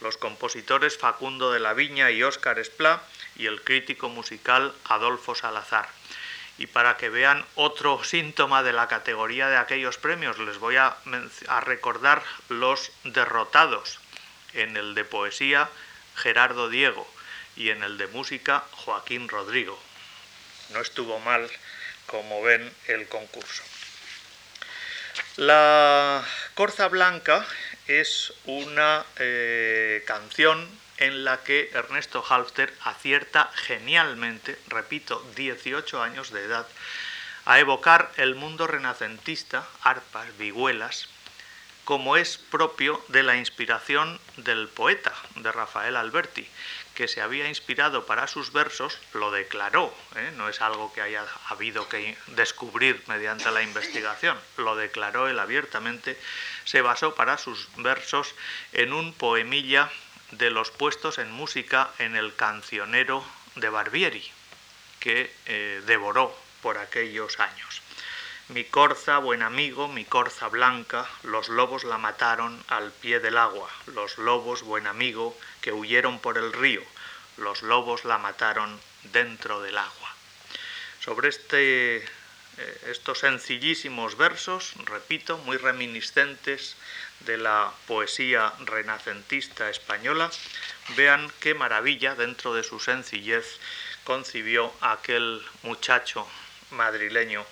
los 0.00 0.16
compositores 0.16 0.98
Facundo 0.98 1.52
de 1.52 1.60
la 1.60 1.74
Viña 1.74 2.10
y 2.10 2.24
Óscar 2.24 2.58
Esplá 2.58 3.02
y 3.36 3.46
el 3.46 3.62
crítico 3.62 4.08
musical 4.08 4.74
Adolfo 4.86 5.36
Salazar. 5.36 5.88
Y 6.58 6.66
para 6.66 6.96
que 6.96 7.08
vean 7.08 7.44
otro 7.54 8.04
síntoma 8.04 8.62
de 8.62 8.72
la 8.72 8.88
categoría 8.88 9.48
de 9.48 9.56
aquellos 9.56 9.98
premios, 9.98 10.38
les 10.38 10.58
voy 10.58 10.76
a, 10.76 10.96
recordar 11.62 12.22
los 12.48 12.92
derrotados. 13.04 13.98
En 14.52 14.76
el 14.76 14.94
de 14.94 15.04
poesía, 15.04 15.70
Gerardo 16.14 16.68
Diego, 16.68 17.10
y 17.56 17.70
en 17.70 17.82
el 17.82 17.96
de 17.96 18.06
música, 18.08 18.64
Joaquín 18.72 19.28
Rodrigo. 19.28 19.78
No 20.70 20.80
estuvo 20.80 21.18
mal, 21.20 21.50
como 22.06 22.42
ven, 22.42 22.70
el 22.88 23.08
concurso. 23.08 23.62
La 25.36 26.22
Corza 26.54 26.88
Blanca 26.88 27.46
es 27.86 28.32
una 28.44 29.04
eh, 29.18 30.04
canción 30.06 30.68
en 30.98 31.24
la 31.24 31.42
que 31.42 31.70
Ernesto 31.72 32.24
Halfter 32.28 32.72
acierta 32.84 33.50
genialmente, 33.54 34.58
repito, 34.68 35.24
18 35.36 36.02
años 36.02 36.30
de 36.30 36.44
edad, 36.44 36.66
a 37.44 37.58
evocar 37.58 38.12
el 38.16 38.34
mundo 38.34 38.66
renacentista, 38.66 39.66
arpas, 39.82 40.36
vihuelas, 40.38 41.08
como 41.84 42.16
es 42.16 42.38
propio 42.38 43.04
de 43.08 43.24
la 43.24 43.36
inspiración 43.36 44.20
del 44.36 44.68
poeta, 44.68 45.12
de 45.36 45.50
Rafael 45.50 45.96
Alberti, 45.96 46.48
que 46.94 47.08
se 47.08 47.20
había 47.20 47.48
inspirado 47.48 48.06
para 48.06 48.28
sus 48.28 48.52
versos, 48.52 48.98
lo 49.14 49.32
declaró, 49.32 49.92
¿eh? 50.14 50.32
no 50.36 50.48
es 50.48 50.60
algo 50.60 50.92
que 50.92 51.00
haya 51.00 51.24
habido 51.48 51.88
que 51.88 52.16
descubrir 52.28 53.02
mediante 53.08 53.50
la 53.50 53.62
investigación, 53.62 54.38
lo 54.58 54.76
declaró 54.76 55.28
él 55.28 55.38
abiertamente, 55.38 56.18
se 56.64 56.82
basó 56.82 57.14
para 57.14 57.38
sus 57.38 57.68
versos 57.76 58.34
en 58.72 58.92
un 58.92 59.12
poemilla 59.14 59.90
de 60.32 60.50
los 60.50 60.70
puestos 60.70 61.18
en 61.18 61.30
música 61.30 61.90
en 61.98 62.16
el 62.16 62.34
cancionero 62.34 63.24
de 63.54 63.68
Barbieri, 63.68 64.24
que 64.98 65.32
eh, 65.46 65.82
devoró 65.86 66.36
por 66.62 66.78
aquellos 66.78 67.38
años. 67.38 67.82
Mi 68.48 68.64
corza, 68.64 69.18
buen 69.18 69.42
amigo, 69.42 69.88
mi 69.88 70.04
corza 70.04 70.48
blanca, 70.48 71.08
los 71.22 71.48
lobos 71.48 71.84
la 71.84 71.98
mataron 71.98 72.62
al 72.68 72.90
pie 72.92 73.20
del 73.20 73.38
agua, 73.38 73.70
los 73.86 74.18
lobos, 74.18 74.62
buen 74.62 74.86
amigo, 74.86 75.36
que 75.60 75.72
huyeron 75.72 76.18
por 76.18 76.38
el 76.38 76.52
río, 76.52 76.82
los 77.36 77.62
lobos 77.62 78.04
la 78.04 78.18
mataron 78.18 78.80
dentro 79.04 79.62
del 79.62 79.78
agua. 79.78 80.14
Sobre 81.00 81.28
este, 81.28 81.96
eh, 81.98 82.80
estos 82.88 83.20
sencillísimos 83.20 84.16
versos, 84.16 84.74
repito, 84.84 85.38
muy 85.38 85.56
reminiscentes 85.56 86.76
de 87.26 87.38
la 87.38 87.72
poesía 87.86 88.52
renacentista 88.66 89.70
española, 89.70 90.30
vean 90.96 91.30
qué 91.40 91.54
maravilla 91.54 92.14
dentro 92.14 92.54
de 92.54 92.62
su 92.62 92.80
sencillez 92.80 93.58
concibió 94.04 94.72
aquel 94.80 95.42
muchacho 95.62 96.26
madrileño 96.70 97.44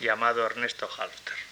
llamado 0.00 0.44
Ernesto 0.44 0.88
Halfter. 0.98 1.51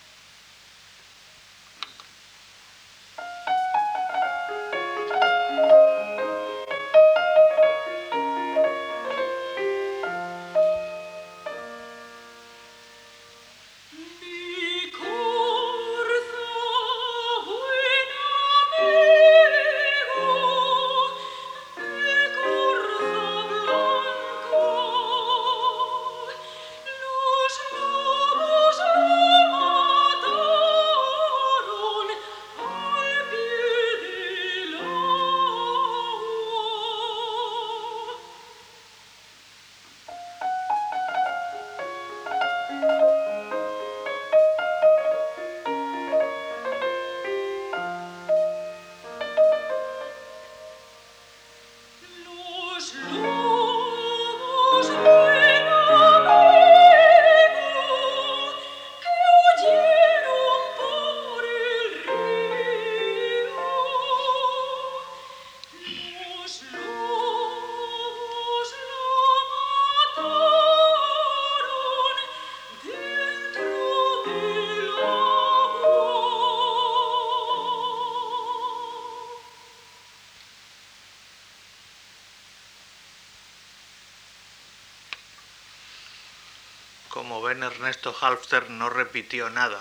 Ernesto 87.81 88.15
Halfter 88.21 88.69
no 88.69 88.91
repitió 88.91 89.49
nada. 89.49 89.81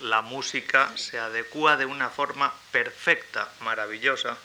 La 0.00 0.22
música 0.22 0.90
se 0.96 1.18
adecua 1.18 1.76
de 1.76 1.84
una 1.84 2.08
forma 2.08 2.54
perfecta, 2.72 3.52
maravillosa, 3.60 4.38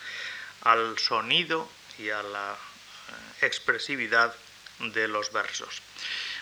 al 0.64 1.00
sonido 1.00 1.70
y 1.98 2.10
a 2.10 2.24
la 2.24 2.58
eh, 2.58 3.46
expresividad 3.46 4.36
de 4.80 5.08
los 5.08 5.32
versos. 5.32 5.82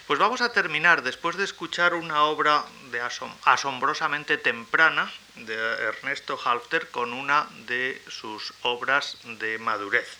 Pues 0.08 0.18
vamos 0.18 0.42
a 0.42 0.52
terminar, 0.52 1.04
después 1.04 1.38
de 1.38 1.44
escuchar 1.44 1.94
una 1.94 2.24
obra 2.24 2.66
de 2.90 3.00
asombrosamente 3.46 4.40
temprana 4.40 5.12
de 5.36 5.54
Ernesto 5.54 6.40
Halfter, 6.44 6.90
con 6.90 7.14
una 7.14 7.48
de 7.68 8.02
sus 8.08 8.52
obras 8.64 9.20
de 9.24 9.60
madurez 9.60 10.18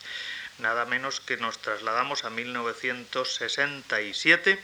nada 0.60 0.84
menos 0.84 1.20
que 1.20 1.38
nos 1.38 1.58
trasladamos 1.58 2.24
a 2.24 2.30
1967 2.30 4.62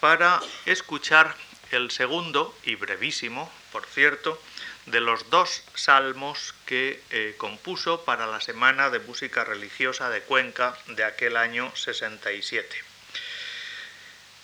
para 0.00 0.40
escuchar 0.66 1.34
el 1.70 1.90
segundo 1.90 2.56
y 2.64 2.76
brevísimo, 2.76 3.52
por 3.72 3.86
cierto, 3.86 4.40
de 4.86 5.00
los 5.00 5.28
dos 5.30 5.62
salmos 5.74 6.54
que 6.66 7.02
eh, 7.10 7.34
compuso 7.36 8.04
para 8.04 8.26
la 8.26 8.40
Semana 8.40 8.90
de 8.90 9.00
Música 9.00 9.44
Religiosa 9.44 10.08
de 10.08 10.22
Cuenca 10.22 10.76
de 10.86 11.04
aquel 11.04 11.36
año 11.36 11.70
67. 11.74 12.76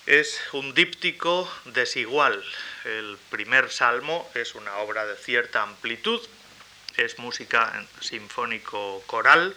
Es 0.07 0.39
un 0.53 0.75
díptico 0.75 1.51
desigual. 1.65 2.45
El 2.85 3.17
primer 3.31 3.71
salmo 3.71 4.31
es 4.35 4.55
una 4.55 4.77
obra 4.77 5.07
de 5.07 5.17
cierta 5.17 5.63
amplitud, 5.63 6.21
es 6.97 7.19
música 7.19 7.87
sinfónico 8.01 9.03
coral, 9.07 9.57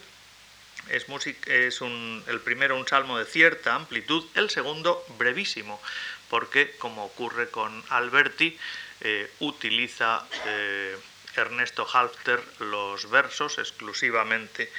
es, 0.89 1.05
es 1.47 1.81
el 1.81 2.41
primero 2.43 2.77
un 2.77 2.87
salmo 2.87 3.17
de 3.17 3.25
cierta 3.25 3.75
amplitud, 3.75 4.25
el 4.35 4.49
segundo 4.49 5.05
brevísimo, 5.17 5.81
porque 6.29 6.75
como 6.77 7.05
ocurre 7.05 7.49
con 7.49 7.83
Alberti, 7.89 8.57
eh, 9.01 9.29
utiliza 9.39 10.25
eh, 10.45 10.97
Ernesto 11.35 11.87
Halfter 11.91 12.41
los 12.59 13.09
versos 13.09 13.59
exclusivamente 13.59 14.71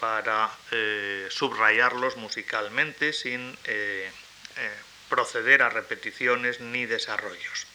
para 0.00 0.50
eh, 0.70 1.26
subrayarlos 1.30 2.16
musicalmente 2.16 3.12
sin 3.12 3.56
proceder 5.10 5.62
a 5.62 5.68
repeticiones 5.68 6.60
ni 6.60 6.86
desarrollos. 6.86 7.66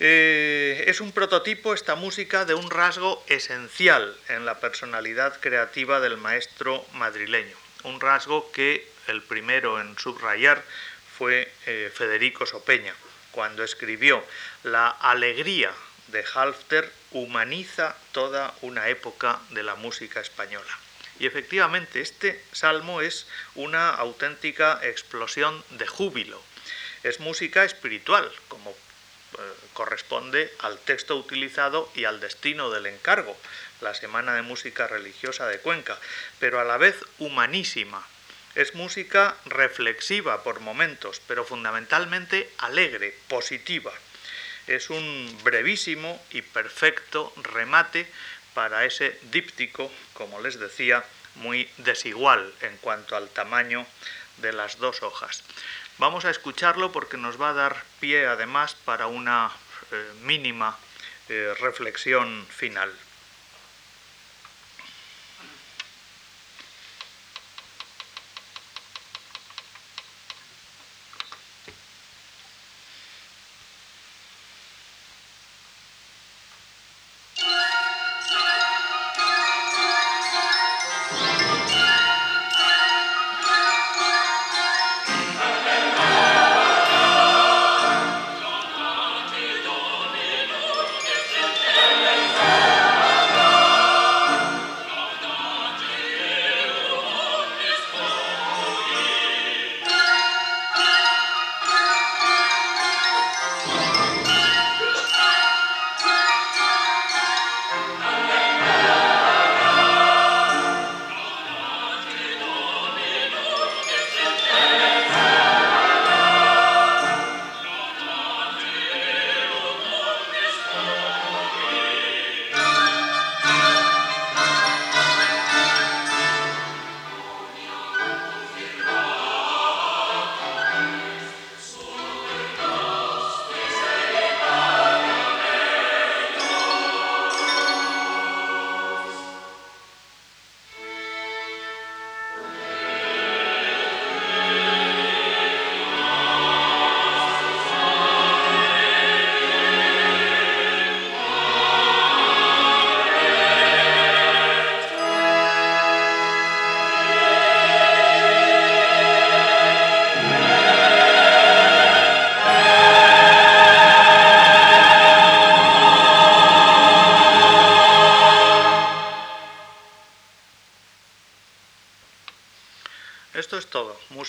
Eh, 0.00 0.84
es 0.88 1.00
un 1.00 1.12
prototipo 1.12 1.72
esta 1.72 1.94
música 1.94 2.44
de 2.44 2.54
un 2.54 2.68
rasgo 2.68 3.24
esencial 3.28 4.16
en 4.28 4.44
la 4.44 4.58
personalidad 4.58 5.38
creativa 5.40 6.00
del 6.00 6.16
maestro 6.16 6.84
madrileño, 6.94 7.56
un 7.84 8.00
rasgo 8.00 8.50
que 8.50 8.90
el 9.06 9.22
primero 9.22 9.80
en 9.80 9.96
subrayar 9.96 10.64
fue 11.16 11.52
eh, 11.66 11.92
Federico 11.94 12.44
Sopeña, 12.44 12.92
cuando 13.30 13.62
escribió 13.62 14.24
La 14.64 14.88
alegría 14.88 15.72
de 16.08 16.24
Halfter 16.34 16.90
humaniza 17.12 17.96
toda 18.10 18.52
una 18.62 18.88
época 18.88 19.40
de 19.50 19.62
la 19.62 19.76
música 19.76 20.20
española. 20.20 20.78
Y 21.20 21.26
efectivamente, 21.26 22.00
este 22.00 22.42
salmo 22.50 23.00
es 23.00 23.28
una 23.54 23.90
auténtica 23.90 24.80
explosión 24.82 25.62
de 25.70 25.86
júbilo. 25.86 26.42
Es 27.04 27.20
música 27.20 27.64
espiritual, 27.64 28.28
como 28.48 28.74
corresponde 29.72 30.52
al 30.60 30.78
texto 30.78 31.16
utilizado 31.16 31.90
y 31.94 32.04
al 32.04 32.20
destino 32.20 32.70
del 32.70 32.86
encargo, 32.86 33.36
la 33.80 33.94
Semana 33.94 34.34
de 34.34 34.42
Música 34.42 34.86
Religiosa 34.86 35.46
de 35.46 35.58
Cuenca, 35.58 35.98
pero 36.38 36.60
a 36.60 36.64
la 36.64 36.78
vez 36.78 36.96
humanísima. 37.18 38.06
Es 38.54 38.74
música 38.74 39.36
reflexiva 39.46 40.42
por 40.44 40.60
momentos, 40.60 41.20
pero 41.26 41.44
fundamentalmente 41.44 42.48
alegre, 42.58 43.16
positiva. 43.28 43.92
Es 44.66 44.90
un 44.90 45.38
brevísimo 45.42 46.24
y 46.30 46.42
perfecto 46.42 47.32
remate 47.42 48.06
para 48.54 48.84
ese 48.84 49.18
díptico, 49.32 49.90
como 50.12 50.40
les 50.40 50.58
decía, 50.60 51.04
muy 51.34 51.68
desigual 51.78 52.52
en 52.60 52.76
cuanto 52.78 53.16
al 53.16 53.28
tamaño 53.28 53.86
de 54.38 54.52
las 54.52 54.78
dos 54.78 55.02
hojas. 55.02 55.42
Vamos 55.98 56.24
a 56.24 56.30
escucharlo 56.30 56.90
porque 56.90 57.16
nos 57.16 57.40
va 57.40 57.50
a 57.50 57.52
dar 57.52 57.76
pie 58.00 58.26
además 58.26 58.74
para 58.74 59.06
una 59.06 59.50
eh, 59.92 60.12
mínima 60.22 60.76
eh, 61.28 61.54
reflexión 61.60 62.44
final. 62.48 62.92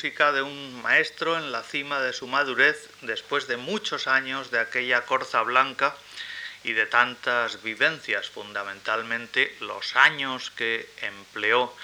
De 0.05 0.43
un 0.43 0.83
maestro 0.83 1.35
en 1.35 1.51
la 1.51 1.63
cima 1.63 1.99
de 1.99 2.13
su 2.13 2.27
madurez 2.27 2.89
después 3.01 3.47
de 3.47 3.57
muchos 3.57 4.05
años 4.05 4.51
de 4.51 4.59
aquella 4.59 5.01
corza 5.01 5.41
blanca 5.41 5.95
y 6.63 6.73
de 6.73 6.85
tantas 6.85 7.63
vivencias, 7.63 8.29
fundamentalmente 8.29 9.55
los 9.61 9.95
años 9.95 10.51
que 10.51 10.87
empleó 11.01 11.75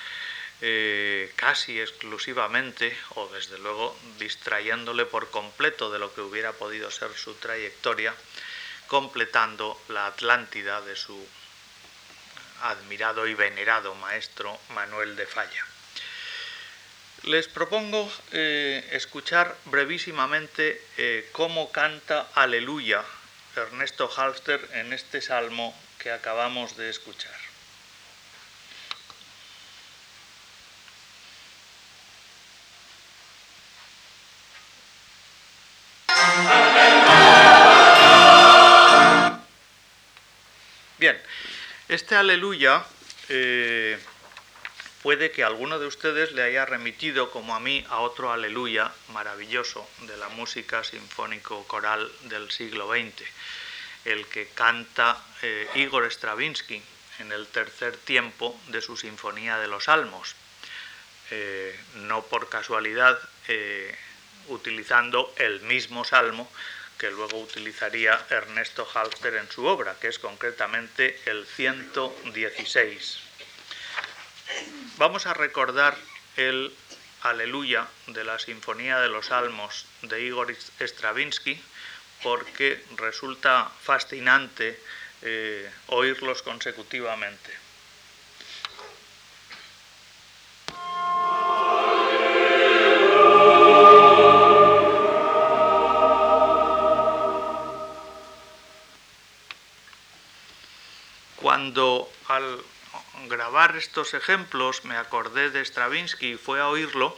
eh, 0.62 1.34
casi 1.36 1.82
exclusivamente, 1.82 2.96
o 3.16 3.28
desde 3.30 3.58
luego 3.58 3.98
distrayéndole 4.20 5.06
por 5.06 5.32
completo 5.32 5.92
de 5.92 5.98
lo 5.98 6.14
que 6.14 6.22
hubiera 6.22 6.52
podido 6.52 6.92
ser 6.92 7.12
su 7.14 7.34
trayectoria, 7.34 8.14
completando 8.86 9.82
la 9.88 10.06
Atlántida 10.06 10.80
de 10.82 10.96
su 10.96 11.28
admirado 12.62 13.26
y 13.26 13.34
venerado 13.34 13.96
maestro 13.96 14.60
Manuel 14.70 15.16
de 15.16 15.26
Falla. 15.26 15.71
Les 17.24 17.48
propongo 17.48 18.12
eh, 18.32 18.84
escuchar 18.94 19.56
brevísimamente 19.66 20.82
eh, 20.98 21.30
cómo 21.32 21.72
canta 21.72 22.28
Aleluya 22.34 23.04
Ernesto 23.56 24.10
Halster 24.10 24.68
en 24.74 24.92
este 24.92 25.22
salmo 25.22 25.78
que 26.00 26.10
acabamos 26.12 26.76
de 26.78 26.90
escuchar. 26.90 27.32
Bien, 40.98 41.22
este 41.88 42.16
aleluya 42.16 42.84
eh, 43.30 44.00
puede 45.02 45.32
que 45.32 45.44
alguno 45.44 45.80
de 45.80 45.88
ustedes 45.88 46.32
le 46.32 46.44
haya 46.44 46.66
remitido, 46.66 47.32
como 47.32 47.56
a 47.56 47.60
mí, 47.60 47.86
a 47.90 48.00
otro 48.00 48.32
aleluya 48.32 48.92
maravilloso 49.10 49.88
de 50.02 50.18
la 50.18 50.30
música 50.30 50.84
sinfónico-coral 50.84 52.12
del 52.24 52.52
siglo 52.52 52.88
XX, 52.90 53.24
el 54.06 54.26
que 54.28 54.48
canta 54.48 55.18
eh, 55.42 55.68
Igor 55.76 56.06
Stravinsky 56.12 56.82
en 57.20 57.32
el 57.32 57.48
tercer 57.48 57.98
tiempo 57.98 58.60
de 58.68 58.82
su 58.82 58.98
Sinfonía 58.98 59.58
de 59.58 59.68
los 59.68 59.86
Salmos. 59.86 60.36
Eh, 61.32 61.80
no 61.96 62.24
por 62.24 62.50
casualidad, 62.50 63.18
utilizando 64.48 65.34
el 65.38 65.62
mismo 65.62 66.06
salmo 66.06 66.50
que 66.98 67.10
luego 67.10 67.40
utilizaría 67.40 68.24
Ernesto 68.30 68.88
Halster 68.94 69.34
en 69.36 69.50
su 69.50 69.66
obra, 69.66 69.96
que 70.00 70.08
es 70.08 70.20
concretamente 70.20 71.20
el 71.26 71.48
116. 71.48 73.31
Vamos 74.98 75.26
a 75.26 75.34
recordar 75.34 75.98
el 76.38 76.74
Aleluya 77.24 77.88
de 78.08 78.24
la 78.24 78.40
Sinfonía 78.40 79.00
de 79.00 79.10
los 79.10 79.28
Salmos 79.28 79.86
de 80.02 80.22
Igor 80.22 80.56
Stravinsky 80.80 81.62
porque 82.24 82.84
resulta 82.98 83.72
fascinante 83.82 84.80
eh, 85.22 85.70
oírlos 85.88 86.42
consecutivamente. 86.42 87.52
Cuando 101.36 102.12
al 102.28 102.64
grabar 103.28 103.76
estos 103.76 104.14
ejemplos 104.14 104.86
me 104.86 104.98
acordé 104.98 105.50
de 105.50 105.64
Stravinsky 105.64 106.34
y 106.34 106.38
fue 106.38 106.60
a 106.60 106.68
oírlo, 106.68 107.16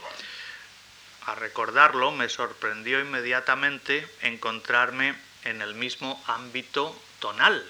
a 1.26 1.34
recordarlo, 1.34 2.10
me 2.10 2.28
sorprendió 2.28 3.00
inmediatamente 3.00 4.06
encontrarme 4.22 5.14
en 5.44 5.62
el 5.62 5.74
mismo 5.74 6.22
ámbito 6.26 6.94
tonal 7.20 7.64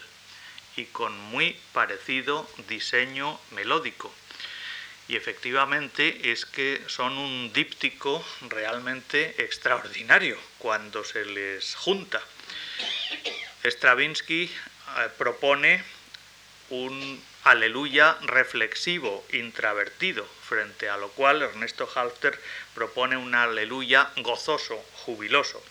y 0.76 0.86
con 0.86 1.16
muy 1.30 1.58
parecido 1.72 2.48
diseño 2.68 3.38
melódico. 3.52 4.12
Y 5.06 5.16
efectivamente 5.16 6.32
es 6.32 6.46
que 6.46 6.82
son 6.88 7.18
un 7.18 7.52
díptico 7.52 8.24
realmente 8.48 9.42
extraordinario 9.42 10.38
cuando 10.58 11.04
se 11.04 11.24
les 11.26 11.74
junta. 11.74 12.22
Stravinsky 13.62 14.44
eh, 14.44 15.08
propone 15.18 15.84
un 16.70 17.22
aleluya 17.44 18.16
reflexivo, 18.22 19.24
intravertido, 19.30 20.26
frente 20.48 20.88
a 20.88 20.96
lo 20.96 21.10
cual 21.10 21.42
Ernesto 21.42 21.88
Halfter 21.94 22.40
propone 22.74 23.16
un 23.16 23.34
aleluya 23.34 24.10
gozoso, 24.16 24.82
jubiloso. 25.04 25.62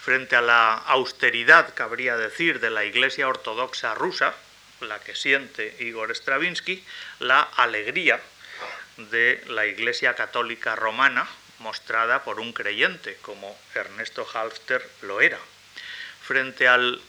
Frente 0.00 0.36
a 0.36 0.40
la 0.40 0.74
austeridad, 0.74 1.74
cabría 1.74 2.16
decir, 2.16 2.58
de 2.58 2.70
la 2.70 2.84
Iglesia 2.84 3.28
Ortodoxa 3.28 3.94
rusa, 3.94 4.34
la 4.80 4.98
que 4.98 5.14
siente 5.14 5.76
Igor 5.80 6.10
Stravinsky, 6.16 6.82
la 7.18 7.42
alegría 7.42 8.18
de 8.96 9.44
la 9.48 9.66
Iglesia 9.66 10.14
Católica 10.14 10.74
Romana, 10.74 11.28
mostrada 11.58 12.24
por 12.24 12.40
un 12.40 12.54
creyente, 12.54 13.18
como 13.20 13.58
Ernesto 13.74 14.26
Halfter 14.32 14.88
lo 15.02 15.20
era. 15.20 15.38
Frente 16.22 16.66
al 16.66 17.02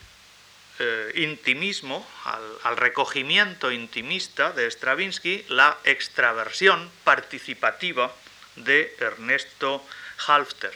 eh, 0.80 1.11
intimismo, 1.15 2.07
al, 2.64 2.77
recogimiento 2.77 3.72
intimista 3.72 4.52
de 4.52 4.69
Stravinsky, 4.69 5.45
la 5.49 5.77
extraversión 5.84 6.89
participativa 7.03 8.14
de 8.56 8.95
Ernesto 8.99 9.85
Halfter. 10.27 10.73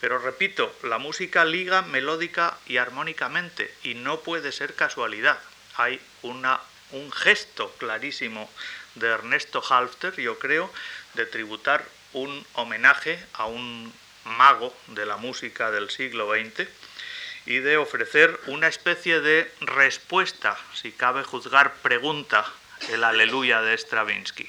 Pero 0.00 0.18
repito, 0.18 0.74
la 0.82 0.98
música 0.98 1.44
liga 1.44 1.82
melódica 1.82 2.56
y 2.66 2.78
armónicamente 2.78 3.72
y 3.82 3.94
no 3.94 4.20
puede 4.20 4.52
ser 4.52 4.74
casualidad. 4.74 5.38
Hay 5.76 6.00
una, 6.22 6.60
un 6.90 7.12
gesto 7.12 7.74
clarísimo 7.78 8.50
de 8.94 9.08
Ernesto 9.08 9.62
Halfter, 9.68 10.16
yo 10.16 10.38
creo, 10.38 10.72
de 11.14 11.26
tributar 11.26 11.84
un 12.12 12.44
homenaje 12.54 13.24
a 13.34 13.46
un 13.46 13.92
mago 14.24 14.74
de 14.88 15.06
la 15.06 15.16
música 15.16 15.70
del 15.70 15.90
siglo 15.90 16.32
XX 16.32 16.68
y 17.46 17.58
de 17.58 17.76
ofrecer 17.76 18.38
una 18.46 18.68
especie 18.68 19.20
de 19.20 19.52
respuesta, 19.60 20.56
si 20.74 20.92
cabe 20.92 21.24
juzgar 21.24 21.74
pregunta, 21.74 22.44
el 22.90 23.04
aleluya 23.04 23.60
de 23.62 23.76
Stravinsky. 23.76 24.48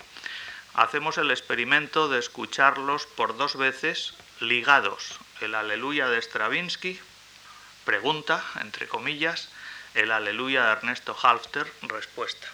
Hacemos 0.74 1.18
el 1.18 1.32
experimento 1.32 2.10
de 2.10 2.20
escucharlos 2.20 3.06
por 3.06 3.38
dos 3.38 3.56
veces 3.56 4.14
ligados. 4.40 5.20
El 5.42 5.56
aleluya 5.56 6.08
de 6.10 6.22
Stravinsky, 6.22 7.00
pregunta, 7.86 8.44
entre 8.62 8.88
comillas, 8.88 9.50
el 9.94 10.12
aleluya 10.12 10.66
de 10.66 10.72
Ernesto 10.72 11.16
Halfter, 11.22 11.72
respuesta. 11.84 12.48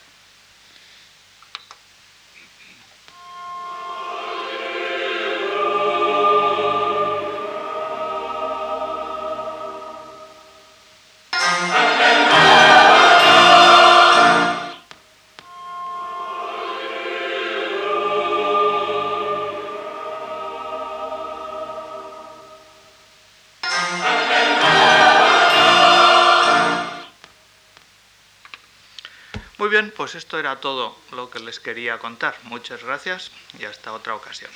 Pues 30.00 30.16
esto 30.16 30.40
era 30.40 30.62
todo 30.62 30.96
lo 31.12 31.30
que 31.30 31.40
les 31.40 31.60
quería 31.60 31.98
contar. 31.98 32.34
Muchas 32.44 32.82
gracias 32.86 33.32
y 33.60 33.66
hasta 33.66 33.92
otra 33.92 34.16
ocasión. 34.16 34.50